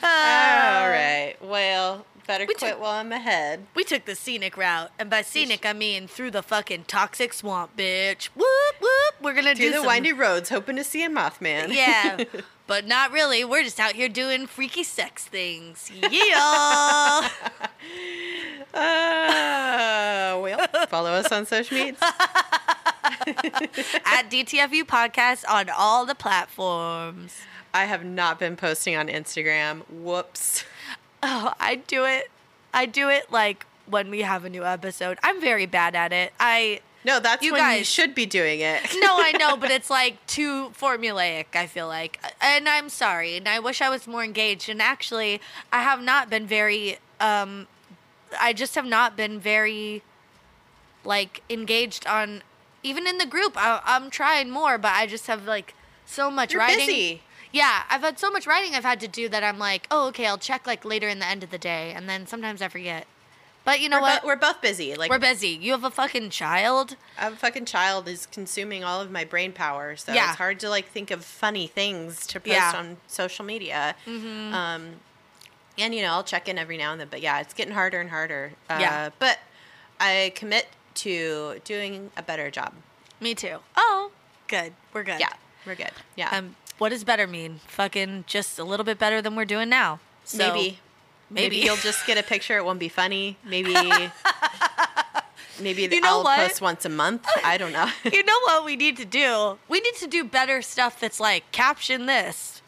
All 0.03 0.88
right. 0.88 1.34
Well, 1.41 2.05
better 2.31 2.45
We 2.47 2.55
quit 2.55 2.72
took- 2.74 2.81
while 2.81 2.93
I'm 2.93 3.11
ahead. 3.12 3.66
We 3.74 3.83
took 3.83 4.05
the 4.05 4.14
scenic 4.14 4.57
route, 4.57 4.91
and 4.99 5.11
by 5.11 5.22
scenic 5.22 5.66
I 5.66 5.72
mean 5.72 6.07
through 6.07 6.31
the 6.31 6.43
fucking 6.43 6.85
toxic 6.87 7.33
swamp, 7.33 7.76
bitch. 7.76 8.26
Whoop 8.37 8.47
whoop. 8.81 9.14
We're 9.20 9.35
gonna 9.35 9.55
Through 9.57 9.64
do 9.66 9.70
the 9.72 9.76
some- 9.78 9.87
windy 9.87 10.12
roads, 10.12 10.49
hoping 10.49 10.76
to 10.76 10.85
see 10.85 11.03
a 11.05 11.09
Mothman. 11.09 11.74
Yeah, 11.74 12.22
but 12.68 12.87
not 12.87 13.11
really. 13.11 13.45
We're 13.45 13.64
just 13.64 13.81
out 13.81 13.93
here 13.95 14.09
doing 14.09 14.47
freaky 14.47 14.85
sex 14.85 15.24
things. 15.24 15.91
Yeah. 16.11 17.28
uh, 18.74 20.39
well, 20.41 20.66
follow 20.89 21.11
us 21.11 21.31
on 21.33 21.47
social 21.47 21.76
media. 21.76 21.97
At 24.07 24.31
DTFU 24.31 24.85
podcast 24.85 25.45
on 25.49 25.68
all 25.76 26.07
the 26.07 26.14
platforms. 26.14 27.37
I 27.74 27.85
have 27.85 28.05
not 28.05 28.39
been 28.39 28.57
posting 28.57 28.97
on 28.97 29.09
Instagram. 29.09 29.83
Whoops. 29.91 30.64
Oh, 31.23 31.53
I 31.61 31.77
do 31.77 32.05
it. 32.05 32.31
I 32.73 32.87
do 32.87 33.09
it 33.09 33.31
like 33.31 33.66
when 33.87 34.11
we 34.11 34.23
have 34.23 34.45
a 34.45 34.51
new 34.51 34.64
episode. 34.64 35.18
I'm 35.23 35.41
very 35.41 35.66
bad 35.66 35.95
at 35.95 36.12
it. 36.12 36.33
I 36.41 36.81
No, 37.05 37.18
that's 37.21 37.43
You 37.45 37.53
when 37.53 37.61
you 37.62 37.66
guys- 37.79 37.87
should 37.89 38.14
be 38.14 38.27
doing 38.27 38.61
it. 38.61 38.81
no, 39.01 39.09
I 39.18 39.33
know, 39.39 39.57
but 39.57 39.71
it's 39.79 39.91
like 39.91 40.25
too 40.27 40.71
formulaic, 40.71 41.47
I 41.55 41.66
feel 41.66 41.89
like. 41.89 42.21
And 42.41 42.68
I'm 42.68 42.89
sorry, 42.89 43.37
and 43.37 43.49
I 43.49 43.59
wish 43.59 43.81
I 43.83 43.89
was 43.91 44.07
more 44.07 44.23
engaged. 44.25 44.68
And 44.68 44.81
actually, 44.81 45.41
I 45.73 45.83
have 45.83 46.01
not 46.03 46.31
been 46.31 46.47
very 46.47 46.99
um 47.21 47.66
I 48.41 48.53
just 48.53 48.75
have 48.77 48.87
not 48.87 49.16
been 49.16 49.41
very 49.41 50.03
like 51.05 51.43
engaged 51.51 52.07
on 52.07 52.43
even 52.83 53.07
in 53.07 53.18
the 53.18 53.27
group. 53.27 53.55
I, 53.57 53.81
I'm 53.85 54.09
trying 54.11 54.51
more, 54.51 54.79
but 54.79 54.93
I 54.93 55.07
just 55.07 55.27
have 55.27 55.47
like 55.47 55.75
so 56.07 56.31
much 56.31 56.53
You're 56.53 56.61
writing. 56.61 56.87
busy. 56.87 57.23
Yeah, 57.53 57.83
I've 57.91 58.03
had 58.03 58.19
so 58.19 58.31
much 58.31 58.47
writing 58.47 58.75
I've 58.75 58.85
had 58.85 59.01
to 59.01 59.09
do 59.09 59.29
that 59.29 59.43
I'm 59.43 59.59
like, 59.59 59.87
oh, 59.91 60.09
okay, 60.09 60.27
I'll 60.27 60.39
check 60.39 60.67
like 60.67 60.85
later 60.85 61.09
in 61.09 61.19
the 61.19 61.27
end 61.27 61.43
of 61.43 61.51
the 61.51 61.59
day, 61.59 61.93
and 61.95 62.09
then 62.09 62.27
sometimes 62.27 62.63
I 62.63 62.69
forget. 62.69 63.07
But 63.65 63.81
you 63.81 63.89
know 63.91 63.99
We're, 63.99 64.03
what? 64.03 64.23
bo- 64.23 64.29
we're 64.29 64.37
both 64.37 64.63
busy. 64.63 64.95
Like 64.95 65.11
We're 65.11 65.19
busy. 65.19 65.49
You 65.49 65.73
have 65.73 65.85
a 65.85 65.91
fucking 65.91 66.31
child. 66.31 66.97
I 67.19 67.25
have 67.25 67.35
a 67.35 67.37
fucking 67.37 67.67
child 67.67 68.09
is 68.09 68.25
consuming 68.27 68.83
all 68.85 69.01
of 69.03 69.11
my 69.11 69.25
brain 69.25 69.53
power, 69.53 69.97
so 69.97 70.13
Yeah. 70.13 70.31
it's 70.31 70.39
hard 70.39 70.59
to 70.61 70.71
like 70.71 70.89
think 70.89 71.11
of 71.11 71.25
funny 71.25 71.67
things 71.67 72.27
to 72.29 72.41
post 72.41 72.53
Yeah. 72.55 72.73
on 72.75 72.97
social 73.07 73.45
media. 73.45 73.95
Um, 74.07 75.01
and 75.77 75.95
you 75.95 76.03
know, 76.03 76.13
I'll 76.13 76.25
check 76.25 76.49
in 76.49 76.57
every 76.57 76.79
now 76.79 76.93
and 76.93 77.01
then, 77.01 77.09
but 77.11 77.21
yeah, 77.21 77.41
it's 77.41 77.53
getting 77.55 77.75
harder 77.75 78.01
and 78.01 78.11
harder. 78.11 78.53
Uh, 78.69 78.79
Yeah. 78.81 79.11
But 79.19 79.39
I 80.01 80.33
commit 80.35 80.69
to 80.95 81.61
doing 81.65 82.11
a 82.17 82.23
better 82.23 82.51
job. 82.51 82.73
Me 83.21 83.35
too. 83.35 83.59
Oh, 83.77 84.11
good. 84.49 84.73
We're 84.95 85.05
good. 85.05 85.21
Yeah, 85.21 85.33
we're 85.67 85.75
good. 85.75 85.93
Yeah, 86.17 86.31
Um, 86.37 86.57
what 86.81 86.89
does 86.89 87.05
better 87.05 87.26
mean? 87.28 87.61
Fucking 87.68 88.24
just 88.26 88.59
a 88.59 88.64
little 88.64 88.85
bit 88.85 88.99
better 88.99 89.22
than 89.22 89.37
we're 89.37 89.45
doing 89.45 89.68
now. 89.68 90.01
So, 90.24 90.39
maybe, 90.39 90.78
maybe. 91.31 91.57
maybe 91.57 91.57
you'll 91.59 91.76
just 91.76 92.05
get 92.07 92.18
a 92.18 92.22
picture. 92.24 92.57
It 92.57 92.64
won't 92.64 92.81
be 92.81 92.89
funny. 92.89 93.37
Maybe. 93.45 93.74
Maybe 95.61 95.83
You 95.83 96.01
know 96.01 96.09
I'll 96.09 96.24
what? 96.24 96.39
post 96.49 96.62
once 96.62 96.87
a 96.87 96.89
month. 96.89 97.26
I 97.45 97.59
don't 97.59 97.72
know. 97.72 97.87
You 98.11 98.24
know 98.24 98.39
what 98.45 98.64
we 98.64 98.76
need 98.76 98.97
to 98.97 99.05
do? 99.05 99.59
We 99.68 99.81
need 99.81 99.95
to 99.97 100.07
do 100.07 100.24
better 100.24 100.62
stuff 100.62 100.99
that's 100.99 101.20
like 101.20 101.53
caption 101.53 102.07
this. 102.07 102.62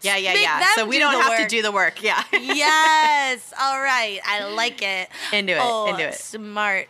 yeah, 0.00 0.16
yeah, 0.16 0.32
Make 0.32 0.42
yeah. 0.42 0.64
So 0.74 0.86
we 0.86 0.96
do 0.96 1.00
don't 1.00 1.12
the 1.12 1.22
have 1.22 1.38
to 1.42 1.46
do 1.46 1.60
the 1.60 1.70
work. 1.70 2.02
Yeah. 2.02 2.22
yes. 2.32 3.52
All 3.60 3.78
right. 3.82 4.20
I 4.24 4.44
like 4.54 4.80
it. 4.80 5.10
Into 5.34 5.52
it, 5.52 5.58
Oh, 5.60 5.88
into 5.88 6.08
it. 6.08 6.14
Smart. 6.14 6.88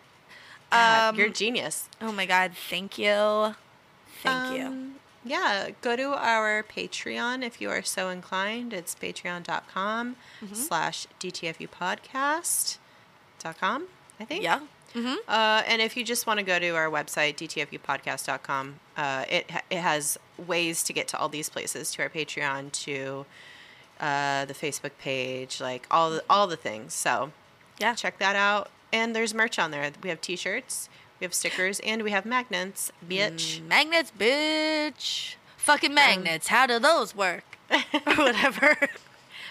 God, 0.71 1.09
Um, 1.11 1.17
You're 1.19 1.27
a 1.27 1.31
genius. 1.31 1.89
Oh 2.01 2.13
my 2.13 2.27
God. 2.27 2.53
Thank 2.69 2.97
you. 2.97 3.57
Thank 4.23 4.57
you. 4.57 4.90
Yeah, 5.25 5.71
go 5.83 5.97
to 5.97 6.15
our 6.15 6.63
Patreon 6.63 7.43
if 7.43 7.61
you 7.61 7.69
are 7.71 7.83
so 7.83 8.09
inclined. 8.09 8.73
It's 8.73 8.95
patreon.com 8.95 10.17
Mm-hmm. 10.43 10.55
slash 10.55 11.07
DTFU 11.21 11.69
podcast 11.69 12.79
dot 13.39 13.59
com, 13.61 13.85
I 14.19 14.25
think. 14.25 14.43
Yeah. 14.43 14.61
Mm-hmm. 14.95 15.15
Uh, 15.29 15.63
and 15.69 15.83
if 15.83 15.97
you 15.97 16.03
just 16.05 16.27
want 16.27 16.39
to 16.41 16.45
go 16.45 16.59
to 16.59 16.71
our 16.71 16.89
website, 16.91 17.37
dtfupodcast.com, 17.37 18.81
uh, 18.97 19.25
it, 19.29 19.51
ha- 19.51 19.61
it 19.71 19.79
has 19.79 20.19
ways 20.47 20.83
to 20.85 20.93
get 20.93 21.07
to 21.09 21.19
all 21.19 21.29
these 21.29 21.49
places, 21.51 21.93
to 21.93 22.03
our 22.03 22.09
Patreon, 22.09 22.73
to 22.73 23.27
uh, 24.01 24.47
the 24.47 24.55
Facebook 24.55 24.93
page, 24.99 25.61
like 25.61 25.87
all 25.91 26.11
the, 26.11 26.25
all 26.31 26.47
the 26.47 26.57
things. 26.57 26.95
So 26.95 27.31
Yeah. 27.79 27.95
check 27.95 28.19
that 28.19 28.35
out. 28.37 28.71
And 28.93 29.15
there's 29.15 29.33
merch 29.35 29.59
on 29.59 29.71
there. 29.71 29.93
We 30.03 30.09
have 30.09 30.21
t-shirts, 30.21 30.89
we 31.21 31.25
have 31.27 31.35
stickers, 31.35 31.81
and 31.81 32.03
we 32.03 32.11
have 32.11 32.25
magnets, 32.25 32.91
bitch. 33.07 33.63
Magnets, 33.67 34.11
bitch. 34.19 35.35
Fucking 35.59 35.93
magnets. 35.93 36.49
How 36.49 36.67
do 36.67 36.79
those 36.79 37.15
work? 37.15 37.45
or 37.71 38.15
whatever. 38.17 38.77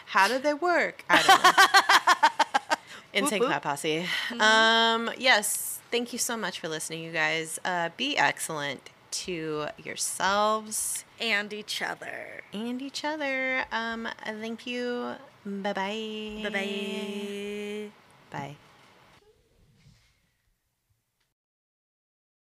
How 0.08 0.28
do 0.28 0.40
they 0.40 0.54
work? 0.56 1.06
I 1.10 1.22
don't 1.22 1.44
know. 1.44 2.78
Insane. 3.14 3.42
Clown 3.44 3.62
Posse. 3.62 4.06
Um, 4.40 5.12
yes, 5.18 5.80
thank 5.92 6.12
you 6.14 6.20
so 6.20 6.36
much 6.36 6.60
for 6.60 6.68
listening, 6.68 7.04
you 7.04 7.12
guys. 7.12 7.60
Uh, 7.64 7.90
be 7.98 8.18
excellent 8.18 8.90
to 9.12 9.68
yourselves 9.84 11.06
and 11.20 11.52
each 11.54 11.82
other. 11.82 12.42
and 12.54 12.82
each 12.82 13.04
other. 13.06 13.66
Um, 13.72 14.08
thank 14.26 14.66
you. 14.68 15.14
Bye-bye. 15.46 16.42
Bye 16.44 16.50
bye. 16.50 17.90
Bye. 18.32 18.69